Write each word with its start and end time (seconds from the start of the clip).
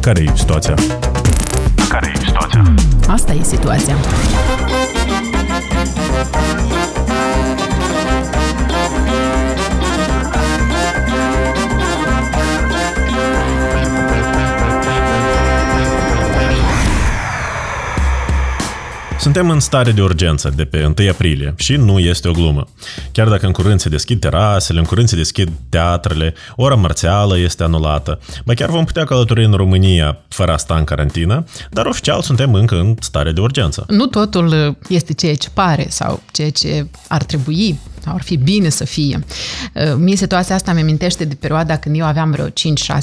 Карību 0.00 0.32
situācijā. 0.40 0.76
Karību 1.90 2.24
situācijā. 2.24 2.64
Astāja 3.12 3.44
e 3.44 3.50
situācijā. 3.52 4.39
Suntem 19.20 19.50
în 19.50 19.60
stare 19.60 19.92
de 19.92 20.02
urgență 20.02 20.52
de 20.56 20.64
pe 20.64 20.92
1 20.98 21.08
aprilie 21.10 21.54
și 21.56 21.76
nu 21.76 21.98
este 21.98 22.28
o 22.28 22.32
glumă. 22.32 22.66
Chiar 23.12 23.28
dacă 23.28 23.46
în 23.46 23.52
curând 23.52 23.80
se 23.80 23.88
deschid 23.88 24.20
terasele, 24.20 24.78
în 24.78 24.84
curând 24.84 25.08
se 25.08 25.16
deschid 25.16 25.50
teatrele, 25.68 26.34
ora 26.56 26.74
marțială 26.74 27.38
este 27.38 27.62
anulată, 27.62 28.20
ba 28.44 28.54
chiar 28.54 28.68
vom 28.68 28.84
putea 28.84 29.04
călători 29.04 29.44
în 29.44 29.52
România 29.52 30.18
fără 30.28 30.52
a 30.52 30.56
sta 30.56 30.74
în 30.74 30.84
carantină, 30.84 31.44
dar 31.70 31.86
oficial 31.86 32.22
suntem 32.22 32.54
încă 32.54 32.74
în 32.74 32.94
stare 33.00 33.32
de 33.32 33.40
urgență. 33.40 33.84
Nu 33.88 34.06
totul 34.06 34.76
este 34.88 35.12
ceea 35.12 35.34
ce 35.34 35.48
pare 35.54 35.86
sau 35.88 36.22
ceea 36.32 36.50
ce 36.50 36.86
ar 37.08 37.22
trebui 37.22 37.78
ar 38.04 38.22
fi 38.22 38.36
bine 38.36 38.68
să 38.68 38.84
fie. 38.84 39.24
Uh, 39.74 39.94
mie 39.98 40.16
situația 40.16 40.54
asta 40.54 40.72
mi 40.72 40.80
amintește 40.80 41.24
de 41.24 41.34
perioada 41.34 41.76
când 41.76 41.96
eu 41.96 42.04
aveam 42.04 42.30
vreo 42.30 42.46
5-6 42.46 42.50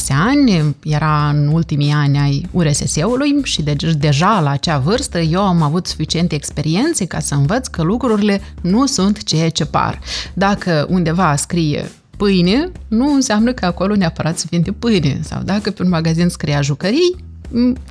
ani, 0.10 0.76
era 0.84 1.30
în 1.30 1.48
ultimii 1.48 1.92
ani 1.92 2.18
ai 2.18 2.48
URSS-ului 2.52 3.36
și 3.44 3.62
de, 3.62 3.76
deja 3.98 4.40
la 4.40 4.50
acea 4.50 4.78
vârstă 4.78 5.20
eu 5.20 5.42
am 5.42 5.62
avut 5.62 5.88
suficiente 5.88 6.36
experiențe 6.36 7.06
ca 7.06 7.20
să 7.20 7.36
învăț 7.36 7.68
că 7.68 7.82
lucrurile 7.82 8.42
nu 8.62 8.86
sunt 8.86 9.24
ceea 9.24 9.50
ce 9.50 9.66
par. 9.66 10.00
Dacă 10.34 10.88
undeva 10.90 11.36
scrie 11.36 11.92
pâine, 12.18 12.72
nu 12.88 13.14
înseamnă 13.14 13.54
că 13.54 13.66
acolo 13.66 13.96
neapărat 13.96 14.38
să 14.38 14.46
vinde 14.50 14.72
pâine. 14.72 15.20
Sau 15.24 15.42
dacă 15.44 15.72
pe 15.72 15.84
un 15.84 15.90
magazin 15.90 16.30
scria 16.30 16.62
jucării, 16.62 17.16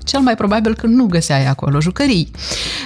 cel 0.04 0.20
mai 0.20 0.34
probabil 0.34 0.74
că 0.74 0.86
nu 0.86 1.06
găseai 1.06 1.46
acolo 1.46 1.80
jucării. 1.80 2.30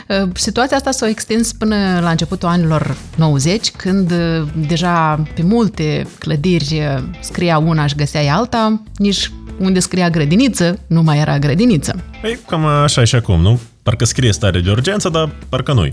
Uh, 0.09 0.29
situația 0.35 0.77
asta 0.77 0.91
s-a 0.91 1.09
extins 1.09 1.53
până 1.53 1.99
la 2.03 2.11
începutul 2.11 2.49
anilor 2.49 2.97
90, 3.17 3.71
când 3.71 4.11
uh, 4.11 4.49
deja 4.69 5.23
pe 5.35 5.43
multe 5.43 6.07
clădiri 6.19 6.83
uh, 6.97 7.03
scria 7.21 7.59
una 7.59 7.87
și 7.87 7.95
găseai 7.95 8.29
alta, 8.29 8.83
nici 8.97 9.33
unde 9.59 9.79
scria 9.79 10.11
grădiniță, 10.11 10.79
nu 10.87 11.03
mai 11.03 11.19
era 11.19 11.39
grădiniță. 11.39 12.05
Păi, 12.21 12.39
cam 12.47 12.65
așa 12.65 13.05
și 13.05 13.15
acum, 13.15 13.41
nu? 13.41 13.61
Parcă 13.83 14.05
scrie 14.05 14.33
stare 14.33 14.61
de 14.61 14.71
urgență, 14.71 15.09
dar 15.09 15.31
parcă 15.49 15.73
nu 15.73 15.87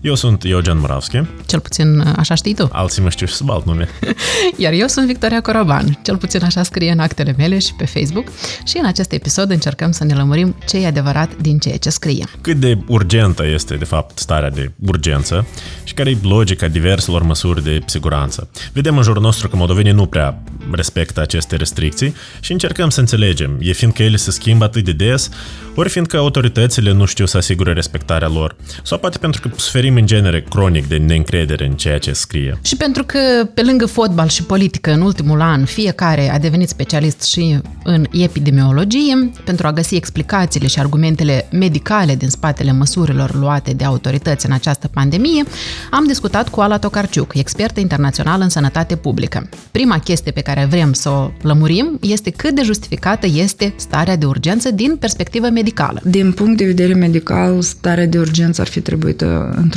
Eu 0.00 0.14
sunt 0.14 0.44
Eugen 0.44 0.78
Moravski. 0.78 1.20
Cel 1.46 1.60
puțin 1.60 2.00
așa 2.16 2.34
știi 2.34 2.54
tu. 2.54 2.68
Alții 2.72 3.02
mă 3.02 3.10
știu 3.10 3.26
și 3.26 3.34
sub 3.34 3.50
alt 3.50 3.66
nume. 3.66 3.88
Iar 4.56 4.72
eu 4.72 4.86
sunt 4.86 5.06
Victoria 5.06 5.40
Coroban. 5.40 5.98
Cel 6.02 6.16
puțin 6.16 6.42
așa 6.42 6.62
scrie 6.62 6.90
în 6.90 6.98
actele 6.98 7.34
mele 7.36 7.58
și 7.58 7.74
pe 7.74 7.86
Facebook. 7.86 8.26
Și 8.66 8.78
în 8.78 8.86
acest 8.86 9.12
episod 9.12 9.50
încercăm 9.50 9.90
să 9.90 10.04
ne 10.04 10.14
lămurim 10.14 10.56
ce 10.68 10.78
e 10.78 10.86
adevărat 10.86 11.36
din 11.36 11.58
ceea 11.58 11.76
ce 11.76 11.90
scrie. 11.90 12.24
Cât 12.40 12.56
de 12.56 12.78
urgentă 12.86 13.46
este, 13.46 13.74
de 13.74 13.84
fapt, 13.84 14.18
starea 14.18 14.50
de 14.50 14.70
urgență 14.86 15.46
și 15.84 15.94
care 15.94 16.10
e 16.10 16.16
logica 16.22 16.68
diverselor 16.68 17.22
măsuri 17.22 17.64
de 17.64 17.80
siguranță. 17.86 18.48
Vedem 18.72 18.96
în 18.96 19.02
jurul 19.02 19.22
nostru 19.22 19.48
că 19.48 19.56
moldovenii 19.56 19.92
nu 19.92 20.06
prea 20.06 20.42
respectă 20.70 21.20
aceste 21.20 21.56
restricții 21.56 22.14
și 22.40 22.52
încercăm 22.52 22.88
să 22.88 23.00
înțelegem. 23.00 23.58
E 23.60 23.72
fiindcă 23.72 24.02
ele 24.02 24.16
se 24.16 24.30
schimbă 24.30 24.64
atât 24.64 24.84
de 24.84 24.92
des, 24.92 25.30
ori 25.74 25.88
fiindcă 25.88 26.16
autoritățile 26.16 26.92
nu 26.92 27.04
știu 27.04 27.26
să 27.26 27.36
asigure 27.36 27.72
respectarea 27.72 28.28
lor, 28.28 28.56
sau 28.82 28.98
poate 28.98 29.18
pentru 29.18 29.40
că 29.40 29.50
suferim 29.56 29.87
în 29.96 30.06
genere 30.06 30.44
cronic 30.48 30.86
de 30.88 30.96
neîncredere 30.96 31.66
în 31.66 31.72
ceea 31.72 31.98
ce 31.98 32.12
scrie. 32.12 32.58
Și 32.62 32.76
pentru 32.76 33.04
că, 33.04 33.18
pe 33.54 33.62
lângă 33.62 33.86
fotbal 33.86 34.28
și 34.28 34.42
politică, 34.42 34.92
în 34.92 35.00
ultimul 35.00 35.40
an, 35.40 35.64
fiecare 35.64 36.32
a 36.32 36.38
devenit 36.38 36.68
specialist 36.68 37.22
și 37.22 37.58
în 37.84 38.06
epidemiologie, 38.12 39.30
pentru 39.44 39.66
a 39.66 39.72
găsi 39.72 39.94
explicațiile 39.94 40.66
și 40.66 40.78
argumentele 40.78 41.48
medicale 41.52 42.14
din 42.14 42.28
spatele 42.28 42.72
măsurilor 42.72 43.34
luate 43.34 43.72
de 43.72 43.84
autorități 43.84 44.46
în 44.46 44.52
această 44.52 44.88
pandemie, 44.88 45.42
am 45.90 46.06
discutat 46.06 46.48
cu 46.48 46.60
Ala 46.60 46.78
Tocarciuc, 46.78 47.34
expertă 47.34 47.80
internațională 47.80 48.42
în 48.42 48.48
sănătate 48.48 48.96
publică. 48.96 49.48
Prima 49.70 49.98
chestie 49.98 50.32
pe 50.32 50.40
care 50.40 50.66
vrem 50.70 50.92
să 50.92 51.08
o 51.08 51.30
lămurim 51.42 51.98
este 52.00 52.30
cât 52.30 52.54
de 52.54 52.62
justificată 52.62 53.26
este 53.34 53.74
starea 53.76 54.16
de 54.16 54.26
urgență 54.26 54.70
din 54.70 54.96
perspectivă 54.96 55.48
medicală. 55.48 56.00
Din 56.04 56.32
punct 56.32 56.56
de 56.56 56.64
vedere 56.64 56.94
medical, 56.94 57.62
starea 57.62 58.06
de 58.06 58.18
urgență 58.18 58.60
ar 58.60 58.66
fi 58.66 58.80
trebuit 58.80 59.24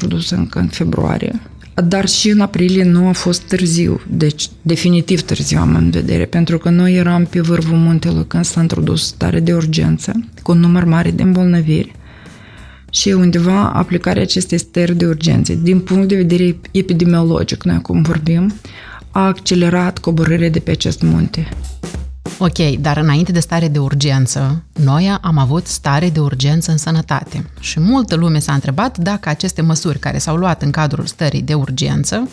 introdusă 0.02 0.36
încă 0.36 0.60
în 0.60 0.68
februarie. 0.68 1.40
Dar 1.88 2.08
și 2.08 2.30
în 2.30 2.40
aprilie 2.40 2.84
nu 2.84 3.08
a 3.08 3.12
fost 3.12 3.42
târziu, 3.42 4.02
deci 4.08 4.50
definitiv 4.62 5.22
târziu 5.22 5.60
am 5.60 5.76
în 5.76 5.90
vedere, 5.90 6.26
pentru 6.26 6.58
că 6.58 6.70
noi 6.70 6.96
eram 6.96 7.26
pe 7.26 7.40
vârful 7.40 7.78
muntelui 7.78 8.26
când 8.28 8.46
s-a 8.46 8.62
introdus 8.62 9.08
stare 9.08 9.40
de 9.40 9.54
urgență, 9.54 10.12
cu 10.44 10.52
un 10.52 10.60
număr 10.60 10.84
mare 10.84 11.12
de 11.12 11.24
îmbolnăviri 11.24 11.92
și 12.92 13.10
undeva 13.10 13.70
aplicarea 13.70 14.22
acestei 14.22 14.58
stări 14.58 14.96
de 14.96 15.06
urgență, 15.06 15.54
din 15.54 15.80
punct 15.80 16.08
de 16.08 16.16
vedere 16.16 16.56
epidemiologic, 16.72 17.64
noi 17.64 17.76
acum 17.76 18.02
vorbim, 18.02 18.54
a 19.12 19.28
accelerat 19.28 19.98
coborârea 19.98 20.50
de 20.50 20.60
pe 20.60 20.72
acest 20.72 21.02
munte. 21.02 21.50
Ok, 22.44 22.80
dar 22.80 22.98
înainte 22.98 23.32
de 23.32 23.40
stare 23.40 23.68
de 23.68 23.80
urgență, 23.80 24.64
noi 24.74 25.18
am 25.22 25.38
avut 25.38 25.68
stare 25.68 26.10
de 26.10 26.20
urgență 26.20 26.72
în 26.72 26.78
sănătate. 26.78 27.50
Și 27.60 27.80
multă 27.80 28.16
lume 28.16 28.40
s-a 28.40 28.54
întrebat 28.54 28.98
dacă 28.98 29.30
aceste 29.30 29.62
măsuri 29.62 30.00
care 30.00 30.18
s-au 30.18 30.36
luat 30.36 30.62
în 30.62 30.72
cadrul 30.72 31.06
stării 31.06 31.42
de 31.42 31.54
urgență, 31.54 32.30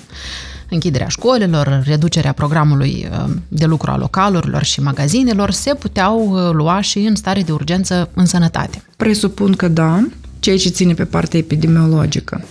închiderea 0.71 1.09
școlilor, 1.09 1.83
reducerea 1.87 2.33
programului 2.33 3.09
uh, 3.11 3.35
de 3.49 3.65
lucru 3.65 3.91
a 3.91 3.97
localurilor 3.97 4.63
și 4.63 4.81
magazinelor, 4.81 5.51
se 5.51 5.75
puteau 5.75 6.31
uh, 6.31 6.53
lua 6.53 6.81
și 6.81 6.99
în 6.99 7.15
stare 7.15 7.43
de 7.43 7.53
urgență 7.53 8.11
în 8.15 8.27
sănătate. 8.27 8.83
Presupun 8.97 9.53
că 9.53 9.69
da, 9.69 10.07
ceea 10.39 10.57
ce 10.57 10.69
ține 10.69 10.95
pe 10.95 11.05
partea 11.05 11.39
epidemiologică. 11.39 12.45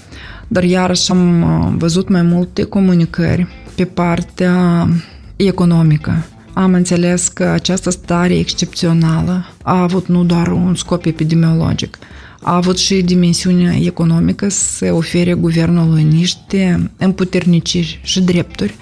Dar 0.47 0.63
iarăși 0.63 1.11
am 1.11 1.41
uh, 1.41 1.73
văzut 1.77 2.09
mai 2.09 2.21
multe 2.21 2.63
comunicări 2.63 3.47
pe 3.75 3.85
partea 3.85 4.87
economică 5.35 6.25
am 6.57 6.73
înțeles 6.73 7.27
că 7.27 7.43
această 7.43 7.89
stare 7.89 8.37
excepțională 8.37 9.45
a 9.63 9.81
avut 9.81 10.07
nu 10.07 10.23
doar 10.23 10.47
un 10.47 10.75
scop 10.75 11.05
epidemiologic, 11.05 11.97
a 12.41 12.55
avut 12.55 12.77
și 12.77 13.01
dimensiunea 13.01 13.75
economică 13.75 14.49
să 14.49 14.93
ofere 14.93 15.33
guvernului 15.33 16.03
niște 16.03 16.91
împuterniciri 16.97 17.99
și 18.03 18.21
drepturi 18.21 18.75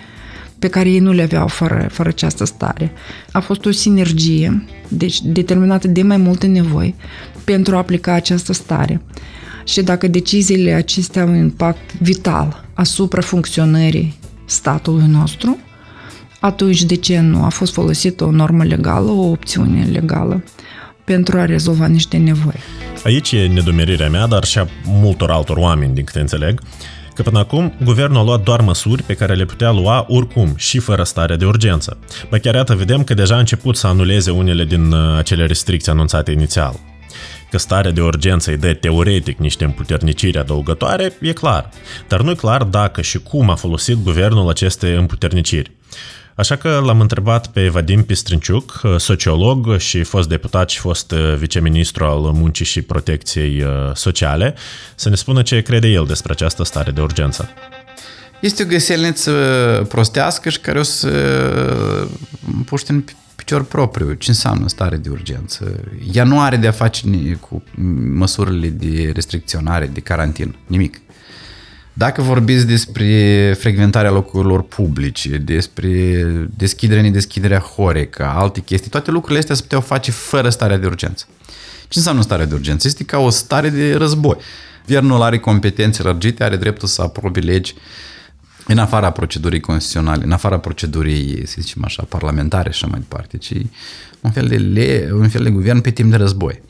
pe 0.60 0.68
care 0.68 0.90
ei 0.90 1.00
nu 1.00 1.12
le 1.12 1.22
aveau 1.22 1.48
fără, 1.48 1.88
fără 1.92 2.10
această 2.10 2.46
stare. 2.46 2.92
A 3.32 3.40
fost 3.40 3.66
o 3.66 3.72
sinergie, 3.72 4.66
deci 4.88 5.22
determinată 5.22 5.88
de 5.88 6.02
mai 6.02 6.18
multe 6.18 6.48
nevoi 6.48 6.96
pentru 7.44 7.76
a 7.76 7.78
aplica 7.78 8.14
această 8.14 8.54
stare. 8.54 9.02
Și 9.66 9.82
dacă 9.82 10.08
deciziile 10.08 10.72
acestea 10.72 11.22
au 11.22 11.28
un 11.28 11.36
impact 11.36 11.98
vital 12.00 12.66
asupra 12.74 13.22
funcționării 13.22 14.18
statului 14.46 15.08
nostru, 15.08 15.58
atunci 16.46 16.84
de 16.84 16.96
ce 16.96 17.20
nu 17.20 17.44
a 17.44 17.50
fost 17.50 17.74
folosită 17.74 18.24
o 18.24 18.32
normă 18.32 18.64
legală, 18.64 19.12
o 19.12 19.30
opțiune 19.30 19.86
legală 19.92 20.44
pentru 21.04 21.38
a 21.38 21.46
rezolva 21.46 21.88
niște 21.88 22.18
nevoi? 22.18 22.60
Aici 23.04 23.32
e 23.32 23.48
nedumerirea 23.48 24.10
mea, 24.10 24.28
dar 24.28 24.44
și 24.44 24.58
a 24.60 24.68
multor 24.84 25.32
altor 25.32 25.58
oameni, 25.58 25.94
din 25.94 26.04
câte 26.04 26.20
înțeleg, 26.20 26.62
că 27.14 27.22
până 27.22 27.40
acum 27.40 27.74
guvernul 27.84 28.18
a 28.18 28.24
luat 28.24 28.44
doar 28.44 28.62
măsuri 28.62 29.04
pe 29.04 29.14
care 29.14 29.34
le 29.34 29.46
putea 29.46 29.72
lua 29.72 30.06
oricum 30.08 30.54
și 30.56 30.80
fără 30.80 31.04
stare 31.04 31.36
de 31.36 31.46
urgență. 31.46 31.98
Bă, 32.30 32.38
chiar 32.38 32.56
iată, 32.56 32.76
vedem 32.76 33.04
că 33.04 33.14
deja 33.14 33.36
a 33.36 33.40
început 33.40 33.76
să 33.76 33.88
anuleze 33.88 34.32
unele 34.32 34.66
din 34.66 34.92
uh, 34.92 35.18
acele 35.18 35.46
restricții 35.46 35.92
anunțate 35.92 36.32
inițial. 36.32 36.80
Că 37.52 37.58
starea 37.58 37.92
de 37.92 38.02
urgență 38.02 38.52
îi 38.52 38.58
dă 38.58 38.74
teoretic 38.74 39.38
niște 39.38 39.64
împuterniciri 39.64 40.38
adăugătoare, 40.38 41.14
e 41.22 41.32
clar. 41.32 41.70
Dar 42.08 42.22
nu 42.22 42.30
e 42.30 42.34
clar 42.34 42.64
dacă 42.64 43.02
și 43.02 43.20
cum 43.20 43.50
a 43.50 43.56
folosit 43.56 44.04
guvernul 44.04 44.50
aceste 44.50 44.94
împuterniciri. 44.94 45.72
Așa 46.36 46.56
că 46.56 46.82
l-am 46.84 47.00
întrebat 47.00 47.48
pe 47.48 47.68
Vadim 47.68 48.04
Pistrinciuc, 48.04 48.82
sociolog 48.98 49.78
și 49.78 50.04
fost 50.04 50.30
deputat 50.30 50.70
și 50.70 50.80
fost 50.80 51.12
uh, 51.12 51.36
viceministru 51.38 52.06
al 52.06 52.20
muncii 52.20 52.66
și 52.66 52.82
protecției 52.82 53.62
uh, 53.62 53.70
sociale, 53.94 54.56
să 54.96 55.10
ne 55.10 55.16
spună 55.16 55.42
ce 55.42 55.62
crede 55.62 55.88
el 55.88 56.06
despre 56.06 56.32
această 56.32 56.64
stare 56.64 56.92
de 56.92 57.02
urgență. 57.02 57.50
Este 58.42 58.64
o 58.64 58.66
găselniță 58.66 59.32
prostească 59.90 60.50
și 60.50 60.60
care 60.60 60.80
o 60.80 60.84
să 60.84 61.10
puște 62.66 62.92
în 62.92 63.04
picior 63.36 63.64
propriu. 63.64 64.14
Ce 64.14 64.30
înseamnă 64.30 64.68
stare 64.68 64.98
de 64.98 65.10
urgență? 65.10 65.80
Ea 66.14 66.24
nu 66.24 66.42
are 66.42 66.56
de 66.56 66.68
a 66.68 66.72
face 66.72 67.08
cu 67.40 67.64
măsurile 68.14 68.68
de 68.68 69.12
restricționare, 69.14 69.88
de 69.88 70.00
carantină, 70.00 70.56
nimic. 70.68 71.02
Dacă 71.98 72.22
vorbiți 72.22 72.66
despre 72.66 73.54
frecventarea 73.60 74.12
locurilor 74.12 74.62
publice, 74.62 75.38
despre 75.38 76.24
deschiderea, 76.56 77.02
nedeschiderea 77.02 77.60
Horeca, 77.60 78.34
alte 78.38 78.60
chestii, 78.62 78.90
toate 78.90 79.12
lucrurile 79.12 79.40
astea 79.40 79.56
se 79.56 79.62
puteau 79.62 79.82
face 79.82 80.12
fără 80.12 80.50
starea 80.50 80.78
de 80.78 80.86
urgență. 80.86 81.26
Ce 81.88 81.98
înseamnă 81.98 82.22
starea 82.22 82.46
de 82.46 82.54
urgență? 82.54 82.88
Este 82.88 83.04
ca 83.04 83.18
o 83.18 83.30
stare 83.30 83.70
de 83.70 83.96
război. 83.96 84.36
Guvernul 84.86 85.22
are 85.22 85.40
competențe 85.40 86.04
lărgite, 86.04 86.44
are 86.44 86.56
dreptul 86.56 86.88
să 86.88 87.02
aprobe 87.02 87.40
legi 87.40 87.76
în 88.68 88.78
afara 88.78 89.12
procedurii 89.12 89.60
constituționale, 89.60 90.24
în 90.24 90.32
afara 90.32 90.60
procedurii, 90.60 91.48
să 91.48 91.56
zicem 91.60 91.84
așa, 91.86 92.04
parlamentare 92.10 92.72
și 92.72 92.84
așa 92.84 92.88
mai 92.88 93.00
departe, 93.00 93.38
ci 93.38 93.54
un 94.22 94.32
fel 94.32 94.48
de, 94.48 94.58
le, 94.58 95.10
un 95.12 95.30
fel 95.30 95.44
de 95.44 95.50
guvern 95.50 95.82
pe 95.82 95.92
timp 95.92 96.12
de 96.12 96.18
război. 96.18 96.62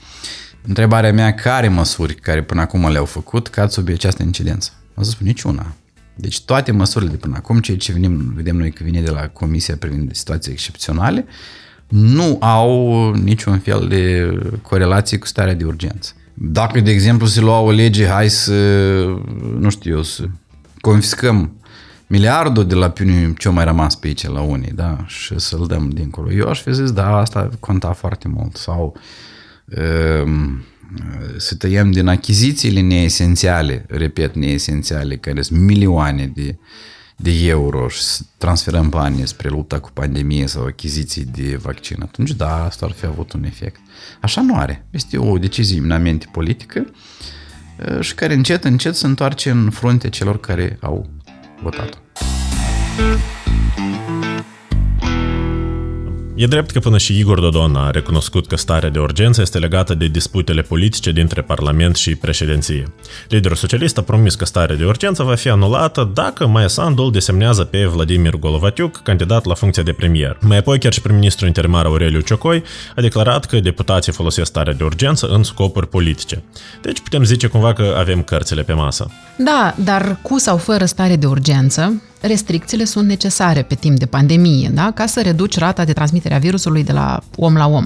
Întrebarea 0.68 1.14
mea, 1.14 1.34
care 1.34 1.68
măsuri 1.68 2.16
care 2.16 2.44
până 2.44 2.62
acum 2.62 2.92
le-au 2.92 3.06
făcut 3.06 3.48
cad 3.48 3.70
sub 3.70 3.90
această 3.90 4.24
incidență? 4.24 4.72
Am 4.96 5.04
zis, 5.04 5.18
niciuna. 5.18 5.74
Deci 6.16 6.42
toate 6.42 6.72
măsurile 6.72 7.12
de 7.12 7.18
până 7.18 7.36
acum, 7.38 7.60
ceea 7.60 7.78
ce 7.78 7.92
venim, 7.92 8.34
vedem 8.36 8.56
noi 8.56 8.72
că 8.72 8.84
vine 8.84 9.02
de 9.02 9.12
la 9.12 9.28
Comisia 9.28 9.76
privind 9.80 10.16
situații 10.16 10.52
excepționale, 10.52 11.26
nu 11.88 12.38
au 12.40 13.12
niciun 13.14 13.60
fel 13.60 13.88
de 13.88 14.34
corelație 14.62 15.18
cu 15.18 15.28
starea 15.28 15.54
de 15.54 15.64
urgență. 15.64 16.14
Dacă, 16.34 16.80
de 16.80 16.92
exemplu, 16.92 17.26
se 17.26 17.40
lua 17.40 17.60
o 17.60 17.72
lege, 17.72 18.08
hai 18.08 18.30
să, 18.30 18.54
nu 19.60 19.70
știu 19.70 19.96
eu, 19.96 20.04
să 20.04 20.24
confiscăm 20.82 21.52
miliardul 22.08 22.68
de 22.68 22.76
la 22.76 22.90
piunii 22.90 23.34
ce 23.34 23.50
mai 23.50 23.64
rămas 23.64 23.96
pe 23.96 24.08
aici 24.08 24.28
la 24.28 24.42
unii, 24.42 24.72
da, 24.72 25.04
și 25.08 25.40
să-l 25.40 25.66
dăm 25.68 25.90
dincolo. 25.90 26.32
Eu 26.32 26.50
aș 26.50 26.62
fi 26.62 26.74
zis, 26.74 26.92
da, 26.92 27.18
asta 27.18 27.50
conta 27.60 27.92
foarte 27.92 28.28
mult. 28.28 28.56
Sau 28.56 28.96
um, 30.26 30.64
să 31.38 31.56
tăiem 31.56 31.92
din 31.92 32.08
achizițiile 32.08 32.82
neesențiale, 32.82 33.86
repet, 33.88 34.36
neesențiale, 34.36 35.18
care 35.18 35.42
sunt 35.42 35.60
milioane 35.60 36.32
de, 36.36 36.58
de 37.16 37.48
euro 37.48 37.88
și 37.88 38.02
să 38.02 38.22
transferăm 38.38 38.90
bani 38.90 39.28
spre 39.28 39.50
lupta 39.50 39.80
cu 39.80 39.90
pandemie 39.94 40.48
sau 40.48 40.66
achiziții 40.66 41.26
de 41.26 41.56
vaccin, 41.62 41.98
atunci 42.02 42.32
da, 42.32 42.64
asta 42.64 42.86
ar 42.86 42.92
fi 42.92 43.06
avut 43.06 43.32
un 43.34 43.44
efect. 43.44 43.80
Așa 44.22 44.42
nu 44.42 44.56
are. 44.56 44.86
Este 44.90 45.18
o 45.18 45.38
decizie 45.38 45.78
eminamente 45.78 46.28
politică 46.32 46.86
și 48.00 48.16
care 48.16 48.34
încet, 48.34 48.64
încet 48.64 48.96
se 48.96 49.06
întoarce 49.06 49.50
în 49.50 49.70
fruntea 49.70 50.10
celor 50.10 50.40
care 50.40 50.78
au 50.82 51.10
votat-o. 51.62 51.98
E 56.38 56.48
drept 56.48 56.72
că 56.72 56.80
până 56.80 56.98
și 56.98 57.20
Igor 57.20 57.40
Dodon 57.40 57.76
a 57.76 57.90
recunoscut 57.90 58.48
că 58.48 58.56
starea 58.56 58.90
de 58.90 59.00
urgență 59.00 59.42
este 59.42 59.58
legată 59.58 59.94
de 59.94 60.08
disputele 60.08 60.62
politice 60.62 61.12
dintre 61.12 61.42
Parlament 61.42 61.96
și 61.96 62.16
președinție. 62.16 62.94
Liderul 63.30 63.58
socialist 63.58 63.98
a 63.98 64.02
promis 64.02 64.36
că 64.36 64.46
starea 64.46 64.76
de 64.76 64.86
urgență 64.86 65.24
va 65.24 65.36
fi 65.36 65.50
anulată 65.50 66.12
dacă 66.14 66.48
Maia 66.48 66.68
Sandul 66.68 67.12
desemnează 67.12 67.64
pe 67.64 67.86
Vladimir 67.86 68.36
Golovatiuc 68.36 69.02
candidat 69.04 69.46
la 69.46 69.54
funcția 69.54 69.84
de 69.84 69.92
premier. 69.92 70.38
Mai 70.42 70.58
apoi 70.58 70.80
chiar 70.80 70.94
și 70.94 71.02
prim-ministrul 71.02 71.48
interimar 71.48 71.86
Aureliu 71.86 72.20
Ciocoi 72.20 72.64
a 72.96 73.02
declarat 73.02 73.46
că 73.46 73.60
deputații 73.60 74.12
folosesc 74.12 74.48
starea 74.48 74.74
de 74.74 74.84
urgență 74.84 75.28
în 75.28 75.44
scopuri 75.44 75.88
politice. 75.88 76.44
Deci 76.82 77.00
putem 77.00 77.24
zice 77.24 77.48
cumva 77.48 77.74
că 77.74 77.96
avem 77.98 78.22
cărțile 78.22 78.64
pe 78.64 78.74
masă. 78.74 79.12
Da, 79.38 79.76
dar 79.84 80.18
cu 80.22 80.38
sau 80.38 80.58
fără 80.58 80.86
stare 80.86 81.16
de 81.16 81.26
urgență, 81.26 82.02
restricțiile 82.28 82.84
sunt 82.84 83.08
necesare 83.08 83.62
pe 83.62 83.76
timp 83.76 83.98
de 83.98 84.06
pandemie, 84.06 84.70
da? 84.74 84.92
ca 84.92 85.06
să 85.06 85.22
reduci 85.22 85.58
rata 85.58 85.86
de 85.86 85.94
transmitere 85.94 86.36
a 86.36 86.40
virusului 86.40 86.84
de 86.84 86.92
la 86.92 87.20
om 87.36 87.56
la 87.56 87.68
om. 87.68 87.86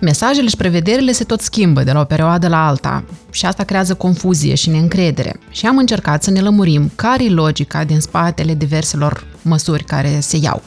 Mesajele 0.00 0.48
și 0.48 0.56
prevederile 0.56 1.12
se 1.12 1.24
tot 1.24 1.40
schimbă 1.40 1.82
de 1.82 1.92
la 1.92 2.00
o 2.00 2.04
perioadă 2.04 2.48
la 2.48 2.66
alta 2.66 3.04
și 3.30 3.46
asta 3.46 3.64
creează 3.64 3.94
confuzie 3.94 4.54
și 4.54 4.70
neîncredere. 4.70 5.40
Și 5.50 5.66
am 5.66 5.78
încercat 5.78 6.22
să 6.22 6.30
ne 6.30 6.40
lămurim 6.40 6.90
care 6.94 7.24
e 7.24 7.30
logica 7.30 7.84
din 7.84 8.00
spatele 8.00 8.54
diverselor 8.54 9.26
măsuri 9.42 9.84
care 9.84 10.18
se 10.20 10.36
iau. 10.36 10.62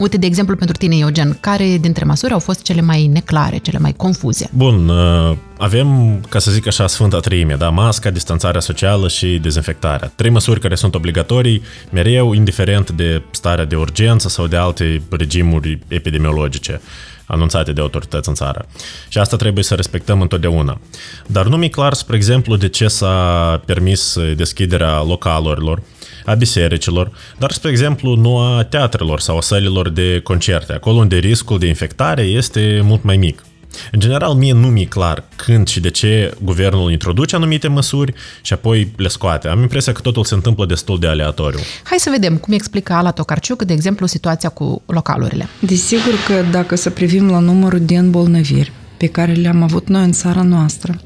Uite, 0.00 0.16
de 0.16 0.26
exemplu, 0.26 0.56
pentru 0.56 0.76
tine, 0.76 0.96
Eugen, 0.96 1.36
care 1.40 1.76
dintre 1.80 2.04
măsuri 2.04 2.32
au 2.32 2.38
fost 2.38 2.62
cele 2.62 2.80
mai 2.80 3.06
neclare, 3.06 3.58
cele 3.58 3.78
mai 3.78 3.92
confuze? 3.92 4.50
Bun, 4.52 4.88
uh, 4.88 5.36
avem, 5.58 6.20
ca 6.28 6.38
să 6.38 6.50
zic 6.50 6.66
așa, 6.66 6.86
Sfânta 6.86 7.20
Treime, 7.20 7.54
da? 7.54 7.68
Masca, 7.68 8.10
distanțarea 8.10 8.60
socială 8.60 9.08
și 9.08 9.38
dezinfectarea. 9.42 10.12
Trei 10.14 10.30
măsuri 10.30 10.60
care 10.60 10.74
sunt 10.74 10.94
obligatorii, 10.94 11.62
mereu, 11.90 12.32
indiferent 12.32 12.90
de 12.90 13.22
starea 13.30 13.64
de 13.64 13.76
urgență 13.76 14.28
sau 14.28 14.46
de 14.46 14.56
alte 14.56 15.02
regimuri 15.10 15.78
epidemiologice 15.88 16.80
anunțate 17.26 17.72
de 17.72 17.80
autorități 17.80 18.28
în 18.28 18.34
țară. 18.34 18.66
Și 19.08 19.18
asta 19.18 19.36
trebuie 19.36 19.64
să 19.64 19.74
respectăm 19.74 20.20
întotdeauna. 20.20 20.80
Dar 21.26 21.46
nu 21.46 21.56
mi-e 21.56 21.68
clar, 21.68 21.92
spre 21.94 22.16
exemplu, 22.16 22.56
de 22.56 22.68
ce 22.68 22.88
s-a 22.88 23.62
permis 23.64 24.16
deschiderea 24.36 25.02
localurilor, 25.02 25.82
a 26.24 26.34
bisericilor, 26.34 27.10
dar, 27.38 27.50
spre 27.50 27.70
exemplu, 27.70 28.14
nu 28.14 28.38
a 28.38 28.64
teatrelor 28.64 29.20
sau 29.20 29.36
a 29.36 29.40
sălilor 29.40 29.88
de 29.88 30.20
concerte, 30.22 30.72
acolo 30.72 30.98
unde 30.98 31.16
riscul 31.16 31.58
de 31.58 31.66
infectare 31.66 32.22
este 32.22 32.80
mult 32.84 33.02
mai 33.02 33.16
mic. 33.16 33.44
În 33.92 34.00
general, 34.00 34.34
mie 34.34 34.52
nu 34.52 34.66
mi-e 34.66 34.84
clar 34.84 35.24
când 35.36 35.68
și 35.68 35.80
de 35.80 35.90
ce 35.90 36.34
guvernul 36.42 36.90
introduce 36.90 37.36
anumite 37.36 37.68
măsuri 37.68 38.14
și 38.42 38.52
apoi 38.52 38.92
le 38.96 39.08
scoate. 39.08 39.48
Am 39.48 39.60
impresia 39.60 39.92
că 39.92 40.00
totul 40.00 40.24
se 40.24 40.34
întâmplă 40.34 40.66
destul 40.66 40.98
de 40.98 41.06
aleatoriu. 41.06 41.58
Hai 41.82 41.98
să 41.98 42.10
vedem 42.10 42.36
cum 42.36 42.52
explică 42.52 42.92
Ala 42.92 43.10
Tocarciuc, 43.10 43.62
de 43.62 43.72
exemplu, 43.72 44.06
situația 44.06 44.48
cu 44.48 44.82
localurile. 44.86 45.48
Desigur 45.60 46.14
că 46.26 46.44
dacă 46.50 46.74
să 46.74 46.90
privim 46.90 47.30
la 47.30 47.38
numărul 47.38 47.80
de 47.80 47.96
îmbolnăviri 47.96 48.72
pe 48.96 49.06
care 49.06 49.32
le-am 49.32 49.62
avut 49.62 49.88
noi 49.88 50.04
în 50.04 50.12
țara 50.12 50.42
noastră, 50.42 51.00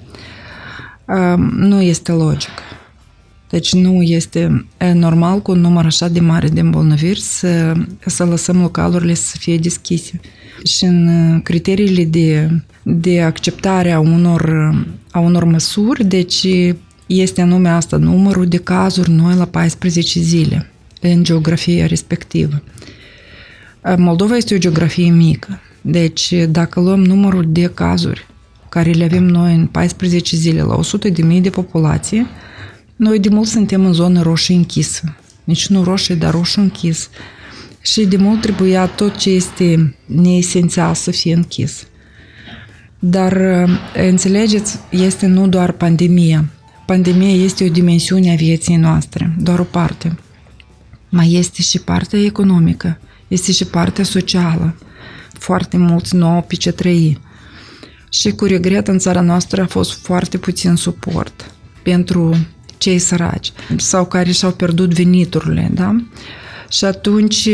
nu 1.50 1.82
este 1.82 2.12
logic. 2.12 2.50
Deci 3.54 3.74
nu 3.74 4.02
este 4.02 4.66
normal 4.94 5.42
cu 5.42 5.50
un 5.50 5.60
număr 5.60 5.84
așa 5.84 6.08
de 6.08 6.20
mare 6.20 6.48
de 6.48 6.60
îmbolnăviri 6.60 7.20
să, 7.20 7.72
să 8.06 8.24
lăsăm 8.24 8.60
localurile 8.60 9.14
să 9.14 9.36
fie 9.38 9.56
deschise. 9.56 10.20
Și 10.64 10.84
în 10.84 11.40
criteriile 11.42 12.04
de, 12.04 12.50
de 12.82 13.22
acceptare 13.22 13.92
a 13.92 13.98
unor, 13.98 14.74
a 15.10 15.18
unor 15.18 15.44
măsuri, 15.44 16.04
deci 16.04 16.46
este 17.06 17.40
anume 17.40 17.68
asta, 17.68 17.96
numărul 17.96 18.46
de 18.46 18.56
cazuri 18.56 19.10
noi 19.10 19.34
la 19.34 19.44
14 19.44 20.20
zile 20.20 20.70
în 21.00 21.24
geografia 21.24 21.86
respectivă. 21.86 22.62
Moldova 23.96 24.36
este 24.36 24.54
o 24.54 24.58
geografie 24.58 25.10
mică, 25.10 25.60
deci 25.80 26.34
dacă 26.48 26.80
luăm 26.80 27.04
numărul 27.04 27.44
de 27.48 27.70
cazuri 27.74 28.26
care 28.68 28.90
le 28.90 29.04
avem 29.04 29.24
noi 29.24 29.54
în 29.54 29.66
14 29.66 30.36
zile 30.36 30.62
la 30.62 30.78
100.000 30.80 31.12
de, 31.12 31.38
de 31.38 31.50
populație, 31.50 32.26
noi 32.96 33.18
de 33.18 33.28
mult 33.28 33.48
suntem 33.48 33.86
în 33.86 33.92
zonă 33.92 34.22
roșie 34.22 34.54
închisă. 34.54 35.16
Nici 35.44 35.66
nu 35.66 35.82
roșie, 35.82 36.14
dar 36.14 36.32
roșu 36.32 36.60
închis. 36.60 37.08
Și 37.80 38.04
de 38.04 38.16
mult 38.16 38.40
trebuia 38.40 38.86
tot 38.86 39.16
ce 39.16 39.30
este 39.30 39.96
neesențial 40.06 40.94
să 40.94 41.10
fie 41.10 41.34
închis. 41.34 41.86
Dar, 42.98 43.36
înțelegeți, 43.94 44.78
este 44.90 45.26
nu 45.26 45.48
doar 45.48 45.72
pandemia. 45.72 46.44
Pandemia 46.86 47.34
este 47.44 47.64
o 47.64 47.68
dimensiune 47.68 48.32
a 48.32 48.34
vieții 48.34 48.76
noastre, 48.76 49.34
doar 49.38 49.58
o 49.58 49.62
parte. 49.64 50.18
Mai 51.08 51.32
este 51.32 51.62
și 51.62 51.78
partea 51.78 52.18
economică, 52.18 52.98
este 53.28 53.52
și 53.52 53.64
partea 53.64 54.04
socială. 54.04 54.74
Foarte 55.32 55.76
mulți 55.76 56.14
nouă 56.16 56.40
pe 56.40 56.54
ce 56.54 56.72
trăi. 56.72 57.18
Și 58.08 58.30
cu 58.30 58.44
regret 58.44 58.88
în 58.88 58.98
țara 58.98 59.20
noastră 59.20 59.62
a 59.62 59.66
fost 59.66 59.92
foarte 59.92 60.38
puțin 60.38 60.74
suport 60.74 61.54
pentru 61.82 62.36
cei 62.84 62.98
săraci 62.98 63.52
sau 63.76 64.04
care 64.04 64.30
și-au 64.30 64.50
pierdut 64.50 64.94
veniturile, 64.94 65.70
da? 65.74 65.96
Și 66.70 66.84
atunci 66.84 67.48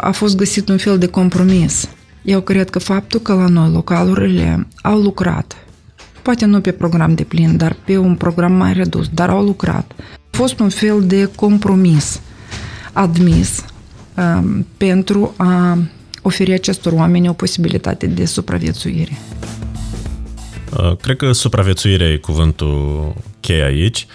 a 0.00 0.10
fost 0.10 0.36
găsit 0.36 0.68
un 0.68 0.76
fel 0.76 0.98
de 0.98 1.06
compromis. 1.06 1.88
Eu 2.22 2.40
cred 2.40 2.70
că 2.70 2.78
faptul 2.78 3.20
că 3.20 3.32
la 3.34 3.48
noi 3.48 3.70
localurile 3.70 4.66
au 4.82 5.00
lucrat, 5.00 5.56
poate 6.22 6.44
nu 6.44 6.60
pe 6.60 6.72
program 6.72 7.14
de 7.14 7.22
plin, 7.22 7.56
dar 7.56 7.76
pe 7.84 7.96
un 7.96 8.14
program 8.16 8.52
mai 8.52 8.72
redus, 8.72 9.08
dar 9.08 9.30
au 9.30 9.44
lucrat. 9.44 9.92
A 10.30 10.36
fost 10.36 10.60
un 10.60 10.68
fel 10.68 11.02
de 11.06 11.30
compromis 11.34 12.20
admis 12.92 13.64
um, 14.16 14.66
pentru 14.76 15.34
a 15.36 15.78
oferi 16.22 16.52
acestor 16.52 16.92
oameni 16.92 17.28
o 17.28 17.32
posibilitate 17.32 18.06
de 18.06 18.24
supraviețuire. 18.24 19.18
Cred 21.00 21.16
că 21.16 21.32
supraviețuirea 21.32 22.08
e 22.08 22.16
cuvântul 22.16 23.14
cheie 23.40 23.62
aici. 23.62 24.06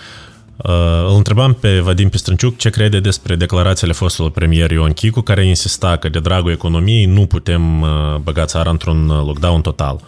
Uh, 0.63 0.72
îl 1.10 1.15
întrebam 1.15 1.53
pe 1.53 1.79
Vadim 1.79 2.10
Pistrânciuc 2.10 2.58
ce 2.58 2.70
crede 2.70 3.00
despre 3.00 3.36
declarațiile 3.36 3.93
fostului 3.93 4.32
premier 4.32 4.72
Ion 4.72 4.93
Chicu, 4.93 5.22
care 5.22 5.46
insista 5.46 5.98
că 5.98 6.10
de 6.10 6.20
dragul 6.20 6.51
economiei 6.51 7.05
nu 7.05 7.25
putem 7.25 7.82
uh, 7.82 7.89
băga 8.22 8.46
țara 8.46 8.70
într-un 8.70 9.08
lockdown 9.08 9.62
total. 9.62 10.00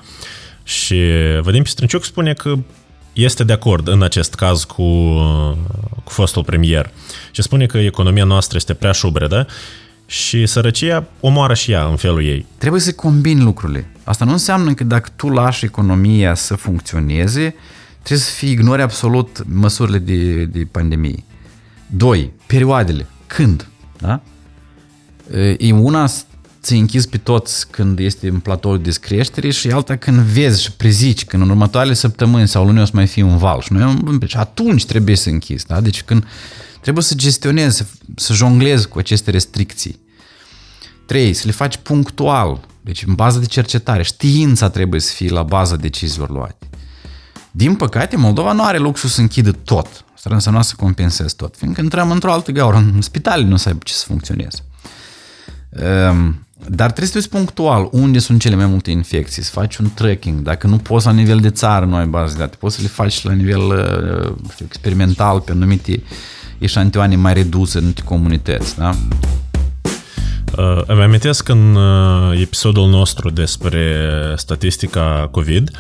Și 0.64 1.02
Vadim 1.42 1.64
Pistrânciuc 1.64 2.04
spune 2.04 2.34
că 2.34 2.54
este 3.14 3.44
de 3.44 3.54
acord 3.54 3.88
în 3.88 4.02
acest 4.04 4.34
caz 4.34 4.64
cu, 4.64 4.82
uh, 4.82 5.52
cu 6.04 6.12
fostul 6.12 6.44
premier 6.44 6.92
și 7.32 7.42
spune 7.42 7.66
că 7.66 7.78
economia 7.78 8.24
noastră 8.24 8.58
este 8.58 8.74
prea 8.74 8.92
șubredă 8.92 9.48
și 10.06 10.46
sărăcia 10.46 11.04
omoară 11.20 11.54
și 11.54 11.72
ea 11.72 11.86
în 11.86 11.96
felul 11.96 12.24
ei. 12.24 12.46
Trebuie 12.58 12.82
să 12.82 12.94
combini 12.94 13.42
lucrurile. 13.42 13.92
Asta 14.04 14.26
nu 14.26 14.32
înseamnă 14.32 14.74
că 14.74 14.84
dacă 14.84 15.10
tu 15.16 15.30
lași 15.30 15.66
economia 15.66 16.34
să 16.34 16.56
funcționeze, 16.56 17.56
Trebuie 18.06 18.26
să 18.26 18.34
fie 18.34 18.50
ignori 18.50 18.82
absolut 18.82 19.44
măsurile 19.54 19.98
de, 19.98 20.46
de 20.46 20.68
pandemie. 20.72 21.24
Doi, 21.88 22.32
perioadele. 22.48 23.08
Când? 23.28 23.68
Da? 23.98 24.22
E 25.58 25.72
una 25.72 26.08
să 26.08 26.74
închizi 26.74 27.10
pe 27.10 27.18
toți 27.18 27.70
când 27.70 28.00
este 28.00 28.28
în 28.28 28.40
platou 28.40 28.78
de 28.78 28.84
descreștere 28.84 29.50
și 29.50 29.72
alta 29.72 29.96
când 29.96 30.20
vezi 30.20 30.62
și 30.62 30.72
prezici 30.72 31.26
că 31.26 31.36
în 31.36 31.50
următoarele 31.50 31.94
săptămâni 31.94 32.48
sau 32.48 32.66
luni 32.66 32.82
o 32.82 32.86
să 32.86 32.92
mai 32.94 33.08
fie 33.08 33.24
un 33.24 33.38
val 33.38 33.62
și 33.62 33.74
noi 33.74 34.18
și 34.26 34.38
atunci 34.38 34.86
trebuie 34.86 35.16
să 35.16 35.30
închizi. 35.30 35.66
Da? 35.66 35.82
Deci 35.82 36.04
când 36.04 36.26
Trebuie 36.86 37.06
să 37.06 37.16
gestionezi, 37.16 37.78
să, 37.78 37.86
să 38.16 38.34
jonglezi 38.34 38.88
cu 38.88 38.98
aceste 38.98 39.32
restricții. 39.32 40.00
Trei, 41.06 41.34
să 41.34 41.44
le 41.46 41.52
faci 41.52 41.78
punctual, 41.78 42.68
deci 42.82 43.04
în 43.04 43.14
bază 43.14 43.40
de 43.40 43.46
cercetare. 43.46 44.04
Știința 44.04 44.70
trebuie 44.70 45.00
să 45.00 45.14
fie 45.14 45.30
la 45.30 45.44
baza 45.44 45.76
deciziilor 45.76 46.30
luate. 46.30 46.70
Din 47.58 47.76
păcate, 47.76 48.18
Moldova 48.18 48.52
nu 48.52 48.64
are 48.64 48.78
luxul 48.78 49.10
să 49.10 49.22
închidă 49.22 49.52
tot. 49.52 50.06
Asta 50.16 50.30
înseamnă 50.34 50.62
să 50.62 50.74
compensezi 50.78 51.36
tot, 51.36 51.56
fiindcă 51.58 51.82
intrăm 51.82 52.12
într-o 52.12 52.32
altă 52.32 52.52
gaură. 52.52 52.78
În 52.78 53.02
spitale 53.02 53.44
nu 53.44 53.56
să 53.56 53.68
aibă 53.68 53.80
ce 53.84 53.94
să 53.94 54.04
funcționeze. 54.08 54.58
Um, 55.70 56.48
dar 56.70 56.86
trebuie 56.86 57.08
să 57.08 57.14
vezi 57.14 57.30
punctual 57.30 57.88
unde 57.92 58.20
sunt 58.20 58.42
cele 58.42 58.56
mai 58.56 58.66
multe 58.66 58.92
infecții, 58.92 59.44
să 59.44 59.52
faci 59.52 59.78
un 59.78 59.90
tracking. 59.94 60.42
Dacă 60.42 60.68
nu 60.68 60.78
poți 60.78 61.06
la 61.06 61.12
nivel 61.12 61.40
de 61.40 61.50
țară, 61.50 61.86
nu 61.86 61.96
ai 61.96 62.06
bază 62.06 62.34
de 62.34 62.40
date, 62.40 62.56
poți 62.60 62.76
să 62.76 62.82
le 62.82 62.88
faci 62.88 63.24
la 63.24 63.34
nivel 63.34 63.62
uh, 63.62 64.34
știu, 64.52 64.66
experimental 64.66 65.40
pe 65.40 65.52
anumite 65.52 66.04
eșantioane 66.58 67.16
mai 67.16 67.34
reduse 67.34 67.78
în 67.78 67.84
anumite 67.84 68.02
comunități. 68.02 68.78
Da? 68.78 68.96
Uh, 70.58 70.82
îmi 70.86 71.02
amintesc 71.02 71.48
în 71.50 71.76
uh, 71.76 72.42
episodul 72.42 72.90
nostru 72.90 73.30
despre 73.30 74.02
statistica 74.36 75.28
COVID, 75.32 75.72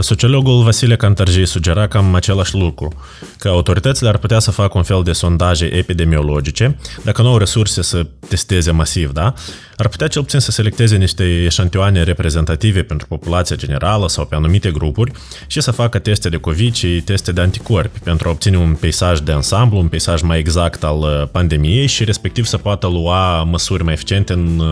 Sociologul 0.00 0.62
Vasile 0.62 0.96
Cantarji 0.96 1.44
sugera 1.44 1.86
cam 1.86 2.14
același 2.14 2.54
lucru, 2.54 2.92
că 3.38 3.48
autoritățile 3.48 4.08
ar 4.08 4.18
putea 4.18 4.38
să 4.38 4.50
facă 4.50 4.78
un 4.78 4.82
fel 4.82 5.02
de 5.02 5.12
sondaje 5.12 5.64
epidemiologice, 5.64 6.78
dacă 7.04 7.22
nu 7.22 7.28
au 7.28 7.38
resurse 7.38 7.82
să 7.82 8.06
testeze 8.28 8.70
masiv, 8.70 9.12
da? 9.12 9.34
Ar 9.76 9.88
putea 9.88 10.08
cel 10.08 10.22
puțin 10.22 10.38
să 10.38 10.50
selecteze 10.50 10.96
niște 10.96 11.24
eșantioane 11.24 12.02
reprezentative 12.02 12.82
pentru 12.82 13.06
populația 13.06 13.56
generală 13.56 14.08
sau 14.08 14.26
pe 14.26 14.34
anumite 14.34 14.70
grupuri 14.70 15.12
și 15.46 15.60
să 15.60 15.70
facă 15.70 15.98
teste 15.98 16.28
de 16.28 16.36
COVID 16.36 16.74
și 16.74 17.02
teste 17.04 17.32
de 17.32 17.40
anticorpi 17.40 17.98
pentru 17.98 18.28
a 18.28 18.30
obține 18.30 18.56
un 18.56 18.76
peisaj 18.80 19.18
de 19.18 19.32
ansamblu, 19.32 19.78
un 19.78 19.88
peisaj 19.88 20.22
mai 20.22 20.38
exact 20.38 20.84
al 20.84 21.28
pandemiei 21.32 21.86
și 21.86 22.04
respectiv 22.04 22.44
să 22.44 22.56
poată 22.56 22.86
lua 22.86 23.42
măsuri 23.42 23.84
mai 23.84 23.92
eficiente 23.92 24.32
în 24.32 24.62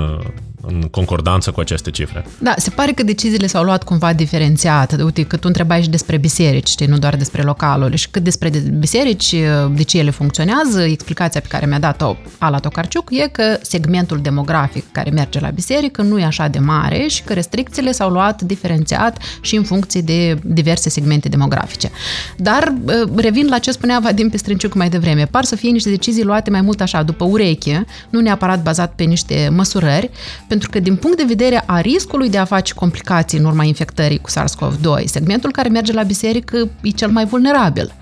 în 0.62 0.80
concordanță 0.90 1.50
cu 1.50 1.60
aceste 1.60 1.90
cifre. 1.90 2.26
Da, 2.38 2.54
se 2.56 2.70
pare 2.70 2.92
că 2.92 3.02
deciziile 3.02 3.46
s-au 3.46 3.64
luat 3.64 3.82
cumva 3.82 4.12
diferențiate. 4.12 5.02
Uite, 5.02 5.22
că 5.22 5.36
tu 5.36 5.46
întrebai 5.46 5.82
și 5.82 5.88
despre 5.88 6.16
biserici, 6.16 6.68
știi, 6.68 6.86
nu 6.86 6.98
doar 6.98 7.16
despre 7.16 7.42
localul. 7.42 7.94
Și 7.94 8.08
cât 8.10 8.22
despre 8.22 8.50
biserici, 8.78 9.34
de 9.74 9.82
ce 9.82 9.98
ele 9.98 10.10
funcționează, 10.10 10.82
explicația 10.82 11.40
pe 11.40 11.48
care 11.48 11.66
mi-a 11.66 11.78
dat-o 11.78 12.16
Ala 12.38 12.58
Tocarciuc 12.58 13.08
e 13.10 13.28
că 13.28 13.58
segmentul 13.62 14.20
demografic 14.22 14.92
care 14.92 15.10
merge 15.10 15.40
la 15.40 15.48
biserică 15.48 16.02
nu 16.02 16.18
e 16.18 16.24
așa 16.24 16.48
de 16.48 16.58
mare 16.58 17.06
și 17.06 17.22
că 17.22 17.32
restricțiile 17.32 17.92
s-au 17.92 18.10
luat 18.10 18.42
diferențiat 18.42 19.18
și 19.40 19.56
în 19.56 19.62
funcție 19.62 20.00
de 20.00 20.38
diverse 20.44 20.88
segmente 20.88 21.28
demografice. 21.28 21.90
Dar 22.36 22.74
revin 23.16 23.46
la 23.48 23.58
ce 23.58 23.70
spunea 23.70 23.98
Vadim 24.02 24.28
Pestrânciuc 24.28 24.74
mai 24.74 24.88
devreme. 24.88 25.24
Par 25.24 25.44
să 25.44 25.56
fie 25.56 25.70
niște 25.70 25.90
decizii 25.90 26.24
luate 26.24 26.50
mai 26.50 26.60
mult 26.60 26.80
așa, 26.80 27.02
după 27.02 27.24
ureche, 27.24 27.84
nu 28.10 28.20
neapărat 28.20 28.62
bazat 28.62 28.92
pe 28.94 29.02
niște 29.02 29.48
măsurări, 29.52 30.10
pentru 30.50 30.70
că 30.70 30.80
din 30.80 30.96
punct 30.96 31.16
de 31.16 31.24
vedere 31.26 31.62
a 31.66 31.80
riscului 31.80 32.30
de 32.30 32.38
a 32.38 32.44
face 32.44 32.74
complicații 32.74 33.38
în 33.38 33.44
urma 33.44 33.64
infectării 33.64 34.18
cu 34.18 34.30
SARS-CoV-2, 34.30 35.04
segmentul 35.04 35.50
care 35.50 35.68
merge 35.68 35.92
la 35.92 36.02
biserică 36.02 36.68
e 36.82 36.90
cel 36.90 37.10
mai 37.10 37.24
vulnerabil. 37.24 37.92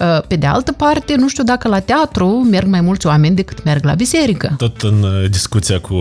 Uh, 0.00 0.22
pe 0.26 0.36
de 0.36 0.46
altă 0.46 0.72
parte, 0.72 1.14
nu 1.16 1.28
știu 1.28 1.44
dacă 1.44 1.68
la 1.68 1.80
teatru 1.80 2.26
merg 2.26 2.66
mai 2.66 2.80
mulți 2.80 3.06
oameni 3.06 3.34
decât 3.36 3.64
merg 3.64 3.84
la 3.84 3.94
biserică. 3.94 4.54
Tot 4.56 4.80
în 4.80 5.02
uh, 5.02 5.30
discuția 5.30 5.80
cu 5.80 5.96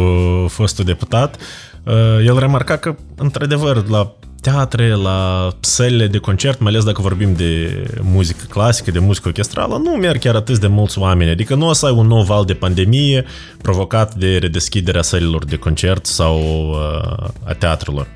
fostul 0.48 0.86
deputat, 0.86 1.36
uh, 1.84 1.94
el 2.26 2.40
remarca 2.40 2.78
că, 2.78 2.96
într-adevăr, 3.16 3.88
la 3.90 4.14
teatre, 4.42 4.94
la 4.94 5.50
sălile 5.60 6.08
de 6.08 6.18
concert, 6.18 6.60
mai 6.60 6.72
ales 6.72 6.84
dacă 6.84 7.02
vorbim 7.02 7.34
de 7.34 7.84
muzică 8.02 8.44
clasică, 8.50 8.92
de 8.92 9.00
muzică 9.00 9.28
orchestrală, 9.28 9.78
nu 9.84 9.92
merg 9.92 10.20
chiar 10.20 10.36
atât 10.36 10.60
de 10.60 10.68
mulți 10.68 11.00
oameni. 11.00 11.30
Adică 11.30 11.56
nu 11.56 11.68
o 11.68 11.74
să 11.74 11.86
ai 11.86 11.92
un 11.92 12.08
nou 12.08 12.24
val 12.24 12.46
de 12.46 12.54
pandemie 12.54 13.26
provocat 13.62 14.16
de 14.16 14.38
redeschiderea 14.38 15.02
sălilor 15.02 15.46
de 15.46 15.56
concert 15.56 16.06
sau 16.06 16.40
uh, 16.70 17.28
a 17.44 17.54
teatrelor. 17.54 18.08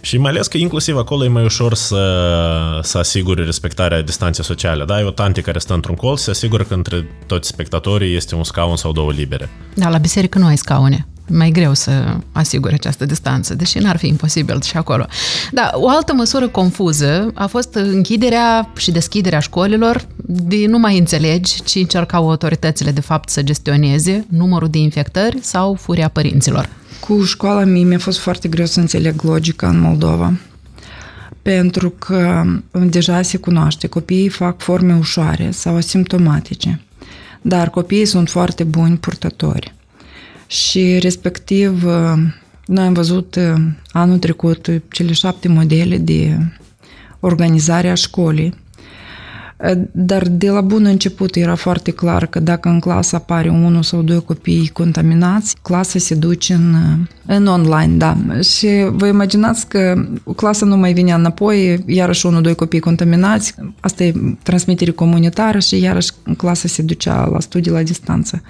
Și 0.00 0.18
mai 0.18 0.30
ales 0.30 0.46
că 0.46 0.56
inclusiv 0.56 0.96
acolo 0.96 1.24
e 1.24 1.28
mai 1.28 1.44
ușor 1.44 1.74
să, 1.74 2.80
să 2.82 2.98
asigure 2.98 3.44
respectarea 3.44 4.02
distanței 4.02 4.44
sociale. 4.44 4.84
Da, 4.84 5.00
e 5.00 5.04
o 5.04 5.10
tante 5.10 5.40
care 5.40 5.58
stă 5.58 5.74
într-un 5.74 5.94
colț, 5.94 6.20
se 6.20 6.30
asigură 6.30 6.62
că 6.62 6.74
între 6.74 7.08
toți 7.26 7.48
spectatorii 7.48 8.16
este 8.16 8.34
un 8.34 8.44
scaun 8.44 8.76
sau 8.76 8.92
două 8.92 9.12
libere. 9.12 9.50
Da, 9.74 9.88
la 9.88 9.98
biserică 9.98 10.38
nu 10.38 10.46
ai 10.46 10.56
scaune 10.56 11.06
mai 11.28 11.50
greu 11.50 11.74
să 11.74 12.16
asigure 12.32 12.74
această 12.74 13.06
distanță, 13.06 13.54
deși 13.54 13.78
n-ar 13.78 13.96
fi 13.96 14.06
imposibil 14.06 14.62
și 14.62 14.76
acolo. 14.76 15.06
Da, 15.52 15.70
o 15.74 15.88
altă 15.88 16.12
măsură 16.12 16.48
confuză 16.48 17.30
a 17.34 17.46
fost 17.46 17.74
închiderea 17.74 18.72
și 18.76 18.90
deschiderea 18.90 19.38
școlilor 19.38 20.06
de 20.26 20.66
nu 20.66 20.78
mai 20.78 20.98
înțelegi, 20.98 21.62
ci 21.62 21.74
încercau 21.74 22.28
autoritățile 22.28 22.90
de 22.90 23.00
fapt 23.00 23.28
să 23.28 23.42
gestioneze 23.42 24.26
numărul 24.28 24.68
de 24.68 24.78
infectări 24.78 25.38
sau 25.40 25.74
furia 25.74 26.08
părinților. 26.08 26.68
Cu 27.00 27.24
școala 27.24 27.64
mie 27.64 27.84
mi-a 27.84 27.98
fost 27.98 28.18
foarte 28.18 28.48
greu 28.48 28.66
să 28.66 28.80
înțeleg 28.80 29.22
logica 29.22 29.68
în 29.68 29.80
Moldova 29.80 30.32
pentru 31.42 31.90
că 31.90 32.42
deja 32.72 33.22
se 33.22 33.36
cunoaște, 33.36 33.86
copiii 33.86 34.28
fac 34.28 34.60
forme 34.60 34.96
ușoare 34.96 35.50
sau 35.50 35.76
asimptomatice, 35.76 36.80
dar 37.42 37.70
copiii 37.70 38.04
sunt 38.04 38.28
foarte 38.28 38.64
buni 38.64 38.96
purtători 38.96 39.74
și 40.54 40.98
respectiv 40.98 41.82
noi 42.66 42.84
am 42.84 42.92
văzut 42.92 43.38
anul 43.92 44.18
trecut 44.18 44.82
cele 44.90 45.12
șapte 45.12 45.48
modele 45.48 45.96
de 45.96 46.38
organizare 47.20 47.90
a 47.90 47.94
școlii 47.94 48.54
dar 49.92 50.28
de 50.28 50.50
la 50.50 50.60
bun 50.60 50.84
început 50.84 51.34
era 51.34 51.54
foarte 51.54 51.90
clar 51.90 52.26
că 52.26 52.40
dacă 52.40 52.68
în 52.68 52.80
clasă 52.80 53.16
apare 53.16 53.48
unul 53.48 53.82
sau 53.82 54.02
doi 54.02 54.22
copii 54.24 54.70
contaminați, 54.72 55.56
clasa 55.62 55.98
se 55.98 56.14
duce 56.14 56.54
în, 56.54 56.74
în 57.26 57.46
online, 57.46 57.96
da. 57.96 58.16
Și 58.40 58.68
vă 58.90 59.06
imaginați 59.06 59.68
că 59.68 60.06
clasa 60.36 60.66
nu 60.66 60.76
mai 60.76 60.92
vine 60.92 61.12
înapoi, 61.12 61.82
iarăși 61.86 62.26
unul, 62.26 62.42
doi 62.42 62.54
copii 62.54 62.80
contaminați, 62.80 63.54
asta 63.80 64.04
e 64.04 64.14
transmitere 64.42 64.90
comunitară 64.90 65.58
și 65.58 65.80
iarăși 65.80 66.10
clasa 66.36 66.68
se 66.68 66.82
ducea 66.82 67.28
la 67.32 67.40
studii 67.40 67.72
la 67.72 67.82
distanță. 67.82 68.42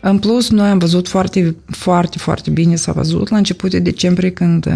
În 0.00 0.18
plus, 0.18 0.50
noi 0.50 0.68
am 0.68 0.78
văzut 0.78 1.08
foarte, 1.08 1.56
foarte, 1.66 2.18
foarte 2.18 2.50
bine 2.50 2.74
s-a 2.74 2.92
văzut 2.92 3.28
la 3.28 3.36
început 3.36 3.70
de 3.70 3.78
decembrie 3.78 4.30
când 4.30 4.66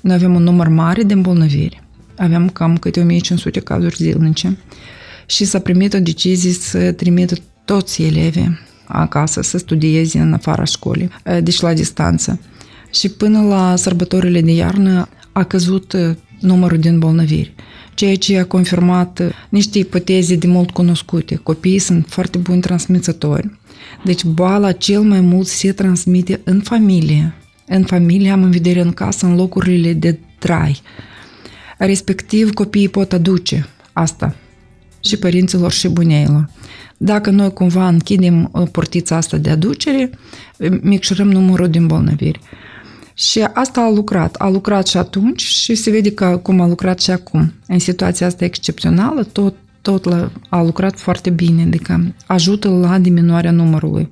noi 0.00 0.14
avem 0.14 0.34
un 0.34 0.42
număr 0.42 0.68
mare 0.68 1.02
de 1.02 1.12
îmbolnăviri. 1.12 1.82
Aveam 2.16 2.48
cam 2.48 2.76
câte 2.76 3.00
1500 3.00 3.60
cazuri 3.60 3.96
zilnice 3.96 4.58
și 5.26 5.44
s-a 5.44 5.58
primit 5.58 5.94
o 5.94 5.98
decizie 5.98 6.52
să 6.52 6.92
trimită 6.92 7.34
toți 7.64 8.02
elevii 8.02 8.58
acasă 8.84 9.42
să 9.42 9.58
studieze 9.58 10.18
în 10.18 10.32
afara 10.32 10.64
școlii, 10.64 11.10
deci 11.42 11.60
la 11.60 11.74
distanță. 11.74 12.40
Și 12.92 13.08
până 13.08 13.42
la 13.42 13.76
sărbătorile 13.76 14.40
de 14.40 14.52
iarnă 14.52 15.08
a 15.32 15.44
căzut 15.44 15.96
numărul 16.40 16.78
de 16.78 16.88
îmbolnăviri, 16.88 17.54
ceea 17.94 18.16
ce 18.16 18.38
a 18.38 18.44
confirmat 18.44 19.20
niște 19.48 19.78
ipoteze 19.78 20.36
de 20.36 20.46
mult 20.46 20.70
cunoscute. 20.70 21.34
Copiii 21.34 21.78
sunt 21.78 22.06
foarte 22.08 22.38
buni 22.38 22.60
transmițători, 22.60 23.58
deci 24.04 24.24
boala 24.24 24.72
cel 24.72 25.00
mai 25.00 25.20
mult 25.20 25.46
se 25.46 25.72
transmite 25.72 26.40
în 26.44 26.60
familie. 26.60 27.34
În 27.66 27.84
familie 27.84 28.30
am 28.30 28.42
în 28.42 28.50
vedere 28.50 28.80
în 28.80 28.92
casă, 28.92 29.26
în 29.26 29.34
locurile 29.34 29.92
de 29.92 30.18
trai. 30.38 30.80
Respectiv, 31.78 32.52
copiii 32.52 32.88
pot 32.88 33.12
aduce 33.12 33.68
asta 33.92 34.36
și 35.06 35.16
părinților 35.16 35.72
și 35.72 35.88
buneilor. 35.88 36.48
Dacă 36.96 37.30
noi 37.30 37.52
cumva 37.52 37.88
închidem 37.88 38.50
uh, 38.52 38.68
portița 38.70 39.16
asta 39.16 39.36
de 39.36 39.50
aducere, 39.50 40.10
micșorăm 40.80 41.30
numărul 41.30 41.68
de 41.68 41.78
îmbolnăviri. 41.78 42.40
Și 43.14 43.40
asta 43.52 43.80
a 43.80 43.90
lucrat. 43.90 44.34
A 44.34 44.48
lucrat 44.48 44.86
și 44.86 44.96
atunci 44.96 45.42
și 45.42 45.74
se 45.74 45.90
vede 45.90 46.12
că 46.12 46.40
cum 46.42 46.60
a 46.60 46.66
lucrat 46.66 47.00
și 47.00 47.10
acum. 47.10 47.52
În 47.66 47.78
situația 47.78 48.26
asta 48.26 48.44
excepțională, 48.44 49.22
tot, 49.22 49.54
tot 49.82 50.04
la, 50.04 50.30
a 50.48 50.62
lucrat 50.62 50.98
foarte 50.98 51.30
bine, 51.30 51.62
adică 51.62 52.14
ajută 52.26 52.68
la 52.68 52.98
diminuarea 52.98 53.50
numărului. 53.50 54.10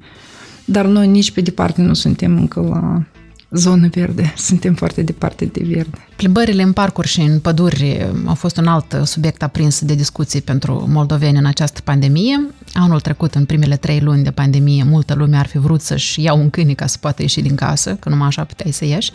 Dar 0.65 0.87
noi 0.87 1.07
nici 1.07 1.31
pe 1.31 1.41
departe 1.41 1.83
nu 1.83 1.95
suntem 1.95 2.39
încă 2.39 2.61
la 2.61 3.05
zonă 3.51 3.89
verde. 3.91 4.33
Suntem 4.49 4.75
foarte 4.75 5.03
departe 5.03 5.45
de 5.45 5.63
verde. 5.67 5.99
Plimbările 6.17 6.63
în 6.63 6.73
parcuri 6.73 7.09
și 7.09 7.21
în 7.21 7.39
păduri 7.39 8.11
au 8.27 8.35
fost 8.35 8.57
un 8.57 8.67
alt 8.67 9.01
subiect 9.05 9.43
aprins 9.43 9.81
de 9.81 9.95
discuții 9.95 10.43
pentru 10.43 10.87
moldoveni 10.89 11.39
în 11.39 11.47
această 11.47 11.81
pandemie. 11.85 12.49
Anul 12.75 13.01
trecut, 13.01 13.35
în 13.35 13.45
primele 13.45 13.77
trei 13.77 14.01
luni 14.01 14.23
de 14.23 14.31
pandemie, 14.31 14.85
multă 14.85 15.15
lume 15.15 15.37
ar 15.37 15.47
fi 15.47 15.59
vrut 15.59 15.81
să-și 15.81 16.23
ia 16.23 16.33
un 16.33 16.51
câine 16.51 16.73
ca 16.73 16.87
să 16.87 16.97
poată 17.01 17.23
ieși 17.23 17.41
din 17.41 17.55
casă, 17.55 17.97
că 18.01 18.09
numai 18.09 18.27
așa 18.27 18.45
puteai 18.45 18.73
să 18.73 18.85
ieși. 18.85 19.13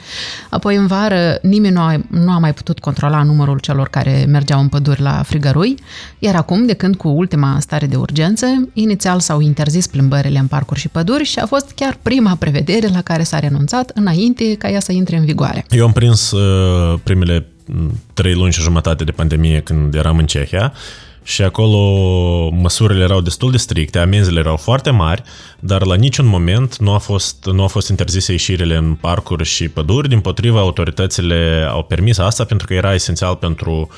Apoi, 0.50 0.75
în 0.75 0.88
vară, 0.88 1.39
nimeni 1.41 1.74
nu 1.74 1.79
a, 1.79 2.01
nu 2.10 2.32
a 2.32 2.38
mai 2.38 2.53
putut 2.53 2.79
controla 2.79 3.24
numărul 3.24 3.60
celor 3.60 3.89
care 3.89 4.25
mergeau 4.27 4.60
în 4.60 4.68
păduri 4.68 5.01
la 5.01 5.24
frigărui, 5.25 5.75
iar 6.20 6.36
acum, 6.36 6.65
de 6.65 6.74
când 6.74 6.96
cu 6.96 7.08
ultima 7.08 7.58
stare 7.60 7.86
de 7.86 7.96
urgență, 7.96 8.46
inițial 8.74 9.20
s-au 9.20 9.39
interzis 9.39 9.88
plimbările 9.88 10.39
în 10.39 10.48
parcuri 10.48 10.79
și 10.79 10.88
păduri 10.88 11.24
și 11.24 11.39
a 11.39 11.46
fost 11.46 11.72
chiar 11.75 11.98
prima 12.01 12.36
prevedere 12.36 12.88
la 12.88 13.01
care 13.01 13.24
s-a 13.24 13.39
renunțat 13.39 13.91
înainte 13.94 14.56
ca 14.56 14.70
ea 14.70 14.79
să 14.79 14.91
intre 14.91 15.18
în 15.18 15.25
vigoare. 15.25 15.65
Eu 15.70 15.86
am 15.86 15.91
prins 15.91 16.32
uh, 16.32 16.88
primele 17.03 17.46
trei 18.13 18.34
luni 18.34 18.51
și 18.51 18.62
jumătate 18.62 19.03
de 19.03 19.12
pandemie 19.12 19.60
când 19.60 19.96
eram 19.96 20.17
în 20.17 20.25
Cehia. 20.25 20.74
Și 21.24 21.41
acolo 21.41 21.79
măsurile 22.50 23.03
erau 23.03 23.22
destul 23.22 23.51
de 23.51 23.58
stricte, 23.58 24.00
amenziile 24.00 24.39
erau 24.39 24.58
foarte 24.58 24.89
mari, 24.89 25.24
dar 25.60 25.86
la 25.86 25.96
niciun 25.96 26.25
moment 26.25 26.77
nu 26.77 26.91
a 26.91 26.98
fost, 26.98 27.46
nu 27.46 27.63
a 27.63 27.67
fost 27.67 27.89
interzise 27.89 28.31
ieșirile 28.31 28.75
în 28.75 28.93
parcuri 28.93 29.43
și 29.43 29.67
păduri, 29.67 30.10
din 30.10 30.19
potriva 30.19 30.60
autoritățile 30.60 31.67
au 31.69 31.84
permis 31.84 32.17
asta 32.17 32.43
pentru 32.43 32.67
că 32.67 32.74
era 32.74 32.93
esențial 32.93 33.36
pentru 33.36 33.89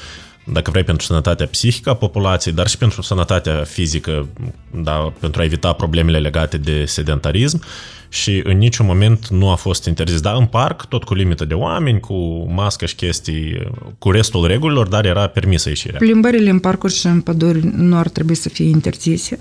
dacă 0.43 0.71
vrei, 0.71 0.83
pentru 0.83 1.05
sănătatea 1.05 1.47
psihică 1.47 1.89
a 1.89 1.93
populației, 1.93 2.53
dar 2.53 2.67
și 2.67 2.77
pentru 2.77 3.01
sănătatea 3.01 3.63
fizică, 3.63 4.27
da, 4.71 5.13
pentru 5.19 5.41
a 5.41 5.43
evita 5.43 5.73
problemele 5.73 6.19
legate 6.19 6.57
de 6.57 6.85
sedentarism 6.85 7.63
și 8.13 8.41
în 8.43 8.57
niciun 8.57 8.85
moment 8.85 9.27
nu 9.27 9.49
a 9.49 9.55
fost 9.55 9.85
interzis. 9.85 10.21
Da, 10.21 10.31
în 10.31 10.45
parc, 10.45 10.85
tot 10.85 11.03
cu 11.03 11.13
limită 11.13 11.45
de 11.45 11.53
oameni, 11.53 11.99
cu 11.99 12.13
mască 12.53 12.85
și 12.85 12.95
chestii, 12.95 13.71
cu 13.97 14.11
restul 14.11 14.47
regulilor, 14.47 14.87
dar 14.87 15.05
era 15.05 15.27
permisă 15.27 15.69
ieșirea. 15.69 15.99
Plimbările 15.99 16.49
în 16.49 16.59
parcuri 16.59 16.93
și 16.93 17.05
în 17.05 17.21
păduri 17.21 17.71
nu 17.75 17.97
ar 17.97 18.09
trebui 18.09 18.35
să 18.35 18.49
fie 18.49 18.65
interzise. 18.65 19.39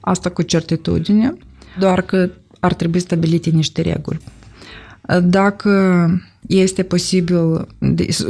Asta 0.00 0.30
cu 0.30 0.42
certitudine, 0.42 1.34
doar 1.78 2.02
că 2.02 2.30
ar 2.60 2.74
trebui 2.74 3.00
stabilite 3.00 3.50
niște 3.50 3.82
reguli. 3.82 4.20
Dacă 5.22 6.06
este 6.46 6.82
posibil, 6.82 7.66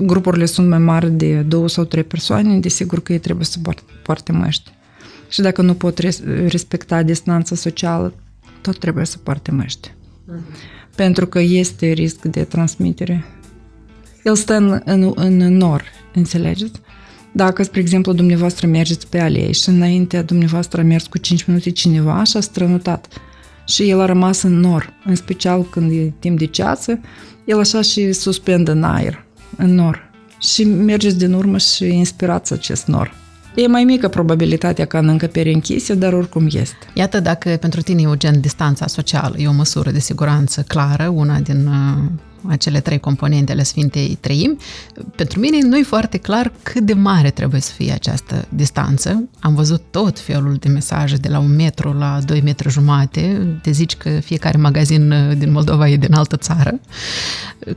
grupurile 0.01 0.45
sunt 0.45 0.69
mai 0.69 0.79
mari 0.79 1.11
de 1.11 1.41
două 1.41 1.69
sau 1.69 1.85
trei 1.85 2.05
persoane, 2.05 2.59
desigur 2.59 3.03
că 3.03 3.13
ei 3.13 3.19
trebuie 3.19 3.45
să 3.45 3.59
poarte 4.03 4.33
măști. 4.33 4.71
Și 5.29 5.41
dacă 5.41 5.63
nu 5.63 5.75
pot 5.75 5.99
respecta 6.47 7.03
distanța 7.03 7.55
socială, 7.55 8.15
tot 8.61 8.79
trebuie 8.79 9.05
să 9.05 9.19
poarte 9.19 9.51
măști. 9.51 9.89
Uh-huh. 9.89 10.95
Pentru 10.95 11.27
că 11.27 11.39
este 11.39 11.87
risc 11.87 12.23
de 12.23 12.45
transmitere. 12.45 13.25
El 14.25 14.37
stă 14.37 14.55
în, 14.55 14.81
în, 14.85 15.13
în 15.17 15.57
nor, 15.57 15.85
înțelegeți? 16.15 16.81
Dacă, 17.33 17.63
spre 17.63 17.81
exemplu, 17.81 18.13
dumneavoastră 18.13 18.67
mergeți 18.67 19.09
pe 19.09 19.21
alei 19.21 19.53
și 19.53 19.69
înainte 19.69 20.23
dumneavoastră 20.23 20.81
a 20.81 20.85
mers 20.85 21.07
cu 21.07 21.19
5 21.19 21.45
minute 21.45 21.71
cineva 21.71 22.23
și 22.25 22.37
a 22.37 22.41
strănutat 22.41 23.09
și 23.67 23.89
el 23.89 24.01
a 24.01 24.05
rămas 24.05 24.43
în 24.43 24.61
nor, 24.61 24.93
în 25.05 25.15
special 25.15 25.65
când 25.65 25.93
e 25.93 26.13
timp 26.19 26.39
de 26.39 26.47
ceață, 26.47 27.01
el 27.45 27.59
așa 27.59 27.81
și 27.81 28.13
suspendă 28.13 28.73
în 28.73 28.83
aer, 28.83 29.25
în 29.57 29.75
nor. 29.75 30.11
Și 30.41 30.65
mergeți 30.65 31.19
din 31.19 31.33
urmă 31.33 31.59
și 31.59 31.85
inspirați 31.85 32.53
acest 32.53 32.87
nor. 32.87 33.15
E 33.55 33.67
mai 33.67 33.85
mică 33.85 34.09
probabilitatea 34.09 34.85
ca 34.85 34.99
în 34.99 35.09
încăpere 35.09 35.53
închise, 35.53 35.95
dar 35.95 36.13
oricum 36.13 36.47
este. 36.47 36.87
Iată, 36.95 37.21
dacă 37.21 37.57
pentru 37.61 37.81
tine 37.81 38.03
e 38.03 38.07
o 38.07 38.17
gen 38.17 38.41
distanța 38.41 38.87
socială, 38.87 39.35
e 39.39 39.49
o 39.49 39.53
măsură 39.53 39.91
de 39.91 39.99
siguranță 39.99 40.65
clară, 40.69 41.09
una 41.09 41.39
din 41.39 41.67
uh, 41.67 42.11
acele 42.49 42.81
trei 42.81 42.99
componente 42.99 43.53
ale 43.53 43.63
Sfintei 43.63 44.19
Treimi, 44.21 44.57
pentru 45.17 45.41
mine 45.41 45.59
nu 45.63 45.77
e 45.77 45.83
foarte 45.83 46.19
clar 46.19 46.53
cât 46.63 46.85
de 46.85 46.93
mare 46.93 47.31
trebuie 47.31 47.61
să 47.61 47.73
fie 47.73 47.93
această 47.93 48.45
distanță. 48.49 49.25
Am 49.41 49.55
văzut 49.55 49.83
tot 49.91 50.19
felul 50.19 50.55
de 50.55 50.69
mesaje 50.69 51.17
de 51.17 51.29
la 51.29 51.39
un 51.39 51.55
metru 51.55 51.93
la 51.93 52.19
doi 52.25 52.41
metri 52.41 52.71
jumate, 52.71 53.47
te 53.63 53.71
zici 53.71 53.97
că 53.97 54.09
fiecare 54.09 54.59
magazin 54.59 55.11
uh, 55.11 55.37
din 55.37 55.53
Moldova 55.53 55.89
e 55.89 55.97
din 55.97 56.15
altă 56.15 56.37
țară. 56.37 56.81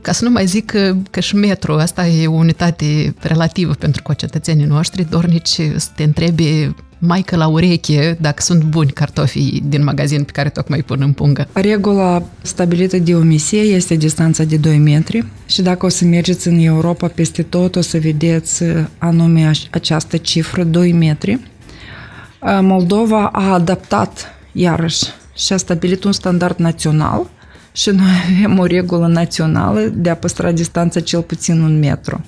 Ca 0.00 0.12
să 0.12 0.24
nu 0.24 0.30
mai 0.30 0.46
zic 0.46 0.66
că, 0.66 0.96
că 1.10 1.20
și 1.20 1.36
metro, 1.36 1.78
asta 1.78 2.06
e 2.06 2.26
o 2.26 2.32
unitate 2.32 3.14
relativă 3.20 3.72
pentru 3.72 4.02
concetățenii 4.02 4.64
noștri, 4.64 5.10
dornici 5.10 5.60
să 5.76 5.88
te 5.96 6.02
întrebi 6.02 6.74
mai 7.06 7.22
că 7.22 7.36
la 7.36 7.46
ureche 7.46 8.16
dacă 8.20 8.42
sunt 8.42 8.62
buni 8.62 8.90
cartofii 8.90 9.62
din 9.66 9.84
magazin 9.84 10.22
pe 10.22 10.32
care 10.32 10.48
tocmai 10.48 10.82
pun 10.82 11.00
în 11.00 11.12
pungă. 11.12 11.48
Regula 11.52 12.22
stabilită 12.42 12.98
de 12.98 13.14
omisie 13.14 13.60
este 13.60 13.94
distanța 13.94 14.44
de 14.44 14.56
2 14.56 14.78
metri 14.78 15.24
și 15.46 15.62
dacă 15.62 15.86
o 15.86 15.88
să 15.88 16.04
mergeți 16.04 16.48
în 16.48 16.58
Europa 16.58 17.08
peste 17.08 17.42
tot, 17.42 17.76
o 17.76 17.80
să 17.80 17.98
vedeți 17.98 18.64
anume 18.98 19.50
această 19.70 20.16
cifră, 20.16 20.64
2 20.64 20.92
metri. 20.92 21.38
Moldova 22.60 23.26
a 23.26 23.52
adaptat 23.52 24.26
iarăși 24.52 25.04
și 25.36 25.52
a 25.52 25.56
stabilit 25.56 26.04
un 26.04 26.12
standard 26.12 26.58
național 26.58 27.30
și 27.72 27.90
noi 27.90 28.06
avem 28.36 28.58
o 28.58 28.64
regulă 28.64 29.06
națională 29.06 29.80
de 29.80 30.10
a 30.10 30.16
păstra 30.16 30.52
distanța 30.52 31.00
cel 31.00 31.22
puțin 31.22 31.60
un 31.60 31.78
metru. 31.78 32.24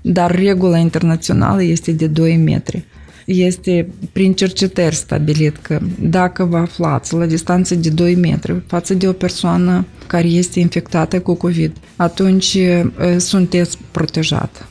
Dar 0.00 0.34
regula 0.34 0.78
internațională 0.78 1.62
este 1.62 1.92
de 1.92 2.06
2 2.06 2.36
metri 2.36 2.84
este 3.24 3.88
prin 4.12 4.32
cercetări 4.32 4.94
stabilit 4.94 5.56
că 5.56 5.80
dacă 6.00 6.44
vă 6.44 6.56
aflați 6.56 7.14
la 7.14 7.26
distanță 7.26 7.74
de 7.74 7.88
2 7.88 8.14
metri 8.14 8.62
față 8.66 8.94
de 8.94 9.08
o 9.08 9.12
persoană 9.12 9.86
care 10.06 10.26
este 10.26 10.60
infectată 10.60 11.20
cu 11.20 11.34
COVID, 11.34 11.76
atunci 11.96 12.58
sunteți 13.16 13.78
protejat. 13.90 14.66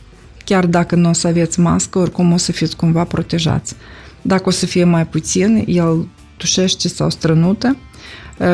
Chiar 0.45 0.65
dacă 0.65 0.95
nu 0.95 1.09
o 1.09 1.13
să 1.13 1.27
aveți 1.27 1.59
mască, 1.59 1.99
oricum 1.99 2.31
o 2.31 2.37
să 2.37 2.51
fiți 2.51 2.75
cumva 2.75 3.03
protejați. 3.03 3.75
Dacă 4.21 4.43
o 4.45 4.51
să 4.51 4.65
fie 4.65 4.83
mai 4.83 5.07
puțin, 5.07 5.63
el 5.67 6.07
tușește 6.37 6.87
sau 6.87 7.09
strănută, 7.09 7.77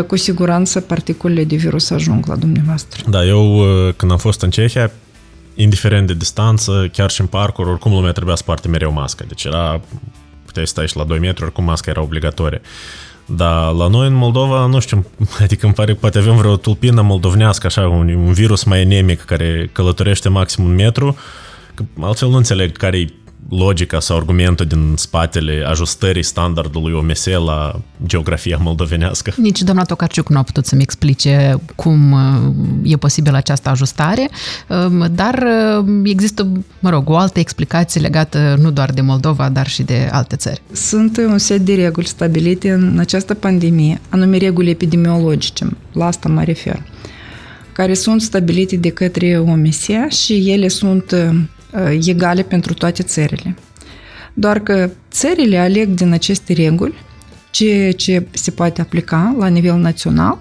cu 0.07 0.15
siguranță 0.15 0.79
particulele 0.79 1.43
de 1.43 1.55
virus 1.55 1.89
ajung 1.89 2.27
la 2.27 2.35
dumneavoastră. 2.35 3.03
Da, 3.09 3.25
eu 3.25 3.63
când 3.95 4.11
am 4.11 4.17
fost 4.17 4.41
în 4.41 4.49
Cehia, 4.49 4.91
indiferent 5.57 6.07
de 6.07 6.13
distanță, 6.13 6.89
chiar 6.91 7.09
și 7.09 7.21
în 7.21 7.27
parcuri, 7.27 7.69
oricum 7.69 7.91
lumea 7.91 8.11
trebuia 8.11 8.35
să 8.35 8.43
poarte 8.43 8.67
mereu 8.67 8.91
mască. 8.91 9.25
Deci 9.27 9.43
era, 9.43 9.81
puteai 10.45 10.65
să 10.65 10.71
stai 10.71 10.87
și 10.87 10.97
la 10.97 11.03
2 11.03 11.19
metri, 11.19 11.43
oricum 11.43 11.63
masca 11.63 11.91
era 11.91 12.01
obligatorie. 12.01 12.61
Dar 13.25 13.71
la 13.71 13.87
noi 13.87 14.07
în 14.07 14.13
Moldova, 14.13 14.65
nu 14.65 14.79
știu, 14.79 15.05
adică 15.43 15.65
îmi 15.65 15.75
pare 15.75 15.91
că 15.91 15.97
poate 15.99 16.17
avem 16.17 16.35
vreo 16.35 16.55
tulpină 16.55 17.01
moldovnească, 17.01 17.67
așa, 17.67 17.87
un, 17.87 18.09
un 18.09 18.33
virus 18.33 18.63
mai 18.63 18.81
enemic 18.81 19.21
care 19.21 19.69
călătorește 19.71 20.29
maxim 20.29 20.63
un 20.63 20.75
metru, 20.75 21.17
că 21.73 21.83
altfel 22.01 22.29
nu 22.29 22.35
înțeleg 22.35 22.77
care 22.77 22.99
e 22.99 23.07
logica 23.49 23.99
sau 23.99 24.17
argumentul 24.17 24.65
din 24.65 24.93
spatele 24.95 25.63
ajustării 25.67 26.23
standardului 26.23 26.93
OMS 26.93 27.25
la 27.25 27.81
geografia 28.05 28.57
moldovenească. 28.61 29.33
Nici 29.37 29.61
doamna 29.61 29.83
Tocarciuc 29.83 30.29
nu 30.29 30.37
a 30.37 30.43
putut 30.43 30.65
să-mi 30.65 30.81
explice 30.81 31.61
cum 31.75 32.11
uh, 32.11 32.91
e 32.91 32.97
posibil 32.97 33.33
această 33.33 33.69
ajustare, 33.69 34.29
um, 34.69 35.07
dar 35.11 35.43
uh, 35.79 35.85
există, 36.03 36.47
mă 36.79 36.89
rog, 36.89 37.09
o 37.09 37.17
altă 37.17 37.39
explicație 37.39 38.01
legată 38.01 38.57
nu 38.61 38.71
doar 38.71 38.91
de 38.91 39.01
Moldova, 39.01 39.49
dar 39.49 39.67
și 39.67 39.83
de 39.83 40.09
alte 40.11 40.35
țări. 40.35 40.61
Sunt 40.71 41.17
un 41.17 41.37
set 41.37 41.61
de 41.61 41.75
reguli 41.75 42.07
stabilite 42.07 42.71
în 42.71 42.97
această 42.99 43.33
pandemie, 43.33 44.01
anume 44.09 44.37
reguli 44.37 44.69
epidemiologice, 44.69 45.77
la 45.91 46.05
asta 46.05 46.29
mă 46.29 46.43
refer, 46.43 46.81
care 47.73 47.93
sunt 47.93 48.21
stabilite 48.21 48.75
de 48.75 48.89
către 48.89 49.37
OMS 49.39 49.87
și 50.09 50.51
ele 50.51 50.67
sunt 50.67 51.11
uh, 51.11 51.17
Uh, 51.19 51.56
egale 52.05 52.41
pentru 52.41 52.73
toate 52.73 53.03
țările. 53.03 53.55
Doar 54.33 54.59
că 54.59 54.89
țările 55.11 55.57
aleg 55.57 55.87
din 55.87 56.11
aceste 56.11 56.53
reguli 56.53 56.93
ceea 57.51 57.91
ce 57.91 58.27
se 58.31 58.51
poate 58.51 58.81
aplica 58.81 59.35
la 59.39 59.47
nivel 59.47 59.75
național 59.75 60.37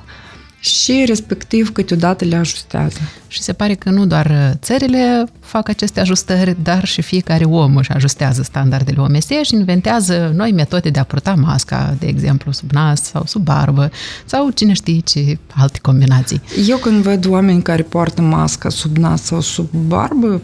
și 0.66 1.05
respectiv 1.07 1.72
câteodată 1.72 2.24
le 2.24 2.37
ajustează. 2.37 2.98
Și 3.29 3.42
se 3.42 3.52
pare 3.52 3.74
că 3.74 3.90
nu 3.90 4.07
doar 4.07 4.26
uh, 4.26 4.50
țările 4.55 5.24
fac 5.40 5.68
aceste 5.68 6.00
ajustări, 6.00 6.57
dar 6.62 6.85
și 6.85 7.02
fiecare 7.02 7.44
om 7.44 7.76
își 7.76 7.90
ajustează 7.90 8.42
standardele 8.42 9.00
OMS 9.00 9.26
și 9.26 9.55
inventează 9.55 10.33
noi 10.35 10.52
metode 10.52 10.90
de 10.90 10.98
a 10.98 11.05
purta 11.05 11.35
masca, 11.35 11.96
de 11.98 12.07
exemplu, 12.07 12.52
sub 12.52 12.70
nas 12.70 13.02
sau 13.02 13.24
sub 13.26 13.42
barbă, 13.44 13.90
sau 14.24 14.50
cine 14.50 14.72
știe 14.72 14.98
ce 14.98 15.38
alte 15.55 15.79
combinații. 15.83 16.40
Eu 16.68 16.76
când 16.76 17.02
văd 17.02 17.26
oameni 17.26 17.62
care 17.62 17.83
poartă 17.83 18.22
masca 18.22 18.68
sub 18.68 18.96
nas 18.96 19.22
sau 19.22 19.40
sub 19.40 19.68
barbă, 19.72 20.42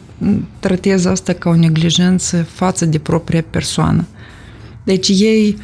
tratez 0.61 1.05
asta 1.05 1.33
ca 1.33 1.49
o 1.49 1.57
neglijență 1.57 2.43
față 2.43 2.85
de 2.85 2.99
propria 2.99 3.45
persoană. 3.51 4.07
Deci 4.85 5.09
ei, 5.09 5.59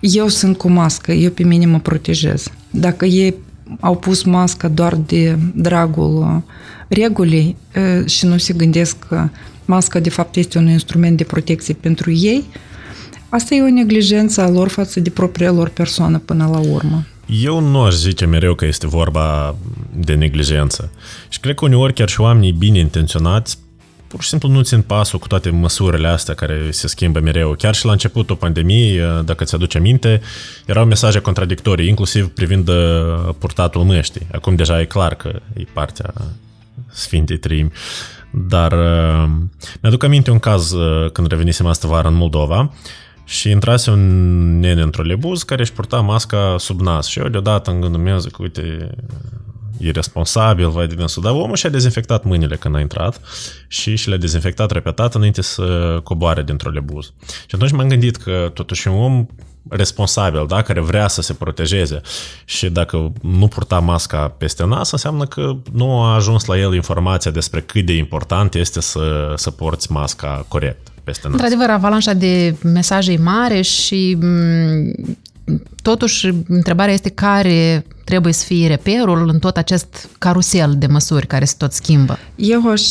eu 0.00 0.28
sunt 0.28 0.56
cu 0.56 0.68
mască, 0.68 1.12
eu 1.12 1.30
pe 1.30 1.42
mine 1.42 1.66
mă 1.66 1.78
protejez. 1.78 2.48
Dacă 2.70 3.04
ei 3.04 3.34
au 3.80 3.96
pus 3.96 4.22
masca 4.22 4.68
doar 4.68 4.94
de 4.94 5.38
dragul 5.54 6.42
regulii 6.88 7.56
și 8.06 8.26
nu 8.26 8.38
se 8.38 8.52
gândesc 8.52 8.98
că 9.08 9.28
masca 9.64 9.98
de 9.98 10.10
fapt 10.10 10.36
este 10.36 10.58
un 10.58 10.68
instrument 10.68 11.16
de 11.16 11.24
protecție 11.24 11.74
pentru 11.74 12.10
ei, 12.10 12.44
asta 13.28 13.54
e 13.54 13.62
o 13.62 13.70
neglijență 13.70 14.40
a 14.40 14.48
lor 14.48 14.68
față 14.68 15.00
de 15.00 15.10
propria 15.10 15.50
lor 15.52 15.68
persoană 15.68 16.18
până 16.18 16.48
la 16.52 16.58
urmă. 16.58 17.04
Eu 17.26 17.60
nu 17.60 17.80
aș 17.80 17.94
zice 17.94 18.26
mereu 18.26 18.54
că 18.54 18.64
este 18.64 18.86
vorba 18.86 19.56
de 19.96 20.14
neglijență. 20.14 20.92
Și 21.28 21.40
cred 21.40 21.54
că 21.54 21.64
uneori 21.64 21.92
chiar 21.92 22.08
și 22.08 22.20
oamenii 22.20 22.52
bine 22.52 22.78
intenționați 22.78 23.58
pur 24.10 24.22
și 24.22 24.28
simplu 24.28 24.48
nu 24.48 24.62
țin 24.62 24.82
pasul 24.82 25.18
cu 25.18 25.26
toate 25.26 25.50
măsurile 25.50 26.08
astea 26.08 26.34
care 26.34 26.70
se 26.70 26.88
schimbă 26.88 27.20
mereu. 27.20 27.54
Chiar 27.58 27.74
și 27.74 27.84
la 27.84 27.92
începutul 27.92 28.36
pandemiei, 28.36 29.00
dacă 29.24 29.44
ți-aduce 29.44 29.78
aminte, 29.78 30.20
erau 30.66 30.84
mesaje 30.84 31.20
contradictorii, 31.20 31.88
inclusiv 31.88 32.28
privind 32.28 32.68
uh, 32.68 32.76
purtatul 33.38 33.82
măștii. 33.82 34.26
Acum 34.32 34.54
deja 34.54 34.80
e 34.80 34.84
clar 34.84 35.14
că 35.14 35.40
e 35.54 35.64
partea 35.72 36.12
Sfintei 36.92 37.38
Trimi. 37.38 37.72
Dar 38.30 38.72
uh, 38.72 39.30
mi-aduc 39.80 40.02
aminte 40.02 40.30
un 40.30 40.38
caz 40.38 40.72
uh, 40.72 41.10
când 41.10 41.26
revenisem 41.28 41.66
astă 41.66 41.86
vară 41.86 42.08
în 42.08 42.14
Moldova 42.14 42.72
și 43.24 43.50
intrase 43.50 43.90
un 43.90 44.58
nene 44.58 44.82
într-o 44.82 45.02
lebuz 45.02 45.42
care 45.42 45.60
își 45.60 45.72
purta 45.72 46.00
masca 46.00 46.54
sub 46.58 46.80
nas 46.80 47.06
și 47.06 47.18
eu 47.18 47.28
deodată 47.28 47.70
în 47.70 47.80
gândul 47.80 48.00
meu 48.00 48.18
zic, 48.18 48.38
uite, 48.38 48.90
irresponsabil, 49.80 50.70
vai 50.70 50.86
de 50.86 50.94
dânsul, 50.94 51.22
dar 51.22 51.32
omul 51.32 51.56
și-a 51.56 51.70
dezinfectat 51.70 52.24
mâinile 52.24 52.56
când 52.56 52.76
a 52.76 52.80
intrat 52.80 53.20
și 53.68 53.96
și 53.96 54.08
le-a 54.08 54.18
dezinfectat 54.18 54.70
repetat 54.70 55.14
înainte 55.14 55.42
să 55.42 56.00
coboare 56.02 56.42
din 56.42 56.56
trolebuz. 56.56 57.12
Și 57.46 57.54
atunci 57.54 57.70
m-am 57.70 57.88
gândit 57.88 58.16
că 58.16 58.50
totuși 58.54 58.88
un 58.88 58.94
om 58.94 59.26
responsabil, 59.68 60.44
da, 60.46 60.62
care 60.62 60.80
vrea 60.80 61.08
să 61.08 61.22
se 61.22 61.32
protejeze 61.32 62.00
și 62.44 62.68
dacă 62.68 63.12
nu 63.22 63.48
purta 63.48 63.78
masca 63.78 64.34
peste 64.38 64.64
nas, 64.64 64.90
înseamnă 64.90 65.24
că 65.24 65.56
nu 65.72 66.00
a 66.00 66.14
ajuns 66.14 66.44
la 66.44 66.58
el 66.58 66.74
informația 66.74 67.30
despre 67.30 67.60
cât 67.60 67.86
de 67.86 67.92
important 67.92 68.54
este 68.54 68.80
să, 68.80 69.32
să 69.36 69.50
porți 69.50 69.92
masca 69.92 70.44
corect 70.48 70.88
peste 71.04 71.28
nas. 71.28 71.32
Într-adevăr, 71.32 71.70
avalanșa 71.70 72.12
de 72.12 72.56
mesaje 72.62 73.12
e 73.12 73.16
mare 73.16 73.60
și 73.60 74.18
m- 74.18 75.16
totuși 75.82 76.30
întrebarea 76.48 76.94
este 76.94 77.08
care 77.08 77.84
trebuie 78.04 78.32
să 78.32 78.44
fie 78.44 78.66
reperul 78.66 79.28
în 79.28 79.38
tot 79.38 79.56
acest 79.56 80.08
carusel 80.18 80.74
de 80.78 80.86
măsuri 80.86 81.26
care 81.26 81.44
se 81.44 81.54
tot 81.58 81.72
schimbă. 81.72 82.18
Eu 82.36 82.70
aș, 82.70 82.82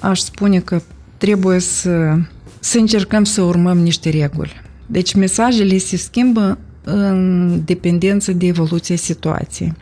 aș 0.00 0.18
spune 0.18 0.58
că 0.60 0.80
trebuie 1.16 1.58
să, 1.58 2.16
să 2.60 2.78
încercăm 2.78 3.24
să 3.24 3.42
urmăm 3.42 3.78
niște 3.78 4.10
reguli. 4.10 4.62
Deci 4.86 5.14
mesajele 5.14 5.78
se 5.78 5.96
schimbă 5.96 6.58
în 6.84 7.62
dependență 7.64 8.32
de 8.32 8.46
evoluția 8.46 8.96
situației. 8.96 9.72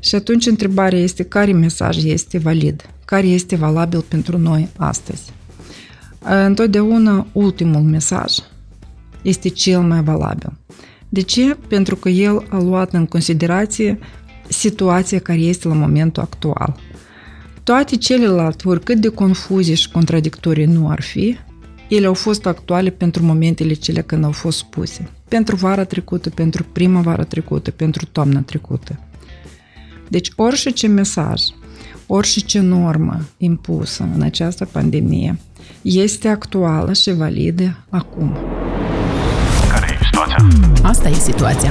Și 0.00 0.14
atunci 0.14 0.46
întrebarea 0.46 0.98
este 0.98 1.22
care 1.22 1.52
mesaj 1.52 2.04
este 2.04 2.38
valid, 2.38 2.90
care 3.04 3.26
este 3.26 3.56
valabil 3.56 4.00
pentru 4.00 4.38
noi 4.38 4.68
astăzi. 4.76 5.32
Întotdeauna 6.46 7.26
ultimul 7.32 7.80
mesaj 7.80 8.34
este 9.22 9.48
cel 9.48 9.80
mai 9.80 10.02
valabil. 10.02 10.52
De 11.16 11.22
ce? 11.22 11.56
Pentru 11.68 11.96
că 11.96 12.08
el 12.08 12.46
a 12.48 12.62
luat 12.62 12.92
în 12.92 13.06
considerație 13.06 13.98
situația 14.48 15.18
care 15.18 15.38
este 15.38 15.68
la 15.68 15.74
momentul 15.74 16.22
actual. 16.22 16.76
Toate 17.62 17.96
celelalte, 17.96 18.68
oricât 18.68 18.98
de 18.98 19.08
confuze 19.08 19.74
și 19.74 19.90
contradictorii 19.90 20.64
nu 20.64 20.90
ar 20.90 21.02
fi, 21.02 21.36
ele 21.88 22.06
au 22.06 22.14
fost 22.14 22.46
actuale 22.46 22.90
pentru 22.90 23.22
momentele 23.24 23.72
cele 23.72 24.00
când 24.00 24.24
au 24.24 24.32
fost 24.32 24.58
spuse. 24.58 25.10
Pentru 25.28 25.56
vara 25.56 25.84
trecută, 25.84 26.30
pentru 26.30 26.66
primăvara 26.72 27.24
trecută, 27.24 27.70
pentru 27.70 28.06
toamna 28.12 28.40
trecută. 28.40 29.00
Deci 30.08 30.32
orice 30.36 30.70
ce 30.70 30.86
mesaj, 30.86 31.42
orice 32.06 32.40
ce 32.40 32.60
normă 32.60 33.20
impusă 33.36 34.08
în 34.14 34.22
această 34.22 34.64
pandemie 34.64 35.38
este 35.82 36.28
actuală 36.28 36.92
și 36.92 37.12
validă 37.12 37.84
acum. 37.88 38.36
Care 40.36 40.48
e 40.48 40.50
situația? 40.50 40.88
Asta 40.88 41.08
e 41.08 41.14
situația. 41.14 41.70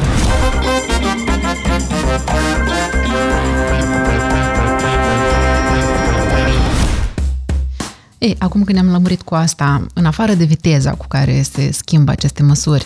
Ei, 8.18 8.36
acum 8.40 8.64
când 8.64 8.78
ne-am 8.78 8.92
lămurit 8.92 9.22
cu 9.22 9.36
asta, 9.36 9.86
în 9.94 10.06
afară 10.06 10.34
de 10.34 10.44
viteza 10.44 10.92
cu 10.92 11.06
care 11.08 11.42
se 11.42 11.72
schimbă 11.72 12.12
aceste 12.12 12.44
măsuri, 12.44 12.86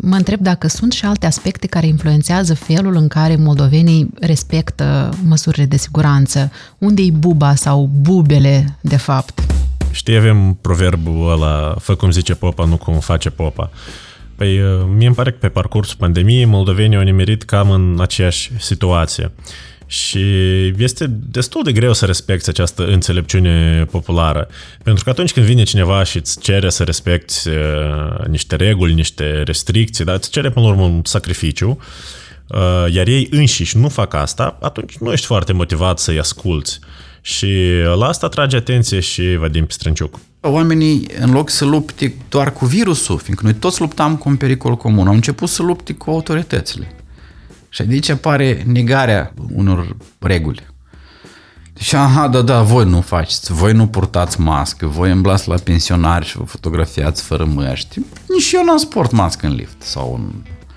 mă 0.00 0.16
întreb 0.16 0.40
dacă 0.40 0.68
sunt 0.68 0.92
și 0.92 1.04
alte 1.04 1.26
aspecte 1.26 1.66
care 1.66 1.86
influențează 1.86 2.54
felul 2.54 2.96
în 2.96 3.08
care 3.08 3.36
moldovenii 3.36 4.10
respectă 4.20 5.10
măsurile 5.26 5.64
de 5.64 5.76
siguranță. 5.76 6.50
Unde 6.78 7.02
e 7.02 7.10
buba 7.10 7.54
sau 7.54 7.90
bubele, 8.00 8.78
de 8.80 8.96
fapt? 8.96 9.40
Știi, 9.90 10.16
avem 10.16 10.58
proverbul 10.60 11.30
ăla, 11.32 11.76
fă 11.80 11.94
cum 11.94 12.10
zice 12.10 12.34
popa, 12.34 12.64
nu 12.64 12.76
cum 12.76 12.98
face 12.98 13.30
popa. 13.30 13.70
Păi, 14.42 14.60
mie 14.96 15.06
îmi 15.06 15.14
pare 15.14 15.30
că 15.30 15.36
pe 15.40 15.48
parcursul 15.48 15.96
pandemiei 15.98 16.44
moldovenii 16.44 16.96
au 16.96 17.02
nimerit 17.02 17.42
cam 17.42 17.70
în 17.70 17.96
aceeași 18.00 18.50
situație. 18.58 19.32
Și 19.86 20.22
este 20.78 21.06
destul 21.06 21.62
de 21.62 21.72
greu 21.72 21.92
să 21.92 22.06
respecti 22.06 22.48
această 22.48 22.86
înțelepciune 22.86 23.84
populară. 23.90 24.48
Pentru 24.82 25.04
că 25.04 25.10
atunci 25.10 25.32
când 25.32 25.46
vine 25.46 25.62
cineva 25.62 26.04
și 26.04 26.16
îți 26.16 26.40
cere 26.40 26.70
să 26.70 26.82
respecti 26.82 27.48
uh, 27.48 28.26
niște 28.26 28.56
reguli, 28.56 28.94
niște 28.94 29.42
restricții, 29.42 30.04
dar 30.04 30.14
îți 30.14 30.30
cere 30.30 30.50
până 30.50 30.66
la 30.66 30.72
urmă 30.72 30.84
un 30.84 31.00
sacrificiu, 31.04 31.78
uh, 32.46 32.92
iar 32.92 33.06
ei 33.06 33.28
înșiși 33.30 33.76
nu 33.76 33.88
fac 33.88 34.14
asta, 34.14 34.58
atunci 34.60 34.96
nu 34.96 35.12
ești 35.12 35.26
foarte 35.26 35.52
motivat 35.52 35.98
să-i 35.98 36.18
asculți. 36.18 36.78
Și 37.24 37.56
la 37.96 38.06
asta 38.06 38.28
trage 38.28 38.56
atenție 38.56 39.00
și 39.00 39.36
Vadim 39.36 39.66
Pistrânciuc. 39.66 40.18
Oamenii, 40.40 41.06
în 41.18 41.32
loc 41.32 41.50
să 41.50 41.64
lupte 41.64 42.14
doar 42.28 42.52
cu 42.52 42.66
virusul, 42.66 43.18
fiindcă 43.18 43.44
noi 43.44 43.54
toți 43.54 43.80
luptam 43.80 44.16
cu 44.16 44.28
un 44.28 44.36
pericol 44.36 44.76
comun, 44.76 45.06
au 45.06 45.14
început 45.14 45.48
să 45.48 45.62
lupte 45.62 45.92
cu 45.92 46.10
autoritățile. 46.10 46.94
Și 47.68 47.82
de 47.82 47.92
aici 47.92 48.08
apare 48.08 48.62
negarea 48.66 49.34
unor 49.54 49.96
reguli. 50.18 50.66
Deci, 51.72 51.92
aha, 51.92 52.28
da, 52.28 52.42
da, 52.42 52.62
voi 52.62 52.84
nu 52.84 53.00
faceți, 53.00 53.52
voi 53.52 53.72
nu 53.72 53.86
purtați 53.86 54.40
mască, 54.40 54.86
voi 54.86 55.10
îmblați 55.10 55.48
la 55.48 55.54
pensionari 55.64 56.26
și 56.26 56.36
vă 56.36 56.44
fotografiați 56.44 57.22
fără 57.22 57.44
măști. 57.44 58.00
Nici 58.28 58.52
eu 58.52 58.64
n-am 58.64 58.76
sport 58.76 59.10
mască 59.10 59.46
în 59.46 59.54
lift 59.54 59.82
sau 59.82 60.14
în, 60.14 60.32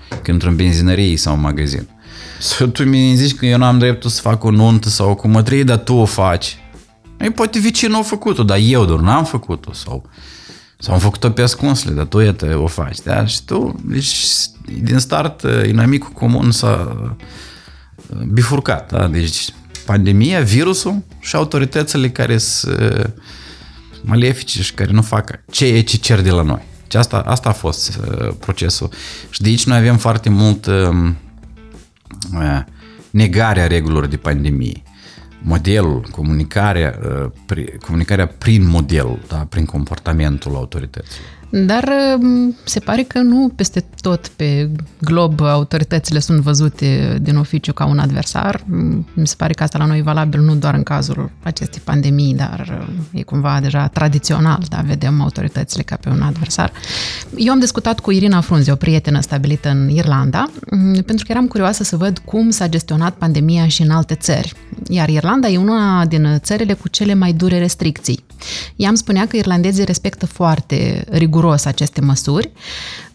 când 0.08 0.26
într-un 0.28 0.56
benzinărie 0.56 1.16
sau 1.16 1.34
în 1.34 1.40
magazin. 1.40 1.88
Să 2.38 2.66
tu 2.66 2.84
mi 2.84 3.14
zici 3.14 3.34
că 3.34 3.46
eu 3.46 3.58
n-am 3.58 3.78
dreptul 3.78 4.10
să 4.10 4.20
fac 4.20 4.44
o 4.44 4.50
nuntă 4.50 4.88
sau 4.88 5.10
o 5.10 5.14
cumătrie, 5.14 5.64
dar 5.64 5.78
tu 5.78 5.94
o 5.94 6.04
faci. 6.04 6.56
Ei, 7.20 7.30
poate 7.30 7.58
vecinul 7.58 7.98
a 7.98 8.02
făcut-o, 8.02 8.42
dar 8.42 8.58
eu 8.60 8.84
doar 8.84 9.00
n-am 9.00 9.24
făcut-o 9.24 9.72
sau 9.72 10.10
sau 10.78 10.94
am 10.94 11.00
făcut-o 11.00 11.30
pe 11.30 11.42
ascunsle, 11.42 11.92
dar 11.92 12.04
tu, 12.04 12.18
iată, 12.18 12.56
o 12.56 12.66
faci, 12.66 12.98
da? 13.00 13.26
Și 13.26 13.44
tu, 13.44 13.80
deci, 13.84 14.26
din 14.82 14.98
start, 14.98 15.46
inamicul 15.68 16.10
comun 16.10 16.50
s-a 16.50 16.96
bifurcat, 18.32 18.92
da? 18.92 19.06
Deci, 19.06 19.48
pandemia, 19.84 20.40
virusul 20.40 21.02
și 21.20 21.36
autoritățile 21.36 22.10
care 22.10 22.38
sunt 22.38 23.14
malefice 24.00 24.62
și 24.62 24.74
care 24.74 24.92
nu 24.92 25.02
fac 25.02 25.40
ceea 25.50 25.82
ce 25.82 25.96
cer 25.96 26.20
de 26.20 26.30
la 26.30 26.42
noi. 26.42 26.62
Și 26.90 26.96
asta, 26.96 27.16
asta 27.16 27.48
a 27.48 27.52
fost 27.52 28.00
procesul. 28.38 28.88
Și 29.30 29.42
de 29.42 29.48
aici 29.48 29.64
noi 29.64 29.78
avem 29.78 29.96
foarte 29.96 30.28
mult 30.28 30.66
uh, 30.66 31.10
negarea 33.10 33.66
regulilor 33.66 34.06
de 34.06 34.16
pandemie 34.16 34.82
modelul, 35.42 36.06
comunicarea, 36.10 36.98
comunicarea 37.80 38.26
prin 38.26 38.66
model, 38.66 39.18
da, 39.28 39.46
prin 39.48 39.64
comportamentul 39.64 40.54
autorității. 40.54 41.20
Dar 41.50 41.88
se 42.64 42.80
pare 42.80 43.02
că 43.02 43.18
nu 43.18 43.52
peste 43.56 43.84
tot 44.00 44.28
pe 44.28 44.70
glob 45.00 45.40
autoritățile 45.40 46.18
sunt 46.18 46.40
văzute 46.40 47.18
din 47.22 47.36
oficiu 47.36 47.72
ca 47.72 47.86
un 47.86 47.98
adversar. 47.98 48.64
Mi 49.14 49.26
se 49.26 49.34
pare 49.36 49.52
că 49.52 49.62
asta 49.62 49.78
la 49.78 49.84
noi 49.84 49.98
e 49.98 50.02
valabil 50.02 50.40
nu 50.40 50.54
doar 50.54 50.74
în 50.74 50.82
cazul 50.82 51.30
acestei 51.42 51.80
pandemii, 51.84 52.34
dar 52.34 52.88
e 53.12 53.22
cumva 53.22 53.58
deja 53.62 53.88
tradițional, 53.88 54.62
da, 54.68 54.82
vedem 54.86 55.20
autoritățile 55.20 55.82
ca 55.82 55.96
pe 55.96 56.08
un 56.08 56.22
adversar. 56.22 56.72
Eu 57.36 57.52
am 57.52 57.58
discutat 57.58 58.00
cu 58.00 58.10
Irina 58.10 58.40
Frunze, 58.40 58.72
o 58.72 58.76
prietenă 58.76 59.20
stabilită 59.20 59.68
în 59.68 59.88
Irlanda, 59.88 60.50
pentru 61.06 61.26
că 61.26 61.32
eram 61.32 61.46
curioasă 61.46 61.82
să 61.82 61.96
văd 61.96 62.18
cum 62.18 62.50
s-a 62.50 62.68
gestionat 62.68 63.14
pandemia 63.14 63.68
și 63.68 63.82
în 63.82 63.90
alte 63.90 64.14
țări. 64.14 64.52
Iar 64.88 65.08
Irlanda 65.08 65.48
e 65.48 65.58
una 65.58 66.04
din 66.06 66.38
țările 66.38 66.72
cu 66.72 66.88
cele 66.88 67.14
mai 67.14 67.32
dure 67.32 67.58
restricții. 67.58 68.24
Ea 68.76 68.88
îmi 68.88 68.98
spunea 68.98 69.26
că 69.26 69.36
irlandezii 69.36 69.84
respectă 69.84 70.26
foarte 70.26 71.04
riguros 71.10 71.35
aceste 71.64 72.00
măsuri 72.00 72.50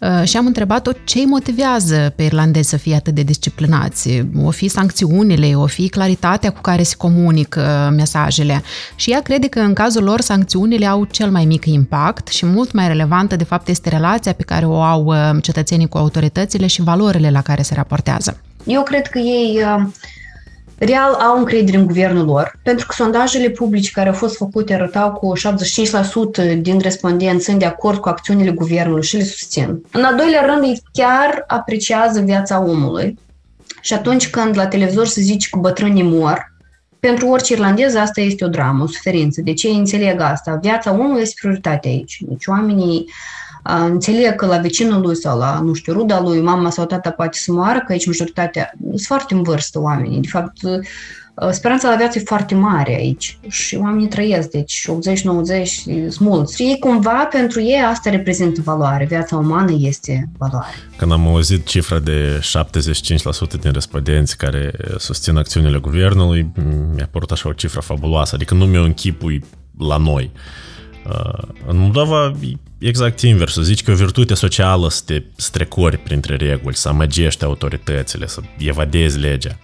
uh, 0.00 0.28
și 0.28 0.36
am 0.36 0.46
întrebat-o 0.46 0.90
ce 1.04 1.18
îi 1.18 1.24
motivează 1.24 2.12
pe 2.16 2.22
irlandezi 2.22 2.68
să 2.68 2.76
fie 2.76 2.94
atât 2.94 3.14
de 3.14 3.22
disciplinați. 3.22 4.24
O 4.42 4.50
fi 4.50 4.68
sancțiunile, 4.68 5.54
o 5.54 5.66
fi 5.66 5.88
claritatea 5.88 6.50
cu 6.50 6.60
care 6.60 6.82
se 6.82 6.94
comunică 6.96 7.92
mesajele. 7.96 8.62
Și 8.94 9.10
ea 9.10 9.20
crede 9.22 9.48
că 9.48 9.58
în 9.58 9.72
cazul 9.72 10.02
lor 10.02 10.20
sancțiunile 10.20 10.86
au 10.86 11.04
cel 11.04 11.30
mai 11.30 11.44
mic 11.44 11.64
impact 11.64 12.28
și 12.28 12.46
mult 12.46 12.72
mai 12.72 12.86
relevantă 12.86 13.36
de 13.36 13.44
fapt 13.44 13.68
este 13.68 13.88
relația 13.88 14.32
pe 14.32 14.42
care 14.42 14.66
o 14.66 14.82
au 14.82 15.04
uh, 15.04 15.42
cetățenii 15.42 15.88
cu 15.88 15.98
autoritățile 15.98 16.66
și 16.66 16.82
valorile 16.82 17.30
la 17.30 17.42
care 17.42 17.62
se 17.62 17.74
raportează. 17.74 18.40
Eu 18.64 18.82
cred 18.82 19.06
că 19.06 19.18
ei 19.18 19.62
uh 19.76 19.86
real 20.84 21.12
au 21.12 21.38
încredere 21.38 21.76
în 21.76 21.86
guvernul 21.86 22.24
lor, 22.24 22.58
pentru 22.62 22.86
că 22.86 22.94
sondajele 22.96 23.48
publice 23.48 23.90
care 23.90 24.08
au 24.08 24.14
fost 24.14 24.36
făcute 24.36 24.74
arătau 24.74 25.12
cu 25.12 25.32
75% 26.54 26.58
din 26.60 26.78
respondenți 26.78 27.44
sunt 27.44 27.58
de 27.58 27.64
acord 27.64 27.98
cu 27.98 28.08
acțiunile 28.08 28.50
guvernului 28.50 29.02
și 29.02 29.16
le 29.16 29.24
susțin. 29.24 29.82
În 29.92 30.04
al 30.04 30.16
doilea 30.16 30.44
rând, 30.46 30.62
ei 30.62 30.82
chiar 30.92 31.44
apreciază 31.46 32.20
viața 32.20 32.60
omului 32.60 33.18
și 33.80 33.92
atunci 33.92 34.30
când 34.30 34.56
la 34.56 34.66
televizor 34.66 35.06
se 35.06 35.20
zice 35.20 35.48
că 35.50 35.58
bătrânii 35.58 36.02
mor, 36.02 36.52
pentru 37.00 37.28
orice 37.28 37.52
irlandez 37.52 37.94
asta 37.94 38.20
este 38.20 38.44
o 38.44 38.48
dramă, 38.48 38.82
o 38.82 38.86
suferință. 38.86 39.40
De 39.44 39.52
ce 39.52 39.68
ei 39.68 39.76
înțeleg 39.76 40.20
asta? 40.20 40.58
Viața 40.62 40.92
omului 40.92 41.22
este 41.22 41.34
prioritatea 41.40 41.90
aici. 41.90 42.18
Deci 42.20 42.46
oamenii 42.46 43.04
înțeleg 43.62 44.34
că 44.34 44.46
la 44.46 44.58
vecinul 44.58 45.00
lui 45.00 45.16
sau 45.16 45.38
la, 45.38 45.60
nu 45.60 45.72
știu, 45.72 45.92
ruda 45.92 46.20
lui, 46.20 46.40
mama 46.40 46.70
sau 46.70 46.86
tata 46.86 47.10
poate 47.10 47.38
să 47.38 47.52
moară, 47.52 47.78
că 47.78 47.92
aici 47.92 48.06
majoritatea 48.06 48.72
sunt 48.88 49.00
foarte 49.00 49.34
în 49.34 49.42
vârstă 49.42 49.80
oamenii. 49.80 50.20
De 50.20 50.28
fapt, 50.28 50.60
Uh, 51.34 51.50
speranța 51.50 51.88
la 51.88 51.96
viață 51.96 52.18
e 52.18 52.22
foarte 52.24 52.54
mare 52.54 52.94
aici 52.94 53.38
și 53.48 53.76
oamenii 53.76 54.08
trăiesc, 54.08 54.50
deci 54.50 54.86
80-90 54.88 55.64
sunt 56.08 56.18
mulți. 56.18 56.54
Și 56.56 56.62
ei 56.62 56.78
cumva, 56.78 57.24
pentru 57.24 57.60
ei, 57.60 57.82
asta 57.90 58.10
reprezintă 58.10 58.60
valoare. 58.64 59.04
Viața 59.04 59.36
umană 59.36 59.76
este 59.78 60.28
valoare. 60.38 60.74
Când 60.96 61.12
am 61.12 61.26
auzit 61.26 61.66
cifra 61.66 61.98
de 61.98 62.40
75% 63.58 63.60
din 63.60 63.72
respondenți 63.72 64.36
care 64.36 64.72
susțin 64.98 65.36
acțiunile 65.36 65.78
guvernului, 65.78 66.52
mi-a 66.94 67.08
părut 67.10 67.30
așa 67.30 67.48
o 67.48 67.52
cifră 67.52 67.80
fabuloasă, 67.80 68.34
adică 68.34 68.54
nu 68.54 68.64
mi-o 68.64 68.82
închipui 68.82 69.44
la 69.78 69.96
noi. 69.96 70.30
Uh, 71.06 71.48
în 71.66 71.78
Moldova 71.78 72.32
exact 72.82 73.20
invers, 73.20 73.60
zici 73.60 73.82
că 73.82 73.90
o 73.90 73.94
virtute 73.94 74.34
socială 74.34 74.90
să 74.90 75.02
te 75.06 75.22
strecori 75.36 75.96
printre 75.96 76.36
reguli, 76.36 76.76
să 76.76 76.88
amăgești 76.88 77.44
autoritățile, 77.44 78.26
să 78.26 78.40
evadezi 78.58 79.18
legea. 79.18 79.58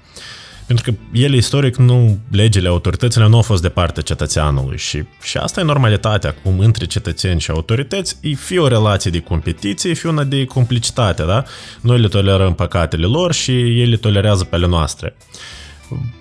Pentru 0.67 0.91
că 0.91 0.99
ele 1.13 1.37
istoric 1.37 1.77
nu, 1.77 2.19
legile, 2.31 2.69
autoritățile 2.69 3.29
nu 3.29 3.37
au 3.37 3.43
fost 3.43 3.63
de 3.63 3.69
partea 3.69 4.03
cetățeanului 4.03 4.79
și, 4.79 5.05
și 5.23 5.37
asta 5.37 5.61
e 5.61 5.65
normalitatea 5.65 6.31
acum 6.31 6.59
între 6.59 6.85
cetățeni 6.85 7.41
și 7.41 7.51
autorități, 7.51 8.17
e 8.21 8.35
fie 8.35 8.59
o 8.59 8.69
relație 8.69 9.11
de 9.11 9.21
competiție, 9.21 9.93
fie 9.93 10.09
una 10.09 10.25
de 10.25 10.45
complicitate, 10.45 11.23
da? 11.23 11.45
Noi 11.81 12.01
le 12.01 12.09
tolerăm 12.09 12.55
păcatele 12.55 13.07
lor 13.07 13.33
și 13.33 13.51
ei 13.51 13.87
le 13.87 13.97
tolerează 13.97 14.45
pe 14.45 14.55
ale 14.55 14.67
noastre. 14.67 15.17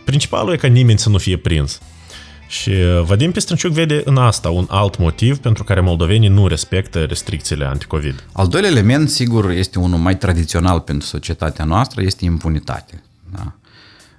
Principalul 0.05 0.53
e 0.53 0.57
ca 0.57 0.67
nimeni 0.67 0.99
să 0.99 1.09
nu 1.09 1.17
fie 1.17 1.37
prins. 1.37 1.81
Și 2.47 2.69
uh, 2.69 3.01
Vadim 3.03 3.31
Pistrânciuc 3.31 3.71
vede 3.71 4.01
în 4.05 4.17
asta 4.17 4.49
un 4.49 4.65
alt 4.69 4.97
motiv 4.97 5.37
pentru 5.37 5.63
care 5.63 5.79
moldovenii 5.79 6.29
nu 6.29 6.47
respectă 6.47 7.03
restricțiile 7.03 7.65
anticovid. 7.65 8.23
Al 8.31 8.47
doilea 8.47 8.69
element, 8.69 9.09
sigur, 9.09 9.49
este 9.49 9.79
unul 9.79 9.99
mai 9.99 10.17
tradițional 10.17 10.79
pentru 10.79 11.07
societatea 11.07 11.65
noastră, 11.65 12.01
este 12.01 12.25
impunitate. 12.25 13.03
Da? 13.31 13.53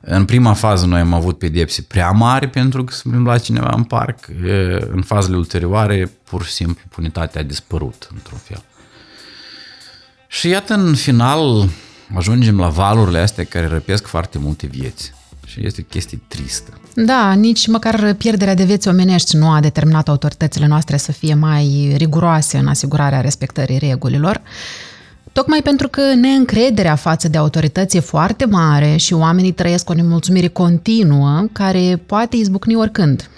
În 0.01 0.25
prima 0.25 0.53
fază 0.53 0.87
noi 0.87 1.01
am 1.01 1.13
avut 1.13 1.39
pedepse 1.39 1.83
prea 1.83 2.11
mari 2.11 2.49
pentru 2.49 2.85
că 2.85 2.93
s-a 2.93 3.03
plimbat 3.09 3.43
cineva 3.43 3.73
în 3.77 3.85
parc. 3.85 4.19
În 4.91 5.03
fazele 5.03 5.37
ulterioare, 5.37 6.13
pur 6.25 6.45
și 6.45 6.51
simplu, 6.51 6.83
punitatea 6.89 7.41
a 7.41 7.45
dispărut, 7.45 8.09
într-un 8.15 8.39
fel. 8.39 8.63
Și 10.29 10.49
iată, 10.49 10.75
în 10.75 10.95
final, 10.95 11.69
ajungem 12.15 12.59
la 12.59 12.69
valurile 12.69 13.19
astea 13.19 13.45
care 13.45 13.67
răpesc 13.67 14.07
foarte 14.07 14.39
multe 14.39 14.67
vieți. 14.67 15.13
Și 15.49 15.67
este 15.67 15.83
chestie 15.83 16.21
tristă. 16.29 16.81
Da, 16.95 17.33
nici 17.33 17.67
măcar 17.67 18.15
pierderea 18.15 18.55
de 18.55 18.65
vieți 18.65 18.89
omenești 18.89 19.37
nu 19.37 19.51
a 19.51 19.61
determinat 19.61 20.09
autoritățile 20.09 20.67
noastre 20.67 20.97
să 20.97 21.13
fie 21.13 21.35
mai 21.35 21.95
riguroase 21.97 22.59
în 22.59 22.67
asigurarea 22.67 23.21
respectării 23.21 23.79
regulilor. 23.79 24.43
Tocmai 25.33 25.63
pentru 25.63 25.89
că 25.89 26.15
neîncrederea 26.15 26.95
față 26.95 27.29
de 27.29 27.39
autorități 27.39 27.97
e 27.97 28.01
foarte 28.01 28.47
mare 28.47 28.97
și 28.97 29.13
oamenii 29.13 29.53
trăiesc 29.53 29.91
o 29.91 29.95
nemulțumire 29.95 30.49
continuă 30.49 31.47
care 31.53 32.03
poate 32.07 32.37
izbucni 32.37 32.77
oricând 32.77 33.31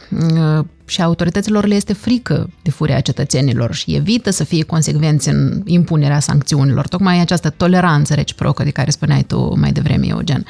și 0.91 1.03
autorităților 1.03 1.67
le 1.67 1.75
este 1.75 1.93
frică 1.93 2.51
de 2.63 2.71
furia 2.71 3.01
cetățenilor 3.01 3.75
și 3.75 3.95
evită 3.95 4.31
să 4.31 4.45
fie 4.45 4.65
consecvenți 4.65 5.29
în 5.29 5.63
impunerea 5.65 6.21
sancțiunilor. 6.21 6.89
Tocmai 6.89 7.21
această 7.21 7.51
toleranță 7.51 8.15
reciprocă 8.15 8.63
de 8.63 8.71
care 8.71 8.91
spuneai 8.91 9.23
tu 9.23 9.59
mai 9.59 9.73
devreme, 9.73 10.07
Eugen. 10.07 10.45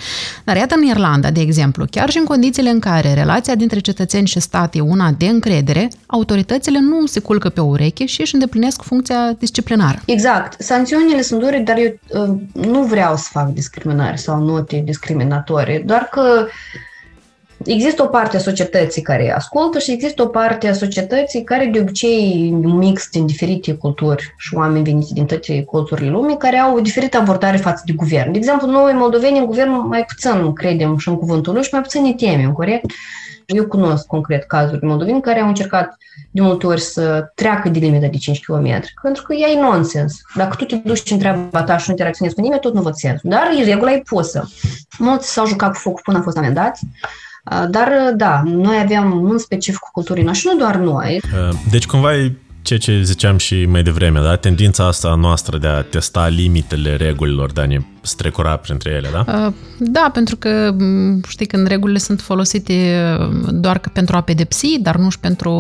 Dar 0.45 0.57
iată 0.57 0.75
în 0.75 0.83
Irlanda, 0.83 1.31
de 1.31 1.41
exemplu, 1.41 1.85
chiar 1.91 2.11
și 2.11 2.19
în 2.19 2.25
condițiile 2.25 2.71
în 2.71 2.79
care 2.79 3.15
relația 3.15 3.55
dintre 3.55 3.79
cetățeni 3.79 4.27
și 4.27 4.41
stat 4.41 4.75
e 4.75 4.81
una 4.81 5.11
de 5.19 5.27
încredere, 5.27 5.89
autoritățile 6.07 6.79
nu 6.79 7.07
se 7.07 7.21
culcă 7.21 7.49
pe 7.49 7.61
ureche 7.61 8.07
și 8.07 8.21
își 8.21 8.35
îndeplinesc 8.35 8.83
funcția 8.83 9.37
disciplinară. 9.39 10.03
Exact. 10.05 10.63
Sancțiunile 10.63 11.23
sunt 11.23 11.41
dure, 11.41 11.59
dar 11.59 11.77
eu 11.77 11.99
uh, 12.23 12.41
nu 12.53 12.83
vreau 12.83 13.17
să 13.17 13.29
fac 13.31 13.49
discriminare 13.49 14.17
sau 14.17 14.45
note 14.45 14.83
discriminatorii, 14.85 15.83
doar 15.87 16.09
că 16.11 16.47
Există 17.65 18.03
o 18.03 18.07
parte 18.07 18.37
a 18.37 18.41
societății 18.41 19.03
care 19.03 19.35
ascultă 19.35 19.79
și 19.79 19.93
există 19.93 20.23
o 20.23 20.27
parte 20.27 20.69
a 20.69 20.73
societății 20.73 21.45
care 21.45 21.71
de 21.73 21.81
obicei 21.81 22.51
mix 22.63 23.09
din 23.11 23.27
diferite 23.27 23.75
culturi 23.75 24.35
și 24.37 24.55
oameni 24.55 24.85
veniți 24.85 25.15
din 25.15 25.27
toate 25.27 25.63
culturile 25.63 26.11
lumii 26.11 26.37
care 26.37 26.57
au 26.57 26.77
o 26.77 26.81
diferită 26.81 27.17
abordare 27.17 27.57
față 27.57 27.83
de 27.87 27.93
guvern. 27.93 28.33
De 28.33 28.39
exemplu, 28.39 28.67
noi, 28.67 28.93
moldoveni, 28.93 29.39
în 29.39 29.47
guvern 29.47 29.71
mai 29.71 30.05
puțin 30.05 30.53
credem 30.53 30.97
și 30.97 31.09
în 31.09 31.17
cuvântul 31.17 31.53
lui 31.53 31.63
și 31.63 31.69
mai 31.73 31.81
puțin 31.81 32.03
ne 32.03 32.13
temem, 32.13 32.53
corect? 32.53 32.85
Eu 33.47 33.67
cunosc 33.67 34.07
concret 34.07 34.45
cazuri 34.45 34.81
de 34.81 34.87
moldoveni 34.87 35.21
care 35.21 35.41
au 35.41 35.49
încercat 35.49 35.97
de 36.31 36.41
multe 36.41 36.67
ori 36.67 36.81
să 36.81 37.31
treacă 37.35 37.69
de 37.69 37.79
limita 37.79 38.07
de 38.07 38.17
5 38.17 38.45
km, 38.45 38.83
pentru 39.03 39.23
că 39.23 39.35
e 39.35 39.61
nonsens. 39.61 40.21
Dacă 40.35 40.57
tu 40.57 40.65
te 40.65 40.77
duci 40.77 41.07
și 41.07 41.13
întreabă 41.13 41.63
ta 41.63 41.77
și 41.77 41.85
nu 41.87 41.91
interacționezi 41.91 42.37
cu 42.37 42.43
nimeni, 42.43 42.61
tot 42.61 42.75
nu 42.75 42.83
văd 42.83 42.95
sens. 42.95 43.21
Dar 43.23 43.51
regula 43.65 43.93
e 43.93 44.03
pusă. 44.09 44.49
Mulți 44.99 45.33
s-au 45.33 45.47
jucat 45.47 45.73
cu 45.73 45.79
focul 45.79 46.01
până 46.05 46.17
au 46.17 46.23
fost 46.23 46.37
amendați. 46.37 46.87
Dar, 47.71 48.13
da, 48.17 48.43
noi 48.45 48.79
aveam 48.83 49.23
un 49.23 49.39
specific 49.39 49.89
culturii 49.93 50.25
noastre 50.25 50.49
și 50.49 50.55
nu 50.55 50.65
doar 50.65 50.77
noi. 50.77 51.21
Deci, 51.71 51.87
cumva, 51.87 52.15
e 52.15 52.33
ceea 52.63 52.79
ce 52.79 53.03
ziceam 53.03 53.37
și 53.37 53.65
mai 53.65 53.83
devreme, 53.83 54.21
da? 54.21 54.37
Tendința 54.37 54.87
asta 54.87 55.15
noastră 55.15 55.59
de 55.59 55.67
a 55.67 55.83
testa 55.83 56.29
limitele 56.29 56.97
regulilor, 56.97 57.53
de 57.53 57.61
a 57.61 57.67
ne 57.67 57.79
strecura 58.01 58.57
printre 58.57 58.91
ele, 58.91 59.09
da? 59.13 59.47
Uh, 59.47 59.53
da, 59.79 60.11
pentru 60.13 60.37
că, 60.37 60.77
știi, 61.29 61.47
când 61.47 61.67
regulile 61.67 61.99
sunt 61.99 62.21
folosite 62.21 63.17
doar 63.51 63.79
că 63.79 63.91
pentru 63.93 64.17
a 64.17 64.21
pedepsi, 64.21 64.79
dar 64.81 64.97
nu 64.97 65.11
și 65.11 65.19
pentru... 65.19 65.51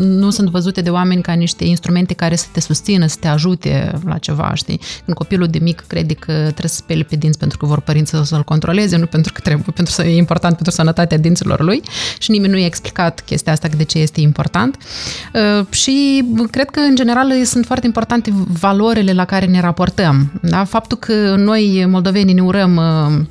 nu 0.00 0.30
sunt 0.30 0.50
văzute 0.50 0.80
de 0.80 0.90
oameni 0.90 1.22
ca 1.22 1.32
niște 1.32 1.64
instrumente 1.64 2.14
care 2.14 2.36
să 2.36 2.46
te 2.52 2.60
susțină, 2.60 3.06
să 3.06 3.16
te 3.20 3.28
ajute 3.28 4.00
la 4.04 4.18
ceva, 4.18 4.54
știi? 4.54 4.80
Când 5.04 5.16
copilul 5.16 5.46
de 5.46 5.58
mic 5.58 5.84
crede 5.86 6.14
că 6.14 6.32
trebuie 6.32 6.68
să 6.68 6.76
spele 6.76 7.02
pe 7.02 7.16
dinți 7.16 7.38
pentru 7.38 7.58
că 7.58 7.66
vor 7.66 7.80
părinții 7.80 8.26
să-l 8.26 8.42
controleze, 8.42 8.96
nu 8.96 9.06
pentru 9.06 9.32
că 9.32 9.40
trebuie, 9.40 9.66
pentru 9.74 9.94
că 9.96 10.02
e 10.02 10.16
important 10.16 10.54
pentru 10.54 10.74
sănătatea 10.74 11.18
dinților 11.18 11.60
lui 11.60 11.82
și 12.18 12.30
nimeni 12.30 12.52
nu 12.52 12.58
i-a 12.58 12.66
explicat 12.66 13.20
chestia 13.20 13.52
asta 13.52 13.68
de 13.76 13.84
ce 13.84 13.98
este 13.98 14.20
important. 14.20 14.76
Uh, 15.34 15.66
și 15.70 16.24
cred 16.50 16.70
că, 16.70 16.80
în 16.80 16.94
general, 16.94 17.44
sunt 17.44 17.66
foarte 17.66 17.86
importante 17.86 18.32
valorile 18.60 19.12
la 19.12 19.24
care 19.24 19.46
ne 19.46 19.60
raportăm. 19.60 20.32
Da? 20.42 20.64
Faptul 20.64 20.98
că 20.98 21.34
noi, 21.36 21.55
moldovenii, 21.86 22.34
ne 22.34 22.42
urăm 22.42 22.76
uh, 22.76 23.26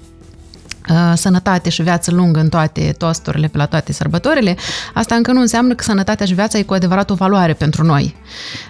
uh, 0.90 1.14
sănătate 1.16 1.70
și 1.70 1.82
viață 1.82 2.12
lungă 2.12 2.40
în 2.40 2.50
toate 2.50 2.96
tosturile, 2.98 3.48
pe 3.48 3.58
la 3.58 3.66
toate 3.66 3.94
sărbătorile, 3.94 4.56
asta 4.94 5.16
încă 5.16 5.32
nu 5.32 5.40
înseamnă 5.40 5.74
că 5.74 5.84
sănătatea 5.84 6.26
și 6.26 6.34
viața 6.34 6.58
e 6.58 6.64
cu 6.64 6.74
adevărat 6.74 7.10
o 7.10 7.14
valoare 7.14 7.54
pentru 7.54 7.84
noi. 7.84 8.16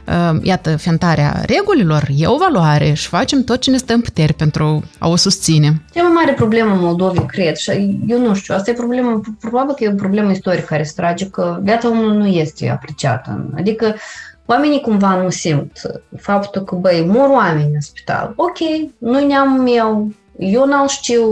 Uh, 0.07 0.39
iată, 0.41 0.77
fentarea 0.77 1.43
regulilor 1.45 2.07
e 2.15 2.27
o 2.27 2.37
valoare 2.37 2.93
și 2.93 3.07
facem 3.07 3.43
tot 3.43 3.59
ce 3.59 3.71
ne 3.71 3.77
stă 3.77 3.93
în 3.93 4.01
puteri 4.01 4.33
pentru 4.33 4.83
a 4.97 5.07
o 5.07 5.15
susține. 5.15 5.81
Cea 5.93 6.03
mai 6.03 6.11
mare 6.13 6.33
problemă 6.33 6.73
în 6.73 6.79
Moldovei, 6.79 7.25
cred, 7.25 7.55
și 7.55 7.99
eu 8.07 8.19
nu 8.19 8.33
știu, 8.33 8.55
asta 8.55 8.71
e 8.71 8.73
problemă, 8.73 9.21
probabil 9.39 9.73
că 9.75 9.83
e 9.83 9.91
o 9.91 9.95
problemă 9.95 10.31
istorică 10.31 10.65
care 10.65 10.83
se 10.83 10.93
trage, 10.95 11.29
că 11.29 11.59
viața 11.63 11.89
omului 11.89 12.17
nu 12.17 12.27
este 12.27 12.69
apreciată. 12.69 13.49
Adică 13.57 13.95
oamenii 14.45 14.81
cumva 14.81 15.21
nu 15.21 15.29
simt 15.29 15.81
faptul 16.17 16.61
că, 16.63 16.75
băi, 16.75 17.05
mor 17.07 17.29
oameni 17.29 17.73
în 17.73 17.81
spital. 17.81 18.33
Ok, 18.35 18.57
nu 18.97 19.25
neamul 19.25 19.61
meu, 19.61 20.11
eu 20.37 20.65
n-am 20.65 20.87
știu, 20.87 21.23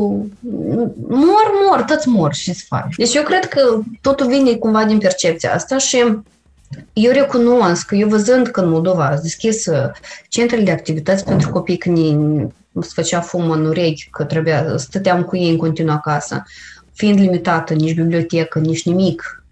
mor, 1.08 1.52
mor, 1.67 1.84
toți 1.88 2.08
mor 2.08 2.34
și 2.34 2.54
să 2.54 2.63
faci. 2.67 2.95
Deci 2.97 3.13
eu 3.13 3.23
cred 3.23 3.45
că 3.45 3.80
totul 4.02 4.28
vine 4.28 4.54
cumva 4.54 4.86
din 4.86 4.97
percepția 4.97 5.54
asta 5.54 5.78
și 5.78 5.97
eu 6.93 7.12
recunosc 7.12 7.86
că 7.86 7.95
eu 7.95 8.08
văzând 8.08 8.47
că 8.47 8.62
în 8.62 8.69
Moldova 8.69 9.06
a 9.06 9.17
deschis 9.17 9.65
uh, 9.65 9.91
centrele 10.30 10.63
de 10.63 10.71
activități 10.71 11.26
pentru 11.26 11.49
copii 11.49 11.78
când 11.78 11.97
se 12.82 12.91
făcea 12.93 13.21
fum 13.21 13.49
în 13.49 13.65
urechi, 13.65 14.08
că 14.12 14.23
trebuia, 14.23 14.78
stăteam 14.78 15.23
cu 15.23 15.36
ei 15.36 15.49
în 15.49 15.58
continuu 15.58 15.93
acasă, 15.93 16.43
fiind 16.93 17.19
limitată, 17.19 17.73
nici 17.73 17.95
bibliotecă, 17.95 18.60
nici 18.60 18.86
nimic, 18.86 19.43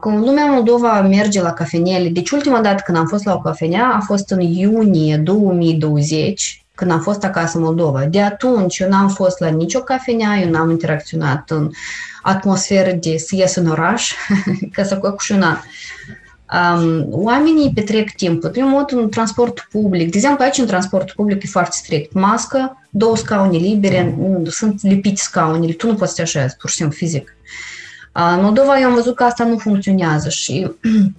când 0.00 0.24
lumea 0.24 0.44
Moldova 0.44 1.00
merge 1.00 1.42
la 1.42 1.52
cafenele, 1.52 2.08
deci 2.08 2.30
ultima 2.30 2.60
dată 2.60 2.82
când 2.84 2.98
am 2.98 3.06
fost 3.06 3.24
la 3.24 3.34
o 3.34 3.40
cafenea 3.40 3.92
a 3.94 4.00
fost 4.00 4.30
în 4.30 4.40
iunie 4.40 5.16
2020, 5.16 6.64
când 6.74 6.90
am 6.90 7.00
fost 7.00 7.24
acasă 7.24 7.58
în 7.58 7.64
Moldova. 7.64 8.04
De 8.04 8.20
atunci 8.20 8.78
eu 8.78 8.88
n-am 8.88 9.08
fost 9.08 9.40
la 9.40 9.48
nicio 9.48 9.80
cafenea, 9.80 10.38
eu 10.38 10.50
n-am 10.50 10.70
interacționat 10.70 11.50
în 11.50 11.70
atmosferă 12.22 12.92
de 12.92 13.16
să 13.16 13.36
ies 13.36 13.54
în 13.54 13.66
oraș, 13.66 14.12
ca 14.74 14.82
să 14.82 14.98
fac 15.02 15.20
și 15.20 15.32
una. 15.32 15.64
Um, 16.52 17.06
oamenii 17.10 17.72
petrec 17.74 18.10
timpul. 18.10 18.50
Primul 18.50 18.70
mod, 18.70 18.92
în 18.92 19.08
transport 19.08 19.68
public. 19.70 20.10
De 20.10 20.16
exemplu, 20.16 20.44
aici 20.44 20.58
în 20.58 20.66
transport 20.66 21.10
public 21.10 21.42
e 21.42 21.46
foarte 21.46 21.76
strict. 21.76 22.12
Mască, 22.12 22.86
două 22.90 23.16
scaune 23.16 23.56
libere, 23.56 24.18
sunt 24.44 24.82
lipite 24.82 25.20
scaunele, 25.20 25.72
tu 25.72 25.86
nu 25.86 25.94
poți 25.94 26.10
să 26.10 26.16
te 26.16 26.22
așezi, 26.22 26.56
pur 26.56 26.70
și 26.70 26.76
simplu, 26.76 26.96
fizic. 26.96 27.36
În 28.12 28.42
Moldova 28.42 28.80
eu 28.80 28.88
am 28.88 28.94
văzut 28.94 29.14
că 29.14 29.24
asta 29.24 29.44
nu 29.44 29.58
funcționează 29.58 30.28
și 30.28 30.70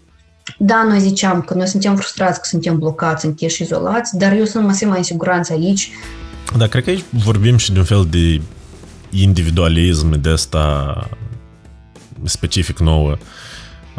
da, 0.58 0.84
noi 0.88 0.99
ziceam 0.99 1.41
că 1.41 1.53
noi 1.53 1.67
suntem 1.67 1.95
frustrați 1.95 2.39
că 2.39 2.45
suntem 2.45 2.79
blocați, 2.79 3.25
închiși, 3.25 3.62
izolați, 3.62 4.17
dar 4.17 4.34
eu 4.34 4.45
sunt 4.45 4.65
mă 4.65 4.77
mai 4.86 4.97
în 4.97 5.03
siguranță 5.03 5.53
aici. 5.53 5.91
Da, 6.58 6.67
cred 6.67 6.84
că 6.84 6.89
aici 6.89 7.03
vorbim 7.10 7.58
și 7.58 7.71
de 7.71 7.79
un 7.79 7.86
fel 7.86 8.08
de 8.10 8.41
individualism 9.10 10.21
de 10.21 10.29
asta 10.29 10.95
specific 12.23 12.79
nouă. 12.79 13.17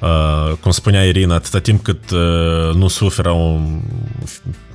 Uh, 0.00 0.56
cum 0.60 0.70
spunea 0.70 1.04
Irina, 1.04 1.34
atâta 1.34 1.58
timp 1.58 1.82
cât 1.82 2.10
uh, 2.10 2.74
nu 2.74 2.88
suferă 2.88 3.30
un, 3.30 3.80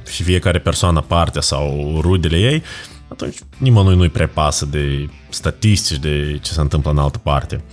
fiecare 0.09 0.59
persoană 0.59 1.01
parte 1.01 1.39
sau 1.39 1.97
rudele 2.01 2.37
ei, 2.37 2.63
atunci 3.19 3.37
nimănui 3.57 3.95
nu-i 3.95 4.09
prea 4.09 4.27
pasă 4.27 4.65
de 4.65 5.09
statistici, 5.29 5.99
de 5.99 6.39
ce 6.41 6.51
se 6.51 6.61
întâmplă 6.61 6.91
în 6.91 6.97
altă 6.97 7.17
parte. 7.17 7.63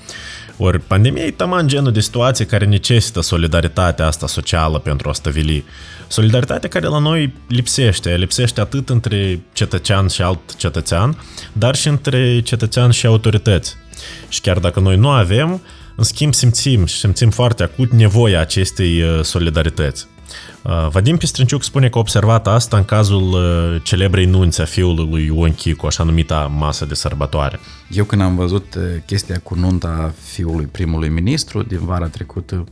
Ori 0.56 0.80
pandemia 0.80 1.24
e 1.24 1.30
taman 1.30 1.66
genul 1.66 1.92
de 1.92 2.00
situație 2.00 2.46
care 2.46 2.64
necesită 2.64 3.20
solidaritatea 3.20 4.06
asta 4.06 4.26
socială 4.26 4.78
pentru 4.78 5.08
a 5.08 5.12
stăvili. 5.12 5.64
Solidaritatea 6.06 6.68
care 6.68 6.86
la 6.86 6.98
noi 6.98 7.32
lipsește. 7.48 8.16
Lipsește 8.16 8.60
atât 8.60 8.88
între 8.88 9.40
cetățean 9.52 10.08
și 10.08 10.22
alt 10.22 10.56
cetățean, 10.56 11.18
dar 11.52 11.74
și 11.74 11.88
între 11.88 12.40
cetățean 12.40 12.90
și 12.90 13.06
autorități. 13.06 13.74
Și 14.28 14.40
chiar 14.40 14.58
dacă 14.58 14.80
noi 14.80 14.96
nu 14.96 15.08
avem, 15.08 15.62
în 15.96 16.04
schimb 16.04 16.34
simțim 16.34 16.86
și 16.86 16.96
simțim 16.96 17.30
foarte 17.30 17.62
acut 17.62 17.92
nevoia 17.92 18.40
acestei 18.40 19.02
uh, 19.02 19.22
solidarități. 19.22 20.06
Uh, 20.62 20.88
Vadim 20.90 21.16
Pistrânciuc 21.16 21.62
spune 21.62 21.88
că 21.88 21.96
a 21.96 22.00
observat 22.00 22.46
asta 22.46 22.76
în 22.76 22.84
cazul 22.84 23.32
uh, 23.32 23.82
celebrei 23.82 24.24
nunți 24.24 24.60
a 24.60 24.64
fiului 24.64 25.08
lui 25.10 25.24
Ion 25.24 25.54
Chicu, 25.54 25.86
așa 25.86 26.02
numita 26.02 26.52
masă 26.56 26.84
de 26.84 26.94
sărbătoare. 26.94 27.60
Eu 27.90 28.04
când 28.04 28.22
am 28.22 28.36
văzut 28.36 28.74
uh, 28.74 28.82
chestia 29.06 29.40
cu 29.42 29.54
nunta 29.54 30.14
fiului 30.22 30.66
primului 30.66 31.08
ministru 31.08 31.62
din 31.62 31.80
vara 31.84 32.06
trecută, 32.06 32.64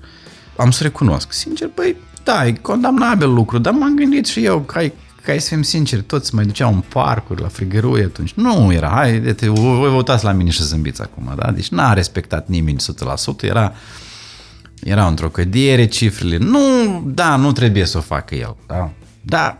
am 0.56 0.70
să 0.70 0.82
recunosc, 0.82 1.32
sincer, 1.32 1.70
băi, 1.74 1.96
da, 2.24 2.46
e 2.46 2.52
condamnabil 2.52 3.32
lucru, 3.32 3.58
dar 3.58 3.72
m-am 3.72 3.96
gândit 3.96 4.26
și 4.26 4.44
eu 4.44 4.60
că 4.60 4.78
ai 4.78 4.92
ca 5.24 5.38
să 5.38 5.48
fim 5.48 5.62
sinceri, 5.62 6.02
toți 6.02 6.34
mai 6.34 6.44
duceau 6.44 6.72
în 6.72 6.80
parcuri, 6.80 7.40
la 7.40 7.48
frigărui 7.48 8.02
atunci. 8.02 8.32
Nu 8.32 8.72
era, 8.72 8.88
hai, 8.88 9.18
de 9.18 9.32
te, 9.32 9.48
voi 9.48 9.88
vă 9.88 9.96
uitați 9.96 10.24
la 10.24 10.32
mine 10.32 10.50
și 10.50 10.62
zâmbiți 10.62 11.02
acum, 11.02 11.32
da? 11.36 11.50
Deci 11.50 11.68
n-a 11.68 11.92
respectat 11.92 12.48
nimeni 12.48 12.76
100%, 13.38 13.42
era 13.42 13.72
erau 14.82 15.08
într-o 15.08 15.28
cădere 15.28 15.86
cifrele. 15.86 16.36
Nu, 16.36 17.02
da, 17.06 17.36
nu 17.36 17.52
trebuie 17.52 17.84
să 17.84 17.98
o 17.98 18.00
facă 18.00 18.34
el, 18.34 18.56
da? 18.66 18.90
Da, 19.20 19.58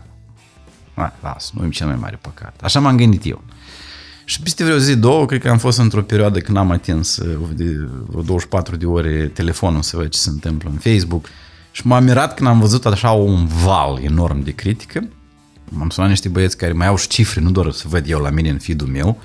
a, 0.93 1.13
las, 1.21 1.51
nu 1.53 1.65
e 1.65 1.69
cel 1.69 1.87
mai 1.87 1.95
mare 1.95 2.19
păcat. 2.21 2.59
Așa 2.61 2.79
m-am 2.79 2.97
gândit 2.97 3.25
eu. 3.25 3.43
Și 4.25 4.41
peste 4.41 4.63
vreo 4.63 4.77
zi, 4.77 4.95
două, 4.95 5.25
cred 5.25 5.41
că 5.41 5.49
am 5.49 5.57
fost 5.57 5.77
într-o 5.77 6.01
perioadă 6.01 6.39
când 6.39 6.57
am 6.57 6.71
atins 6.71 7.17
uh, 7.17 7.49
de 7.53 7.63
vreo 8.07 8.21
24 8.21 8.75
de 8.75 8.85
ore 8.85 9.27
telefonul 9.27 9.81
să 9.81 9.97
văd 9.97 10.09
ce 10.09 10.17
se 10.17 10.29
întâmplă 10.29 10.69
în 10.69 10.77
Facebook 10.77 11.27
și 11.71 11.87
m-am 11.87 12.03
mirat 12.03 12.33
când 12.33 12.49
am 12.49 12.59
văzut 12.59 12.85
așa 12.85 13.11
un 13.11 13.47
val 13.47 13.99
enorm 14.01 14.43
de 14.43 14.51
critică. 14.51 15.07
M-am 15.69 15.89
sunat 15.89 16.09
niște 16.09 16.29
băieți 16.29 16.57
care 16.57 16.71
mai 16.71 16.87
au 16.87 16.97
și 16.97 17.07
cifre, 17.07 17.41
nu 17.41 17.51
doar 17.51 17.71
să 17.71 17.87
văd 17.87 18.09
eu 18.09 18.19
la 18.19 18.29
mine 18.29 18.49
în 18.49 18.57
feed-ul 18.57 18.87
meu, 18.87 19.21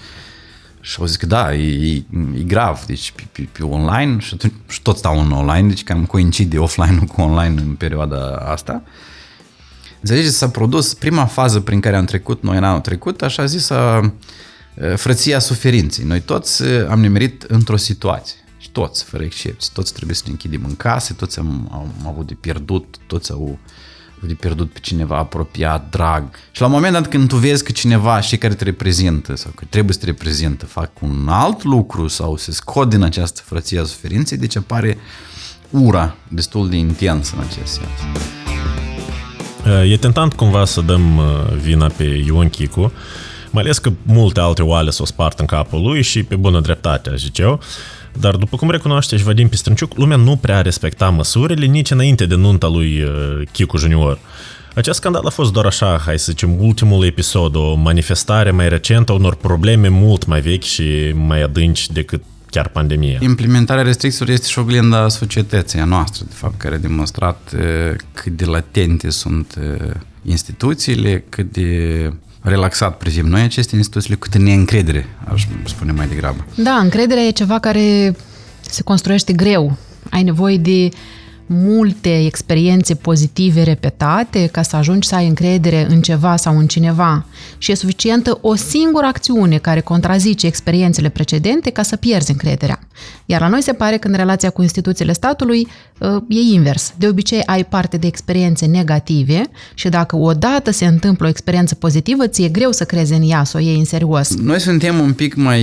și 0.80 0.96
au 1.00 1.06
zis 1.06 1.16
că 1.16 1.26
da, 1.26 1.54
e, 1.54 1.94
e, 1.94 2.04
e 2.38 2.42
grav, 2.42 2.84
deci 2.86 3.12
pe, 3.12 3.22
pe, 3.32 3.48
pe 3.52 3.62
online 3.62 4.18
și, 4.18 4.34
atunci, 4.34 4.52
și 4.68 4.82
tot 4.82 4.96
stau 4.96 5.20
în 5.20 5.32
online, 5.32 5.68
deci 5.68 5.84
cam 5.84 6.04
coincide 6.04 6.58
offline 6.58 7.04
cu 7.12 7.20
online 7.20 7.60
în 7.60 7.74
perioada 7.74 8.36
asta. 8.36 8.82
Înțelegeți, 10.00 10.36
s-a 10.36 10.48
produs 10.48 10.94
prima 10.94 11.24
fază 11.24 11.60
prin 11.60 11.80
care 11.80 11.96
am 11.96 12.04
trecut 12.04 12.42
noi 12.42 12.56
în 12.56 12.64
anul 12.64 12.80
trecut, 12.80 13.22
așa 13.22 13.44
zis, 13.44 13.70
frăția 14.96 15.38
suferinței. 15.38 16.04
Noi 16.04 16.20
toți 16.20 16.62
am 16.64 17.00
nimerit 17.00 17.42
într-o 17.42 17.76
situație. 17.76 18.36
Și 18.58 18.70
toți, 18.70 19.04
fără 19.04 19.22
excepție. 19.22 19.70
Toți 19.72 19.92
trebuie 19.92 20.16
să 20.16 20.22
ne 20.24 20.30
închidem 20.30 20.64
în 20.64 20.76
case, 20.76 21.12
toți 21.12 21.38
am, 21.38 21.68
am 21.72 22.06
avut 22.06 22.26
de 22.26 22.34
pierdut, 22.34 22.96
toți 23.06 23.30
au 23.30 23.58
de 24.26 24.34
pierdut 24.34 24.72
pe 24.72 24.78
cineva 24.78 25.16
apropiat, 25.16 25.90
drag. 25.90 26.24
Și 26.50 26.60
la 26.60 26.66
un 26.66 26.72
moment 26.72 26.92
dat 26.92 27.08
când 27.08 27.28
tu 27.28 27.36
vezi 27.36 27.64
că 27.64 27.72
cineva 27.72 28.20
și 28.20 28.36
care 28.36 28.54
te 28.54 28.64
reprezintă 28.64 29.36
sau 29.36 29.52
că 29.54 29.64
trebuie 29.68 29.94
să 29.94 30.00
te 30.00 30.06
reprezintă 30.06 30.66
fac 30.66 30.90
un 31.00 31.28
alt 31.28 31.62
lucru 31.62 32.08
sau 32.08 32.36
se 32.36 32.52
scot 32.52 32.88
din 32.88 33.02
această 33.02 33.40
frăție 33.44 33.80
a 33.80 33.84
suferinței, 33.84 34.38
deci 34.38 34.56
apare 34.56 34.98
ura 35.70 36.14
destul 36.28 36.68
de 36.68 36.76
intensă 36.76 37.34
în 37.36 37.42
acest 37.48 37.72
sens. 37.72 38.20
E 39.90 39.96
tentant 39.96 40.32
cumva 40.32 40.64
să 40.64 40.80
dăm 40.80 41.16
uh, 41.16 41.24
vina 41.62 41.86
pe 41.86 42.04
Ion 42.04 42.48
Chicu, 42.48 42.92
mai 43.50 43.62
ales 43.62 43.78
că 43.78 43.92
multe 44.02 44.40
alte 44.40 44.62
oale 44.62 44.90
s-o 44.90 45.04
spart 45.04 45.38
în 45.38 45.46
capul 45.46 45.82
lui 45.82 46.02
și 46.02 46.22
pe 46.22 46.36
bună 46.36 46.60
dreptate, 46.60 47.10
aș 47.10 47.20
zice 47.20 47.42
eu. 47.42 47.60
Dar 48.18 48.36
după 48.36 48.56
cum 48.56 48.70
recunoaște 48.70 49.16
și 49.16 49.24
Vadim 49.24 49.48
Pistrânciuc, 49.48 49.96
lumea 49.96 50.16
nu 50.16 50.36
prea 50.36 50.60
respecta 50.60 51.08
măsurile 51.08 51.66
nici 51.66 51.90
înainte 51.90 52.26
de 52.26 52.34
nunta 52.34 52.68
lui 52.68 53.02
uh, 53.02 53.10
Chicu 53.52 53.76
Junior. 53.76 54.18
Acest 54.74 54.98
scandal 54.98 55.26
a 55.26 55.30
fost 55.30 55.52
doar 55.52 55.66
așa, 55.66 56.02
hai 56.04 56.18
să 56.18 56.30
zicem, 56.30 56.60
ultimul 56.60 57.04
episod, 57.04 57.54
o 57.54 57.74
manifestare 57.74 58.50
mai 58.50 58.68
recentă 58.68 59.12
a 59.12 59.14
unor 59.14 59.34
probleme 59.34 59.88
mult 59.88 60.26
mai 60.26 60.40
vechi 60.40 60.62
și 60.62 61.12
mai 61.14 61.42
adânci 61.42 61.90
decât 61.90 62.22
chiar 62.50 62.68
pandemia. 62.68 63.18
Implementarea 63.20 63.82
restricțiilor 63.82 64.28
este 64.28 64.46
și 64.46 64.58
oglinda 64.58 65.08
societății 65.08 65.78
a 65.78 65.84
noastră, 65.84 66.24
de 66.28 66.34
fapt, 66.34 66.58
care 66.58 66.74
a 66.74 66.78
demonstrat 66.78 67.52
uh, 67.54 67.60
cât 68.12 68.36
de 68.36 68.44
latente 68.44 69.10
sunt 69.10 69.54
uh, 69.58 69.90
instituțiile, 70.24 71.24
cât 71.28 71.52
de 71.52 72.12
relaxat 72.40 72.96
privim 72.96 73.26
noi 73.26 73.42
aceste 73.42 73.76
instituții 73.76 74.18
cu 74.18 74.26
neîncredere, 74.38 75.06
aș 75.32 75.46
spune 75.64 75.92
mai 75.92 76.06
degrabă. 76.06 76.44
Da, 76.54 76.72
încrederea 76.72 77.22
e 77.22 77.30
ceva 77.30 77.58
care 77.58 78.16
se 78.60 78.82
construiește 78.82 79.32
greu. 79.32 79.76
Ai 80.10 80.22
nevoie 80.22 80.56
de 80.56 80.88
multe 81.52 82.24
experiențe 82.24 82.94
pozitive 82.94 83.62
repetate 83.62 84.46
ca 84.46 84.62
să 84.62 84.76
ajungi 84.76 85.08
să 85.08 85.14
ai 85.14 85.26
încredere 85.26 85.86
în 85.88 86.00
ceva 86.00 86.36
sau 86.36 86.58
în 86.58 86.66
cineva 86.66 87.26
și 87.58 87.70
e 87.70 87.74
suficientă 87.74 88.38
o 88.40 88.54
singură 88.54 89.06
acțiune 89.06 89.58
care 89.58 89.80
contrazice 89.80 90.46
experiențele 90.46 91.08
precedente 91.08 91.70
ca 91.70 91.82
să 91.82 91.96
pierzi 91.96 92.30
încrederea. 92.30 92.78
Iar 93.26 93.40
la 93.40 93.48
noi 93.48 93.62
se 93.62 93.72
pare 93.72 93.96
că 93.96 94.08
în 94.08 94.14
relația 94.14 94.50
cu 94.50 94.62
instituțiile 94.62 95.12
statului 95.12 95.68
uh, 95.98 96.08
e 96.28 96.52
invers. 96.54 96.92
De 96.96 97.08
obicei 97.08 97.42
ai 97.44 97.64
parte 97.64 97.96
de 97.96 98.06
experiențe 98.06 98.66
negative 98.66 99.42
și 99.74 99.88
dacă 99.88 100.16
odată 100.16 100.70
se 100.70 100.86
întâmplă 100.86 101.26
o 101.26 101.28
experiență 101.28 101.74
pozitivă, 101.74 102.26
ți-e 102.26 102.48
greu 102.48 102.72
să 102.72 102.84
crezi 102.84 103.12
în 103.12 103.30
ea, 103.30 103.44
să 103.44 103.56
o 103.56 103.60
iei 103.60 103.78
în 103.78 103.84
serios. 103.84 104.36
Noi 104.36 104.60
suntem 104.60 104.98
un 104.98 105.12
pic 105.12 105.34
mai 105.34 105.62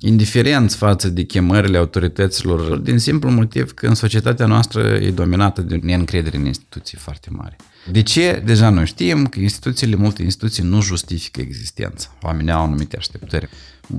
indiferenți 0.00 0.76
față 0.76 1.08
de 1.08 1.22
chemările 1.22 1.78
autorităților, 1.78 2.76
din 2.76 2.98
simplu 2.98 3.30
motiv 3.30 3.72
că 3.72 3.86
în 3.86 3.94
societatea 3.94 4.46
noastră 4.46 4.80
e 4.82 5.10
dominată 5.10 5.60
de 5.60 5.76
neîncredere 5.82 6.36
în 6.36 6.46
instituții 6.46 6.98
foarte 6.98 7.28
mari. 7.30 7.56
De 7.90 8.02
ce? 8.02 8.42
Deja 8.44 8.68
noi 8.68 8.86
știm 8.86 9.26
că 9.26 9.40
instituțiile, 9.40 9.96
multe 9.96 10.22
instituții 10.22 10.62
nu 10.62 10.80
justifică 10.82 11.40
existența. 11.40 12.14
Oamenii 12.22 12.52
au 12.52 12.62
anumite 12.62 12.96
așteptări. 12.96 13.48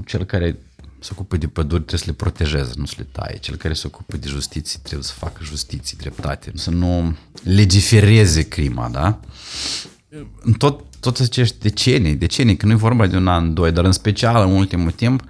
Cel 0.06 0.24
care 0.24 0.58
se 1.00 1.10
ocupă 1.12 1.38
de 1.38 1.48
păduri 1.48 1.84
trebuie 1.84 2.00
să 2.00 2.06
le 2.08 2.14
protejeze, 2.14 2.72
nu 2.76 2.86
să 2.86 2.94
le 2.98 3.08
taie. 3.12 3.38
Cel 3.38 3.56
care 3.56 3.74
se 3.74 3.88
ocupă 3.88 4.18
de 4.18 4.28
justiție 4.28 4.80
trebuie 4.84 5.04
să 5.04 5.14
facă 5.18 5.44
justiție, 5.44 5.98
dreptate, 6.00 6.52
să 6.56 6.70
nu 6.70 7.16
legifereze 7.44 8.42
crima, 8.48 8.90
da? 8.90 9.20
În 10.42 10.54
tot, 10.54 10.84
tot 11.00 11.20
acești 11.20 11.60
decenii, 11.60 12.16
decenii, 12.16 12.58
că 12.58 12.66
nu 12.66 12.72
e 12.72 12.76
vorba 12.76 13.08
de 13.08 13.16
un 13.16 13.28
an, 13.28 13.54
doi, 13.54 13.72
dar 13.72 13.86
în 13.86 13.92
special 13.92 14.50
în 14.50 14.56
ultimul 14.56 14.92
timp, 14.92 15.24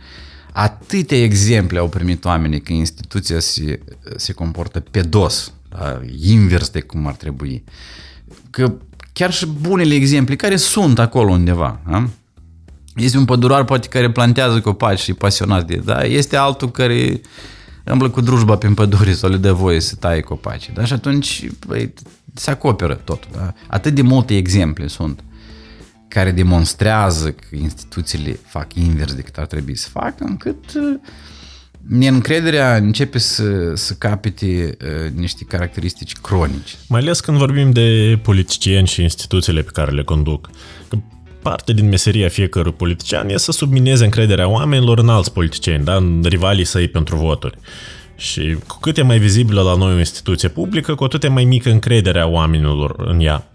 atâtea 0.51 1.23
exemple 1.23 1.79
au 1.79 1.89
primit 1.89 2.25
oamenii 2.25 2.61
că 2.61 2.73
instituția 2.73 3.39
se, 3.39 3.79
se 4.15 4.33
comportă 4.33 4.79
pe 4.79 5.01
dos, 5.01 5.53
da? 5.69 6.01
invers 6.21 6.69
de 6.69 6.79
cum 6.79 7.07
ar 7.07 7.15
trebui. 7.15 7.63
Că 8.49 8.73
chiar 9.13 9.33
și 9.33 9.45
bunele 9.45 9.93
exemple 9.93 10.35
care 10.35 10.55
sunt 10.55 10.99
acolo 10.99 11.31
undeva, 11.31 11.79
da? 11.89 12.09
Este 12.95 13.17
un 13.17 13.25
pădurar 13.25 13.63
poate 13.63 13.87
care 13.87 14.11
plantează 14.11 14.61
copaci 14.61 14.99
și 14.99 15.13
pasionat 15.13 15.67
de, 15.67 15.75
da? 15.75 16.03
Este 16.03 16.35
altul 16.35 16.71
care 16.71 17.21
îmblă 17.83 18.09
cu 18.09 18.21
drujba 18.21 18.55
prin 18.55 18.73
pădure 18.73 19.13
sau 19.13 19.29
le 19.29 19.37
dă 19.37 19.53
voie 19.53 19.79
să 19.79 19.95
taie 19.95 20.21
copaci, 20.21 20.71
da? 20.73 20.85
Și 20.85 20.93
atunci 20.93 21.49
băi, 21.67 21.93
se 22.33 22.51
acoperă 22.51 22.93
totul, 22.93 23.29
da? 23.33 23.53
Atât 23.67 23.93
de 23.93 24.01
multe 24.01 24.37
exemple 24.37 24.87
sunt 24.87 25.23
care 26.13 26.31
demonstrează 26.31 27.31
că 27.31 27.55
instituțiile 27.55 28.39
fac 28.47 28.73
invers 28.73 29.13
decât 29.13 29.37
ar 29.37 29.45
trebui 29.45 29.77
să 29.77 29.89
facă, 29.89 30.23
încât 30.23 30.73
uh, 30.75 30.99
neîncrederea 31.87 32.75
începe 32.75 33.17
să, 33.17 33.75
să 33.75 33.93
capete 33.93 34.77
uh, 34.81 35.11
niște 35.15 35.45
caracteristici 35.47 36.15
cronice. 36.15 36.75
Mai 36.87 36.99
ales 36.99 37.19
când 37.19 37.37
vorbim 37.37 37.71
de 37.71 38.19
politicieni 38.23 38.87
și 38.87 39.01
instituțiile 39.01 39.61
pe 39.61 39.71
care 39.73 39.91
le 39.91 40.03
conduc. 40.03 40.49
Că 40.87 40.97
parte 41.41 41.73
din 41.73 41.89
meseria 41.89 42.29
fiecărui 42.29 42.73
politician 42.73 43.29
e 43.29 43.37
să 43.37 43.51
submineze 43.51 44.03
încrederea 44.03 44.47
oamenilor 44.47 44.99
în 44.99 45.09
alți 45.09 45.33
politicieni, 45.33 45.83
da? 45.83 45.95
în 45.95 46.21
rivalii 46.23 46.65
săi 46.65 46.87
pentru 46.87 47.15
voturi. 47.15 47.57
Și 48.15 48.57
cu 48.67 48.77
cât 48.79 48.97
e 48.97 49.01
mai 49.01 49.19
vizibilă 49.19 49.61
la 49.61 49.75
noi 49.75 49.93
o 49.93 49.97
instituție 49.97 50.49
publică, 50.49 50.95
cu 50.95 51.03
atât 51.03 51.23
e 51.23 51.27
mai 51.27 51.43
mică 51.43 51.69
încrederea 51.69 52.27
oamenilor 52.27 52.93
în 52.97 53.19
ea. 53.19 53.50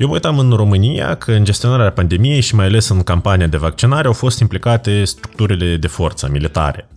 Eu 0.00 0.06
mă 0.06 0.12
uitam 0.12 0.38
în 0.38 0.50
România 0.50 1.14
că 1.14 1.32
în 1.32 1.44
gestionarea 1.44 1.90
pandemiei 1.90 2.40
și 2.40 2.54
mai 2.54 2.66
ales 2.66 2.88
în 2.88 3.02
campania 3.02 3.46
de 3.46 3.56
vaccinare 3.56 4.06
au 4.06 4.12
fost 4.12 4.40
implicate 4.40 5.04
structurile 5.04 5.76
de 5.76 5.86
forță 5.86 6.28
militare. 6.32 6.88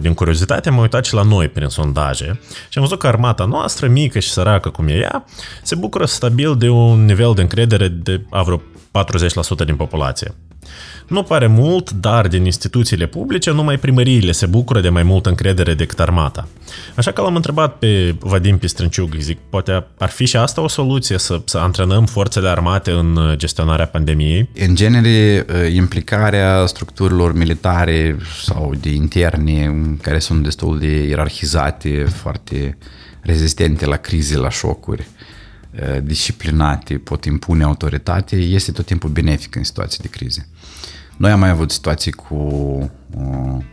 Din 0.00 0.14
curiozitate 0.14 0.68
am 0.68 0.76
uitat 0.76 1.04
și 1.04 1.14
la 1.14 1.22
noi 1.22 1.48
prin 1.48 1.68
sondaje 1.68 2.40
și 2.68 2.78
am 2.78 2.82
văzut 2.82 2.98
că 2.98 3.06
armata 3.06 3.44
noastră, 3.44 3.88
mică 3.88 4.18
și 4.18 4.30
săracă 4.30 4.68
cum 4.68 4.88
e 4.88 4.92
ea, 4.92 5.24
se 5.62 5.74
bucură 5.74 6.04
stabil 6.04 6.56
de 6.56 6.68
un 6.68 7.04
nivel 7.04 7.32
de 7.34 7.40
încredere 7.40 7.88
de 7.88 8.24
a 8.30 8.42
vreo 8.42 8.62
40% 9.62 9.64
din 9.64 9.76
populație. 9.76 10.34
Nu 11.06 11.22
pare 11.22 11.46
mult, 11.46 11.90
dar 11.90 12.28
din 12.28 12.44
instituțiile 12.44 13.06
publice 13.06 13.50
numai 13.50 13.78
primăriile 13.78 14.32
se 14.32 14.46
bucură 14.46 14.80
de 14.80 14.88
mai 14.88 15.02
multă 15.02 15.28
încredere 15.28 15.74
decât 15.74 16.00
armata. 16.00 16.48
Așa 16.94 17.12
că 17.12 17.20
l-am 17.20 17.34
întrebat 17.34 17.78
pe 17.78 18.14
Vadim 18.18 18.58
Pistrânciuc, 18.58 19.14
zic, 19.14 19.38
poate 19.50 19.86
ar 19.98 20.08
fi 20.08 20.24
și 20.24 20.36
asta 20.36 20.60
o 20.60 20.68
soluție, 20.68 21.18
să, 21.18 21.40
să 21.44 21.58
antrenăm 21.58 22.06
forțele 22.06 22.48
armate 22.48 22.90
în 22.90 23.34
gestionarea 23.36 23.86
pandemiei? 23.86 24.48
În 24.58 24.74
genere, 24.74 25.46
implicarea 25.74 26.66
structurilor 26.66 27.34
militare 27.34 28.16
sau 28.42 28.74
de 28.80 28.88
interne, 28.90 29.74
care 30.02 30.18
sunt 30.18 30.42
destul 30.42 30.78
de 30.78 31.06
ierarhizate, 31.06 32.06
foarte 32.14 32.78
rezistente 33.20 33.86
la 33.86 33.96
crize, 33.96 34.36
la 34.36 34.50
șocuri, 34.50 35.06
disciplinate, 36.02 36.98
pot 36.98 37.24
impune 37.24 37.64
autoritate, 37.64 38.36
este 38.36 38.72
tot 38.72 38.86
timpul 38.86 39.10
benefic 39.10 39.54
în 39.54 39.64
situații 39.64 40.02
de 40.02 40.08
crize. 40.08 40.48
Noi 41.16 41.30
am 41.30 41.38
mai 41.38 41.48
avut 41.48 41.70
situații 41.70 42.12
cu 42.12 42.34
uh, 43.10 43.64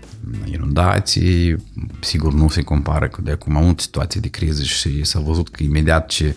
inundații, 0.46 1.56
sigur 2.00 2.34
nu 2.34 2.50
se 2.50 2.62
compară 2.62 3.08
cu 3.08 3.22
de 3.22 3.32
acum 3.32 3.54
multe 3.54 3.82
situații 3.82 4.22
de 4.22 4.28
criză 4.28 4.64
și 4.64 5.04
s-a 5.04 5.20
văzut 5.20 5.50
că 5.50 5.64
imediat 5.64 6.08
ce 6.08 6.36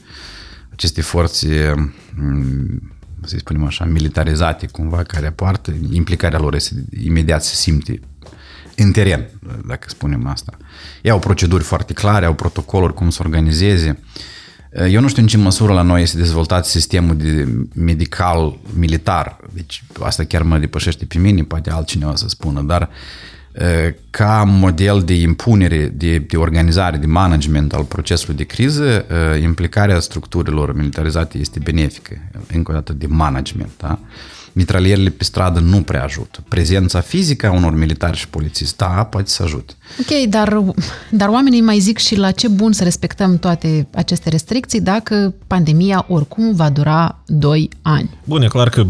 aceste 0.73 1.01
forțe, 1.01 1.75
um, 2.19 2.93
să 3.25 3.37
spunem 3.39 3.65
așa, 3.65 3.85
militarizate 3.85 4.67
cumva, 4.67 5.03
care 5.03 5.27
apoartă, 5.27 5.75
implicarea 5.91 6.39
lor 6.39 6.55
este 6.55 6.85
imediat 7.03 7.45
se 7.45 7.55
simte 7.55 8.01
în 8.77 8.93
teren, 8.93 9.29
dacă 9.67 9.89
spunem 9.89 10.27
asta. 10.27 10.57
Ei 11.03 11.11
au 11.11 11.19
proceduri 11.19 11.63
foarte 11.63 11.93
clare, 11.93 12.27
au 12.27 12.35
protocoluri 12.35 12.95
cum 12.95 13.11
să 13.11 13.23
organizeze, 13.25 13.99
eu 14.85 15.01
nu 15.01 15.09
știu 15.09 15.23
în 15.23 15.29
ce 15.29 15.37
măsură 15.37 15.73
la 15.73 15.83
noi 15.83 16.03
este 16.03 16.17
dezvoltat 16.17 16.67
sistemul 16.67 17.17
de 17.17 17.49
medical 17.75 18.59
militar, 18.79 19.37
deci 19.53 19.85
asta 20.01 20.25
chiar 20.25 20.43
mă 20.43 20.59
depășește 20.59 21.05
pe 21.05 21.19
mine, 21.19 21.43
poate 21.43 21.71
altcineva 21.71 22.15
să 22.15 22.29
spună, 22.29 22.63
dar 22.63 22.91
ca 24.11 24.45
model 24.47 25.03
de 25.03 25.15
impunere, 25.15 25.87
de, 25.87 26.19
de 26.19 26.37
organizare, 26.37 26.97
de 26.97 27.07
management 27.07 27.73
al 27.73 27.85
procesului 27.85 28.37
de 28.37 28.45
criză, 28.45 29.07
implicarea 29.43 30.01
structurilor 30.01 30.75
militarizate 30.75 31.39
este 31.39 31.61
benefică, 31.63 32.19
încă 32.53 32.71
o 32.71 32.75
dată 32.75 32.93
de 32.93 33.07
management. 33.07 33.71
Da? 33.79 33.99
Mitralierele 34.57 35.11
pe 35.11 35.25
stradă 35.25 35.61
nu 35.61 35.83
prea 35.83 36.05
ajută. 36.05 36.45
Prezența 36.49 37.01
fizică 37.01 37.47
a 37.47 37.53
unor 37.53 37.75
militari 37.75 38.17
și 38.17 38.29
polițiști, 38.29 38.77
da, 38.77 38.87
poate 38.87 39.29
să 39.29 39.43
ajute. 39.43 39.73
Ok, 40.01 40.29
dar, 40.29 40.63
dar 41.11 41.29
oamenii 41.29 41.61
mai 41.61 41.79
zic 41.79 41.99
și 41.99 42.17
la 42.17 42.31
ce 42.31 42.49
bun 42.49 42.73
să 42.73 42.85
respectăm 42.85 43.39
toate 43.39 43.89
aceste 43.95 44.29
restricții 44.29 44.81
dacă 44.81 45.35
pandemia 45.47 46.05
oricum 46.09 46.55
va 46.55 46.71
dura 46.71 47.23
2 47.27 47.69
ani. 47.83 48.11
Bun, 48.25 48.43
e 48.43 48.47
clar 48.47 48.69
că 48.69 48.87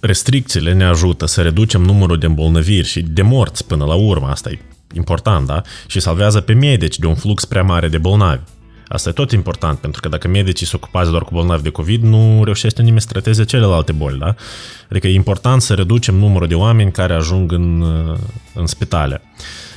restricțiile 0.00 0.72
ne 0.72 0.84
ajută 0.84 1.26
să 1.26 1.40
reducem 1.42 1.82
numărul 1.82 2.18
de 2.18 2.26
îmbolnăviri 2.26 2.86
și 2.86 3.02
de 3.02 3.22
morți 3.22 3.66
până 3.66 3.84
la 3.84 3.94
urmă, 3.94 4.26
asta 4.26 4.50
e 4.50 4.58
important, 4.94 5.46
da? 5.46 5.62
Și 5.86 6.00
salvează 6.00 6.40
pe 6.40 6.52
medici 6.52 6.98
de 6.98 7.06
un 7.06 7.14
flux 7.14 7.44
prea 7.44 7.62
mare 7.62 7.88
de 7.88 7.98
bolnavi. 7.98 8.42
Asta 8.92 9.08
e 9.08 9.12
tot 9.12 9.32
important, 9.32 9.78
pentru 9.78 10.00
că 10.00 10.08
dacă 10.08 10.28
medicii 10.28 10.66
se 10.66 10.76
ocupați 10.76 11.10
doar 11.10 11.22
cu 11.22 11.34
bolnavi 11.34 11.62
de 11.62 11.70
COVID, 11.70 12.02
nu 12.02 12.44
reușește 12.44 12.82
nimeni 12.82 13.00
să 13.00 13.06
trateze 13.10 13.44
celelalte 13.44 13.92
boli, 13.92 14.18
da? 14.18 14.34
Adică 14.90 15.06
e 15.06 15.14
important 15.14 15.62
să 15.62 15.74
reducem 15.74 16.14
numărul 16.14 16.48
de 16.48 16.54
oameni 16.54 16.92
care 16.92 17.14
ajung 17.14 17.52
în, 17.52 17.84
în 18.54 18.66
spitale. 18.66 19.22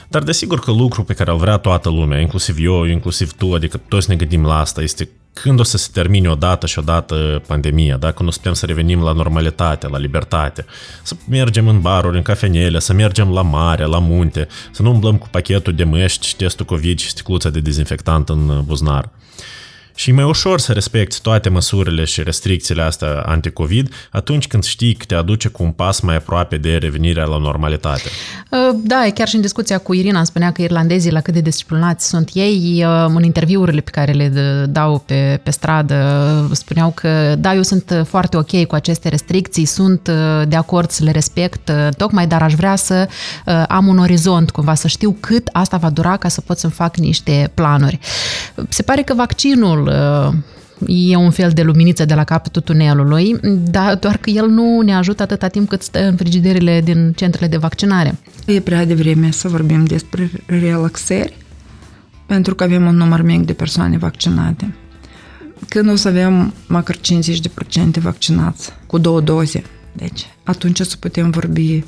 Dar 0.07 0.24
desigur 0.24 0.59
că 0.59 0.72
lucru 0.72 1.03
pe 1.03 1.14
care 1.14 1.32
îl 1.32 1.38
vrea 1.38 1.57
toată 1.57 1.89
lumea, 1.89 2.20
inclusiv 2.20 2.55
eu, 2.59 2.84
inclusiv 2.84 3.32
tu, 3.32 3.53
adică 3.53 3.82
toți 3.88 4.09
ne 4.09 4.16
gândim 4.16 4.45
la 4.45 4.59
asta, 4.59 4.82
este 4.82 5.09
când 5.34 5.60
o 5.60 5.64
să 5.64 5.78
se 5.78 5.90
termine 5.94 6.30
odată 6.30 6.66
și 6.66 6.80
odată 6.80 7.42
pandemia, 7.48 7.98
da? 7.98 8.12
când 8.12 8.30
o 8.30 8.32
să 8.32 8.38
putem 8.38 8.54
să 8.54 8.66
revenim 8.66 9.02
la 9.02 9.12
normalitate, 9.12 9.88
la 9.88 9.98
libertate, 9.98 10.66
să 11.04 11.16
mergem 11.30 11.68
în 11.68 11.82
baruri, 11.82 12.18
în 12.18 12.22
cafenele, 12.22 12.80
să 12.80 12.94
mergem 12.94 13.32
la 13.32 13.42
mare, 13.42 13.86
la 13.86 14.00
munte, 14.00 14.48
să 14.72 14.82
nu 14.82 14.92
umblăm 14.92 15.18
cu 15.18 15.28
pachetul 15.32 15.74
de 15.74 15.84
măști, 15.84 16.36
testul 16.36 16.66
COVID 16.66 17.00
și 17.00 17.10
sticluța 17.10 17.50
de 17.50 17.60
dezinfectant 17.60 18.30
în 18.30 18.62
buzunar. 18.66 19.10
Și 19.96 20.10
e 20.10 20.14
mai 20.14 20.24
ușor 20.24 20.60
să 20.60 20.72
respecti 20.72 21.22
toate 21.22 21.50
măsurile 21.50 22.04
și 22.04 22.24
restricțiile 22.24 22.82
astea 22.82 23.24
anti-Covid 23.26 23.94
atunci 24.12 24.48
când 24.48 24.64
știi 24.64 24.94
că 24.94 25.06
te 25.06 25.16
aduce 25.16 25.48
cu 25.48 25.64
un 25.64 25.72
pas 25.72 26.00
mai 26.00 26.16
aproape 26.16 26.58
de 26.58 26.76
revenirea 26.76 27.26
la 27.26 27.38
normalitate. 27.38 28.10
Uh, 28.50 28.76
da, 28.84 29.06
chiar 29.14 29.28
și 29.28 29.36
în 29.36 29.41
discuția 29.41 29.78
cu 29.78 29.94
Irina 29.94 30.18
îmi 30.18 30.26
spunea 30.26 30.52
că 30.52 30.62
irlandezii 30.62 31.12
la 31.12 31.22
cât 31.22 31.34
de 31.34 31.41
disciplinați 31.41 32.08
sunt 32.08 32.30
ei, 32.34 32.86
uh, 32.86 33.06
în 33.16 33.24
interviurile 33.24 33.82
pe 33.82 33.89
care 33.89 34.12
le 34.12 34.28
dau 34.70 35.04
pe, 35.06 35.39
pe 35.44 35.52
stradă, 35.52 36.50
spuneau 36.52 36.91
că 36.91 37.36
da, 37.38 37.56
eu 37.56 37.62
sunt 37.62 38.06
foarte 38.08 38.38
ok 38.38 38.66
cu 38.66 38.76
aceste 38.76 39.10
restricții, 39.10 39.66
sunt 39.66 40.08
uh, 40.08 40.48
de 40.48 40.56
acord 40.56 40.89
să 40.89 41.04
le 41.04 41.12
respect, 41.12 41.72
tocmai, 41.98 42.28
dar 42.28 42.41
aș 42.41 42.54
vrea 42.54 42.76
să 42.76 43.08
am 43.68 43.88
un 43.88 43.98
orizont, 43.98 44.52
cumva, 44.52 44.74
să 44.74 44.88
știu 44.88 45.18
cât 45.20 45.50
asta 45.52 45.78
va 45.78 45.89
dura 45.89 46.18
ca 46.18 46.28
să 46.28 46.41
pot 46.41 46.58
să-mi 46.58 46.74
fac 46.74 46.98
niște 46.98 47.52
planuri. 47.54 48.00
Se 48.70 48.82
pare 48.82 49.02
că 49.02 49.14
vaccinul 49.14 49.83
Uh, 49.88 50.34
e 50.88 51.16
un 51.16 51.32
fel 51.32 51.52
de 51.54 51.62
luminiță 51.62 52.06
de 52.06 52.14
la 52.14 52.24
capătul 52.24 52.62
tunelului, 52.62 53.40
dar 53.72 53.96
doar 53.96 54.18
că 54.18 54.30
el 54.30 54.48
nu 54.48 54.82
ne 54.82 54.96
ajută 54.96 55.24
atâta 55.24 55.48
timp 55.48 55.70
cât 55.70 55.82
stă 55.82 56.08
în 56.08 56.16
frigiderile 56.16 56.82
din 56.82 57.14
centrele 57.16 57.48
de 57.48 57.58
vaccinare. 57.58 58.18
E 58.46 58.60
prea 58.60 58.86
devreme 58.86 59.32
să 59.32 59.48
vorbim 59.48 59.86
despre 59.86 60.32
relaxări, 60.46 61.38
pentru 62.26 62.56
că 62.56 62.64
avem 62.64 62.86
un 62.86 62.96
număr 62.96 63.22
mic 63.22 63.46
de 63.46 63.54
persoane 63.54 63.98
vaccinate. 63.98 64.76
Când 65.68 65.90
o 65.90 65.96
să 65.96 66.08
avem 66.08 66.54
măcar 66.68 66.96
50% 66.96 67.00
vaccinați 68.02 68.72
cu 68.88 68.98
două 68.98 69.22
doze, 69.22 69.64
deci 69.94 70.26
atunci 70.44 70.80
o 70.80 70.84
să 70.84 70.96
putem 71.00 71.30
vorbi 71.30 71.84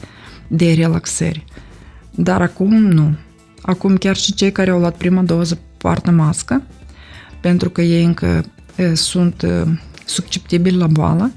de 0.47 0.73
relaxări. 0.73 1.45
Dar 2.11 2.41
acum 2.41 2.73
nu. 2.73 3.15
Acum 3.61 3.95
chiar 3.95 4.15
și 4.15 4.33
cei 4.33 4.51
care 4.51 4.69
au 4.69 4.79
luat 4.79 4.95
prima 4.95 5.21
doză 5.21 5.59
poartă 5.77 6.11
mască, 6.11 6.61
pentru 7.45 7.69
că 7.69 7.81
ei 7.81 8.03
încă 8.03 8.45
sunt 8.93 9.45
susceptibili 10.05 10.77
la 10.77 10.87
boală 10.87 11.31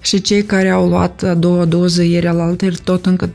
și 0.00 0.20
cei 0.20 0.44
care 0.44 0.70
au 0.70 0.88
luat 0.88 1.22
a 1.22 1.34
doua 1.34 1.64
doză 1.64 2.02
ieri 2.02 2.26
al 2.26 2.40
alter, 2.40 2.78
tot 2.78 3.06
încă 3.06 3.30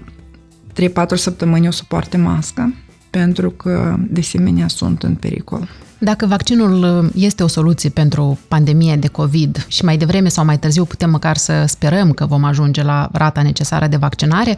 3-4 0.82 1.16
săptămâni 1.16 1.68
o 1.68 1.72
să 1.72 1.84
poarte 1.88 2.18
mască, 2.18 2.74
pentru 3.10 3.49
că 3.49 3.95
de 4.10 4.20
asemenea 4.20 4.68
sunt 4.68 5.03
în 5.03 5.16
pericol. 5.16 5.68
Dacă 5.97 6.26
vaccinul 6.26 7.10
este 7.16 7.43
o 7.43 7.47
soluție 7.47 7.89
pentru 7.89 8.39
pandemie 8.47 8.95
de 8.95 9.08
COVID 9.08 9.66
și 9.68 9.86
mai 9.86 9.97
devreme 9.97 10.30
sau 10.30 10.45
mai 10.45 10.60
târziu 10.60 10.86
putem 10.86 11.10
măcar 11.10 11.38
să 11.38 11.64
sperăm 11.68 12.12
că 12.12 12.26
vom 12.26 12.43
ajunge 12.43 12.84
la 12.84 13.10
rata 13.12 13.41
necesară 13.41 13.88
de 13.88 13.97
vaccinare, 13.97 14.58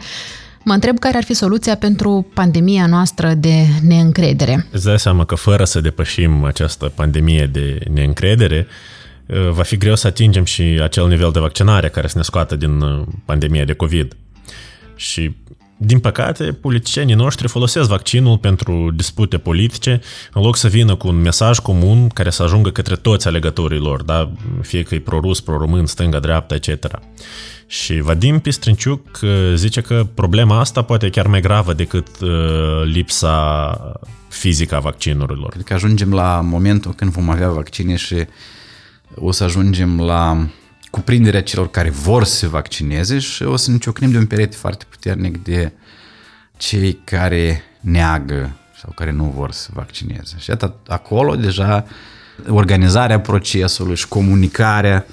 Mă 0.63 0.73
întreb 0.73 0.99
care 0.99 1.17
ar 1.17 1.23
fi 1.23 1.33
soluția 1.33 1.75
pentru 1.75 2.27
pandemia 2.33 2.85
noastră 2.87 3.33
de 3.33 3.65
neîncredere. 3.81 4.67
Îți 4.71 4.85
dai 4.85 4.99
seama 4.99 5.25
că 5.25 5.35
fără 5.35 5.63
să 5.63 5.81
depășim 5.81 6.43
această 6.43 6.91
pandemie 6.95 7.45
de 7.45 7.79
neîncredere, 7.91 8.67
uh, 9.25 9.49
va 9.49 9.63
fi 9.63 9.77
greu 9.77 9.95
să 9.95 10.07
atingem 10.07 10.43
și 10.43 10.61
acel 10.61 11.07
nivel 11.07 11.31
de 11.31 11.39
vaccinare 11.39 11.89
care 11.89 12.07
să 12.07 12.17
ne 12.17 12.23
scoată 12.23 12.55
din 12.55 12.81
uh, 12.81 13.01
pandemia 13.25 13.63
de 13.63 13.73
COVID. 13.73 14.15
Și 14.95 15.35
din 15.81 15.99
păcate, 15.99 16.43
politicienii 16.43 17.15
noștri 17.15 17.47
folosesc 17.47 17.87
vaccinul 17.87 18.37
pentru 18.37 18.91
dispute 18.95 19.37
politice, 19.37 20.01
în 20.33 20.41
loc 20.41 20.55
să 20.55 20.67
vină 20.67 20.95
cu 20.95 21.07
un 21.07 21.21
mesaj 21.21 21.59
comun 21.59 22.07
care 22.07 22.29
să 22.29 22.43
ajungă 22.43 22.69
către 22.69 22.95
toți 22.95 23.27
alegătorii 23.27 23.79
lor, 23.79 24.01
da? 24.01 24.31
fie 24.61 24.83
că 24.83 24.95
e 24.95 24.99
pro-rus, 24.99 25.41
pro-român, 25.41 25.85
stânga, 25.85 26.19
dreapta, 26.19 26.55
etc. 26.55 26.99
Și 27.67 27.99
Vadim 27.99 28.39
Pistrinciuc 28.39 29.19
uh, 29.21 29.29
zice 29.55 29.81
că 29.81 30.07
problema 30.13 30.59
asta 30.59 30.81
poate 30.81 31.05
e 31.05 31.09
chiar 31.09 31.27
mai 31.27 31.41
gravă 31.41 31.73
decât 31.73 32.07
uh, 32.21 32.29
lipsa 32.85 34.01
fizică 34.29 34.75
a 34.75 34.79
vaccinurilor. 34.79 35.49
Cred 35.49 35.63
că 35.63 35.73
ajungem 35.73 36.13
la 36.13 36.41
momentul 36.41 36.93
când 36.93 37.11
vom 37.11 37.29
avea 37.29 37.49
vaccine 37.49 37.95
și 37.95 38.15
o 39.15 39.31
să 39.31 39.43
ajungem 39.43 40.01
la 40.01 40.47
cuprinderea 40.89 41.43
celor 41.43 41.69
care 41.69 41.89
vor 41.89 42.23
să 42.23 42.35
se 42.35 42.47
vaccineze 42.47 43.19
și 43.19 43.43
o 43.43 43.55
să 43.55 43.71
ne 43.71 43.77
ciocnim 43.77 44.11
de 44.11 44.17
un 44.17 44.25
perete 44.25 44.55
foarte 44.55 44.85
puternic 44.89 45.43
de 45.43 45.71
cei 46.57 46.99
care 47.03 47.63
neagă 47.79 48.57
sau 48.81 48.91
care 48.95 49.11
nu 49.11 49.33
vor 49.35 49.51
să 49.51 49.61
se 49.61 49.69
vaccineze. 49.73 50.35
Și 50.37 50.51
atât, 50.51 50.73
acolo 50.87 51.35
deja 51.35 51.85
organizarea 52.47 53.19
procesului 53.19 53.95
și 53.95 54.07
comunicarea 54.07 55.05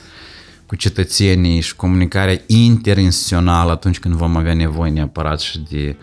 cu 0.66 0.76
cetățenii 0.76 1.60
și 1.60 1.76
comunicarea 1.76 2.40
interinstituțională 2.46 3.70
atunci 3.70 3.98
când 3.98 4.14
vom 4.14 4.36
avea 4.36 4.54
nevoie 4.54 4.90
neapărat 4.90 5.40
și 5.40 5.58
de 5.70 5.96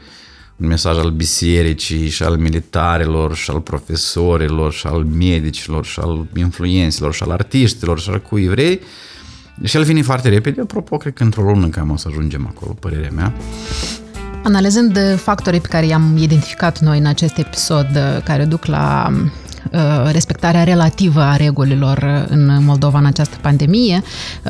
un 0.55 0.67
mesaj 0.67 0.97
al 0.97 1.09
bisericii 1.09 2.09
și 2.09 2.23
al 2.23 2.37
militarilor 2.37 3.35
și 3.35 3.49
al 3.49 3.61
profesorilor 3.61 4.73
și 4.73 4.87
al 4.87 5.03
medicilor 5.03 5.85
și 5.85 5.99
al 5.99 6.27
influenților 6.35 7.13
și 7.13 7.23
al 7.23 7.31
artiștilor 7.31 7.99
și 7.99 8.09
al 8.09 8.21
cu 8.21 8.39
evrei, 8.39 8.79
și 9.63 9.77
el 9.77 9.83
vine 9.83 10.01
foarte 10.01 10.29
repede, 10.29 10.61
apropo, 10.61 10.97
cred 10.97 11.13
că 11.13 11.23
într-o 11.23 11.41
lună 11.41 11.67
cam 11.67 11.89
o 11.89 11.97
să 11.97 12.07
ajungem 12.09 12.53
acolo, 12.55 12.75
părerea 12.79 13.11
mea. 13.15 13.33
Analizând 14.43 14.99
factorii 15.15 15.59
pe 15.59 15.67
care 15.67 15.85
i-am 15.85 16.17
identificat 16.17 16.79
noi 16.79 16.97
în 16.97 17.05
acest 17.05 17.37
episod, 17.37 17.87
care 18.23 18.45
duc 18.45 18.65
la 18.65 19.11
respectarea 20.11 20.63
relativă 20.63 21.21
a 21.21 21.35
regulilor 21.35 22.27
în 22.29 22.63
Moldova 22.63 22.97
în 22.97 23.05
această 23.05 23.37
pandemie 23.41 24.01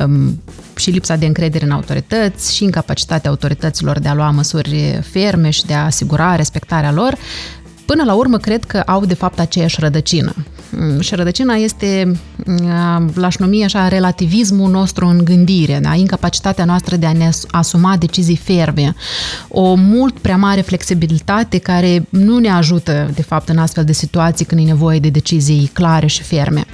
um, 0.04 0.42
și 0.76 0.90
lipsa 0.90 1.16
de 1.16 1.26
încredere 1.26 1.64
în 1.64 1.70
autorități 1.70 2.54
și 2.54 2.64
incapacitatea 2.64 3.30
autorităților 3.30 3.98
de 3.98 4.08
a 4.08 4.14
lua 4.14 4.30
măsuri 4.30 5.00
ferme 5.02 5.50
și 5.50 5.66
de 5.66 5.74
a 5.74 5.84
asigura 5.84 6.36
respectarea 6.36 6.92
lor, 6.92 7.14
până 7.86 8.04
la 8.04 8.14
urmă 8.14 8.36
cred 8.36 8.64
că 8.64 8.82
au 8.86 9.04
de 9.04 9.14
fapt 9.14 9.38
aceeași 9.38 9.80
rădăcină. 9.80 10.34
Mm, 10.76 11.00
și 11.00 11.14
rădăcina 11.14 11.54
este, 11.54 12.12
mm, 12.46 13.12
l-aș 13.14 13.36
numi 13.36 13.64
așa, 13.64 13.88
relativismul 13.88 14.70
nostru 14.70 15.06
în 15.06 15.24
gândire, 15.24 15.78
da? 15.82 15.94
incapacitatea 15.94 16.64
noastră 16.64 16.96
de 16.96 17.06
a 17.06 17.12
ne 17.12 17.30
asuma 17.50 17.96
decizii 17.96 18.36
ferme, 18.36 18.94
o 19.48 19.74
mult 19.74 20.18
prea 20.18 20.36
mare 20.36 20.60
flexibilitate 20.60 21.58
care 21.58 22.06
nu 22.08 22.38
ne 22.38 22.50
ajută, 22.50 23.10
de 23.14 23.22
fapt, 23.22 23.48
în 23.48 23.58
astfel 23.58 23.84
de 23.84 23.92
situații 23.92 24.44
când 24.44 24.60
e 24.60 24.64
nevoie 24.64 24.98
de 24.98 25.08
decizii 25.08 25.70
clare 25.72 26.06
și 26.06 26.22
ferme. 26.22 26.64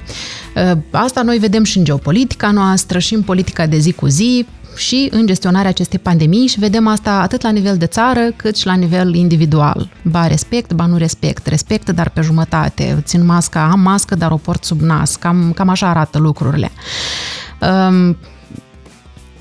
Ă, 0.55 0.77
asta 0.91 1.21
noi 1.21 1.37
vedem 1.37 1.63
și 1.63 1.77
în 1.77 1.83
geopolitica 1.83 2.51
noastră, 2.51 2.99
și 2.99 3.13
în 3.13 3.21
politica 3.21 3.65
de 3.65 3.77
zi 3.77 3.91
cu 3.91 4.07
zi, 4.07 4.45
și 4.75 5.07
în 5.11 5.25
gestionarea 5.25 5.69
acestei 5.69 5.99
pandemii 5.99 6.47
și 6.47 6.59
vedem 6.59 6.87
asta 6.87 7.11
atât 7.11 7.41
la 7.41 7.49
nivel 7.49 7.77
de 7.77 7.85
țară 7.85 8.31
cât 8.35 8.57
și 8.57 8.65
la 8.65 8.73
nivel 8.73 9.15
individual. 9.15 9.89
Ba 10.03 10.27
respect, 10.27 10.73
ba 10.73 10.85
nu 10.85 10.97
respect. 10.97 11.47
Respect, 11.47 11.89
dar 11.89 12.09
pe 12.09 12.21
jumătate. 12.21 13.01
Țin 13.03 13.25
masca, 13.25 13.69
am 13.71 13.79
mască, 13.79 14.15
dar 14.15 14.31
o 14.31 14.37
port 14.37 14.63
sub 14.63 14.79
nas. 14.79 15.15
Cam, 15.15 15.51
cam 15.55 15.69
așa 15.69 15.87
arată 15.89 16.17
lucrurile. 16.17 16.71
Um, 17.61 18.17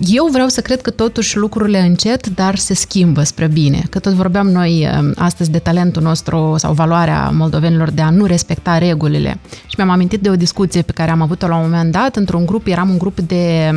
eu 0.07 0.28
vreau 0.33 0.49
să 0.49 0.61
cred 0.61 0.81
că 0.81 0.91
totuși 0.91 1.37
lucrurile 1.37 1.81
încet, 1.81 2.26
dar 2.26 2.57
se 2.57 2.74
schimbă 2.74 3.22
spre 3.22 3.47
bine. 3.47 3.83
Că 3.91 3.99
tot 3.99 4.12
vorbeam 4.12 4.49
noi 4.49 4.89
astăzi 5.16 5.51
de 5.51 5.59
talentul 5.59 6.03
nostru 6.03 6.55
sau 6.59 6.72
valoarea 6.72 7.31
moldovenilor 7.31 7.91
de 7.91 8.03
a 8.03 8.11
nu 8.11 8.24
respecta 8.24 8.78
regulile. 8.78 9.39
Și 9.66 9.74
mi-am 9.76 9.91
amintit 9.91 10.20
de 10.20 10.31
o 10.31 10.37
discuție 10.37 10.83
pe 10.83 10.93
care 10.93 11.11
am 11.11 11.22
avut-o 11.22 11.47
la 11.47 11.57
un 11.57 11.62
moment 11.62 11.93
dat 11.93 12.16
într-un 12.16 12.47
grup, 12.47 12.66
eram 12.66 12.91
un 12.91 12.99
grup 12.99 13.20
de 13.20 13.72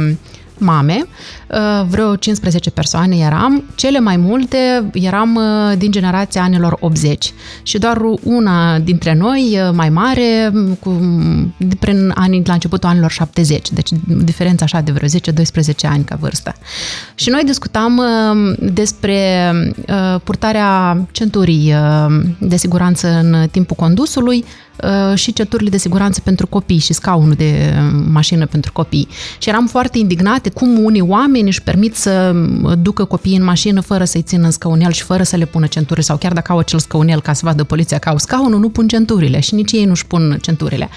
mame, 0.57 1.05
uh, 1.49 1.85
vreo 1.87 2.15
15 2.15 2.69
persoane 2.69 3.17
eram, 3.17 3.63
cele 3.75 3.99
mai 3.99 4.17
multe 4.17 4.89
eram 4.93 5.35
uh, 5.35 5.77
din 5.77 5.91
generația 5.91 6.41
anilor 6.41 6.77
80 6.79 7.33
și 7.63 7.77
doar 7.77 8.01
una 8.23 8.79
dintre 8.79 9.13
noi, 9.13 9.59
uh, 9.67 9.73
mai 9.73 9.89
mare, 9.89 10.51
cu, 10.79 10.89
prin 11.79 12.11
anii, 12.15 12.41
la 12.45 12.53
începutul 12.53 12.89
anilor 12.89 13.11
70, 13.11 13.71
deci 13.71 13.89
diferența 14.07 14.65
așa 14.65 14.81
de 14.81 14.91
vreo 14.91 15.07
10-12 15.07 15.11
ani 15.81 16.03
ca 16.03 16.15
vârstă. 16.19 16.55
Și 17.15 17.29
noi 17.29 17.41
discutam 17.45 18.01
despre 18.59 19.51
purtarea 20.23 20.97
centurii 21.11 21.73
de 22.39 22.57
siguranță 22.57 23.07
în 23.07 23.47
timpul 23.51 23.75
condusului, 23.75 24.45
Uh, 24.72 24.72
și 25.15 25.33
centurile 25.33 25.69
de 25.69 25.77
siguranță 25.77 26.21
pentru 26.23 26.47
copii 26.47 26.77
și 26.77 26.93
scaunul 26.93 27.33
de 27.33 27.73
uh, 27.75 28.03
mașină 28.11 28.45
pentru 28.45 28.71
copii. 28.71 29.07
Și 29.37 29.49
eram 29.49 29.67
foarte 29.67 29.97
indignate 29.97 30.49
cum 30.49 30.83
unii 30.83 31.01
oameni 31.01 31.47
își 31.47 31.61
permit 31.61 31.95
să 31.95 32.35
uh, 32.63 32.71
ducă 32.81 33.05
copiii 33.05 33.37
în 33.37 33.43
mașină 33.43 33.81
fără 33.81 34.03
să-i 34.03 34.21
țină 34.21 34.45
în 34.45 34.51
scaunel 34.51 34.91
și 34.91 35.03
fără 35.03 35.23
să 35.23 35.35
le 35.35 35.45
pună 35.45 35.65
centuri 35.65 36.03
sau 36.03 36.17
chiar 36.17 36.33
dacă 36.33 36.51
au 36.51 36.57
acel 36.57 36.79
scaunel 36.79 37.21
ca 37.21 37.33
să 37.33 37.41
vadă 37.43 37.63
poliția 37.63 37.97
că 37.97 38.09
au 38.09 38.17
scaunul, 38.17 38.59
nu 38.59 38.69
pun 38.69 38.87
centurile 38.87 39.39
și 39.39 39.53
nici 39.53 39.71
ei 39.71 39.85
nu-și 39.85 40.05
pun 40.05 40.37
centurile. 40.41 40.89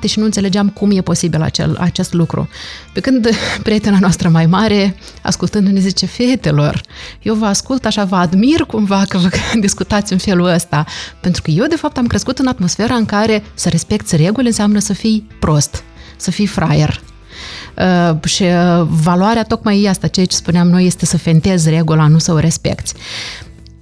Deci 0.00 0.16
nu 0.16 0.24
înțelegeam 0.24 0.68
cum 0.68 0.90
e 0.90 1.00
posibil 1.00 1.42
acel, 1.42 1.76
acest 1.80 2.12
lucru. 2.12 2.48
Pe 2.92 3.00
când 3.00 3.28
prietena 3.62 3.98
noastră 4.00 4.28
mai 4.28 4.46
mare, 4.46 4.96
ascultându-ne, 5.22 5.80
zice, 5.80 6.06
fetelor, 6.06 6.80
eu 7.22 7.34
vă 7.34 7.44
ascult 7.44 7.84
așa, 7.84 8.04
vă 8.04 8.16
admir 8.16 8.60
cumva 8.60 9.04
că 9.08 9.18
vă 9.18 9.28
discutați 9.60 10.12
în 10.12 10.18
felul 10.18 10.46
ăsta, 10.46 10.84
pentru 11.20 11.42
că 11.42 11.50
eu, 11.50 11.66
de 11.66 11.76
fapt, 11.76 11.96
am 11.96 12.06
crescut 12.06 12.38
în 12.38 12.46
atmosfera 12.46 12.94
în 12.94 13.04
care 13.04 13.15
să 13.54 13.68
respecti 13.68 14.16
reguli 14.16 14.46
înseamnă 14.46 14.78
să 14.78 14.92
fii 14.92 15.26
prost, 15.40 15.82
să 16.16 16.30
fii 16.30 16.46
fraier. 16.46 17.00
Uh, 17.78 18.24
și 18.24 18.42
uh, 18.42 18.86
valoarea 19.02 19.42
tocmai 19.42 19.86
asta, 19.88 20.06
ceea 20.06 20.26
ce 20.26 20.36
spuneam 20.36 20.68
noi, 20.68 20.86
este 20.86 21.06
să 21.06 21.18
fentezi 21.18 21.70
regula, 21.70 22.06
nu 22.06 22.18
să 22.18 22.32
o 22.32 22.38
respecti. 22.38 22.92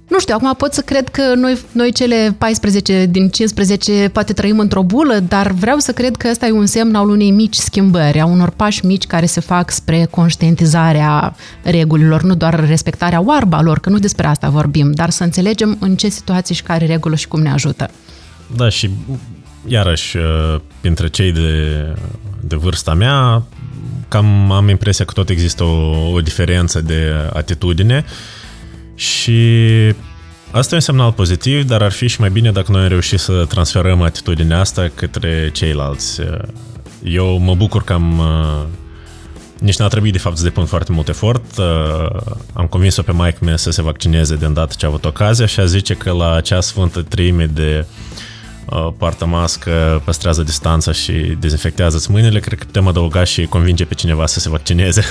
Nu 0.07 0.19
știu, 0.19 0.35
acum 0.35 0.53
pot 0.57 0.73
să 0.73 0.81
cred 0.81 1.09
că 1.09 1.33
noi, 1.35 1.57
noi 1.71 1.91
cele 1.91 2.35
14 2.37 3.05
din 3.05 3.29
15 3.29 4.09
poate 4.13 4.33
trăim 4.33 4.59
într-o 4.59 4.83
bulă, 4.83 5.19
dar 5.27 5.51
vreau 5.51 5.77
să 5.77 5.91
cred 5.91 6.15
că 6.15 6.27
ăsta 6.29 6.45
e 6.45 6.51
un 6.51 6.65
semn 6.65 6.95
al 6.95 7.09
unei 7.09 7.31
mici 7.31 7.55
schimbări, 7.55 8.19
a 8.19 8.25
unor 8.25 8.49
pași 8.49 8.85
mici 8.85 9.07
care 9.07 9.25
se 9.25 9.39
fac 9.39 9.71
spre 9.71 10.07
conștientizarea 10.09 11.35
regulilor, 11.63 12.23
nu 12.23 12.35
doar 12.35 12.67
respectarea 12.67 13.21
oarba 13.21 13.61
lor, 13.61 13.79
că 13.79 13.89
nu 13.89 13.99
despre 13.99 14.27
asta 14.27 14.49
vorbim, 14.49 14.91
dar 14.91 15.09
să 15.09 15.23
înțelegem 15.23 15.77
în 15.79 15.95
ce 15.95 16.09
situații 16.09 16.55
și 16.55 16.63
care 16.63 16.85
regulă 16.85 17.15
și 17.15 17.27
cum 17.27 17.41
ne 17.41 17.51
ajută. 17.51 17.89
Da, 18.55 18.69
și 18.69 18.89
iarăși, 19.67 20.17
uh, 20.17 20.55
printre 20.81 21.07
cei 21.07 21.31
de, 21.31 21.71
de 22.39 22.55
vârsta 22.55 22.93
mea, 22.93 23.43
cam 24.07 24.51
am 24.51 24.69
impresia 24.69 25.05
că 25.05 25.13
tot 25.13 25.29
există 25.29 25.63
o, 25.63 26.11
o 26.11 26.21
diferență 26.21 26.81
de 26.81 27.11
atitudine 27.33 28.05
și 28.95 29.39
asta 30.51 30.73
e 30.73 30.77
un 30.77 30.79
semnal 30.79 31.11
pozitiv, 31.11 31.63
dar 31.63 31.81
ar 31.81 31.91
fi 31.91 32.07
și 32.07 32.19
mai 32.19 32.29
bine 32.29 32.51
dacă 32.51 32.71
noi 32.71 32.81
am 32.81 32.87
reușit 32.87 33.19
să 33.19 33.45
transferăm 33.47 34.01
atitudinea 34.01 34.59
asta 34.59 34.91
către 34.95 35.49
ceilalți. 35.53 36.21
Eu 37.03 37.37
mă 37.37 37.55
bucur 37.55 37.83
că 37.83 37.93
am 37.93 38.19
uh, 38.19 38.63
nici 39.59 39.77
n-a 39.77 39.87
trebuit 39.87 40.11
de 40.11 40.19
fapt 40.19 40.37
să 40.37 40.43
depun 40.43 40.65
foarte 40.65 40.91
mult 40.91 41.07
efort. 41.07 41.57
Uh, 41.57 42.19
am 42.53 42.65
convins-o 42.65 43.01
pe 43.01 43.11
maică 43.11 43.37
mea 43.41 43.57
să 43.57 43.71
se 43.71 43.81
vaccineze 43.81 44.35
de 44.35 44.45
îndată 44.45 44.73
ce 44.77 44.85
a 44.85 44.89
avut 44.89 45.05
ocazia 45.05 45.45
și 45.45 45.59
a 45.59 45.65
zice 45.65 45.93
că 45.93 46.11
la 46.11 46.33
acea 46.33 46.61
sfântă 46.61 47.01
treime 47.01 47.45
de 47.45 47.85
Uh, 47.85 48.14
poartă 48.97 49.25
mască, 49.25 50.01
păstrează 50.05 50.43
distanța 50.43 50.91
și 50.91 51.13
dezinfectează-ți 51.39 52.11
mâinile, 52.11 52.39
cred 52.39 52.59
că 52.59 52.65
putem 52.65 52.87
adăuga 52.87 53.23
și 53.23 53.45
convinge 53.45 53.85
pe 53.85 53.93
cineva 53.93 54.25
să 54.25 54.39
se 54.39 54.49
vaccineze. 54.49 55.03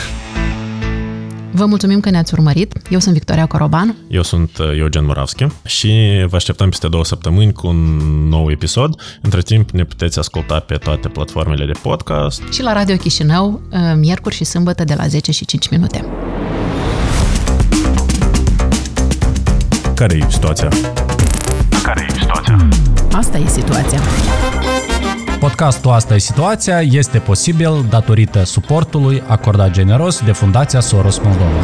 Vă 1.56 1.66
mulțumim 1.66 2.00
că 2.00 2.10
ne-ați 2.10 2.34
urmărit. 2.34 2.72
Eu 2.90 2.98
sunt 2.98 3.14
Victoria 3.14 3.46
Coroban. 3.46 3.96
Eu 4.08 4.22
sunt 4.22 4.58
uh, 4.58 4.66
Eugen 4.78 5.04
Moravski 5.04 5.46
și 5.64 6.24
vă 6.28 6.36
așteptăm 6.36 6.68
peste 6.68 6.88
două 6.88 7.04
săptămâni 7.04 7.52
cu 7.52 7.66
un 7.66 7.76
nou 8.28 8.50
episod. 8.50 9.00
Între 9.20 9.40
timp 9.40 9.70
ne 9.70 9.84
puteți 9.84 10.18
asculta 10.18 10.58
pe 10.58 10.74
toate 10.74 11.08
platformele 11.08 11.64
de 11.64 11.72
podcast. 11.82 12.42
Și 12.52 12.62
la 12.62 12.72
Radio 12.72 12.96
Chișinău, 12.96 13.60
uh, 13.70 13.78
miercuri 13.96 14.34
și 14.34 14.44
sâmbătă 14.44 14.84
de 14.84 14.94
la 14.94 15.06
10 15.06 15.32
și 15.32 15.44
5 15.44 15.68
minute. 15.68 16.04
Care 19.94 20.16
e 20.16 20.26
situația? 20.30 20.68
Care 21.82 22.06
e 22.08 22.12
situația? 22.18 22.68
Asta 23.16 23.38
e 23.38 23.46
situația. 23.46 24.00
Podcastul 25.38 25.90
Asta 25.90 26.14
e 26.14 26.18
situația 26.18 26.80
este 26.80 27.18
posibil 27.18 27.84
datorită 27.90 28.44
suportului 28.44 29.22
acordat 29.26 29.70
generos 29.70 30.24
de 30.24 30.32
Fundația 30.32 30.80
Soros 30.80 31.18
Moldova. 31.18 31.60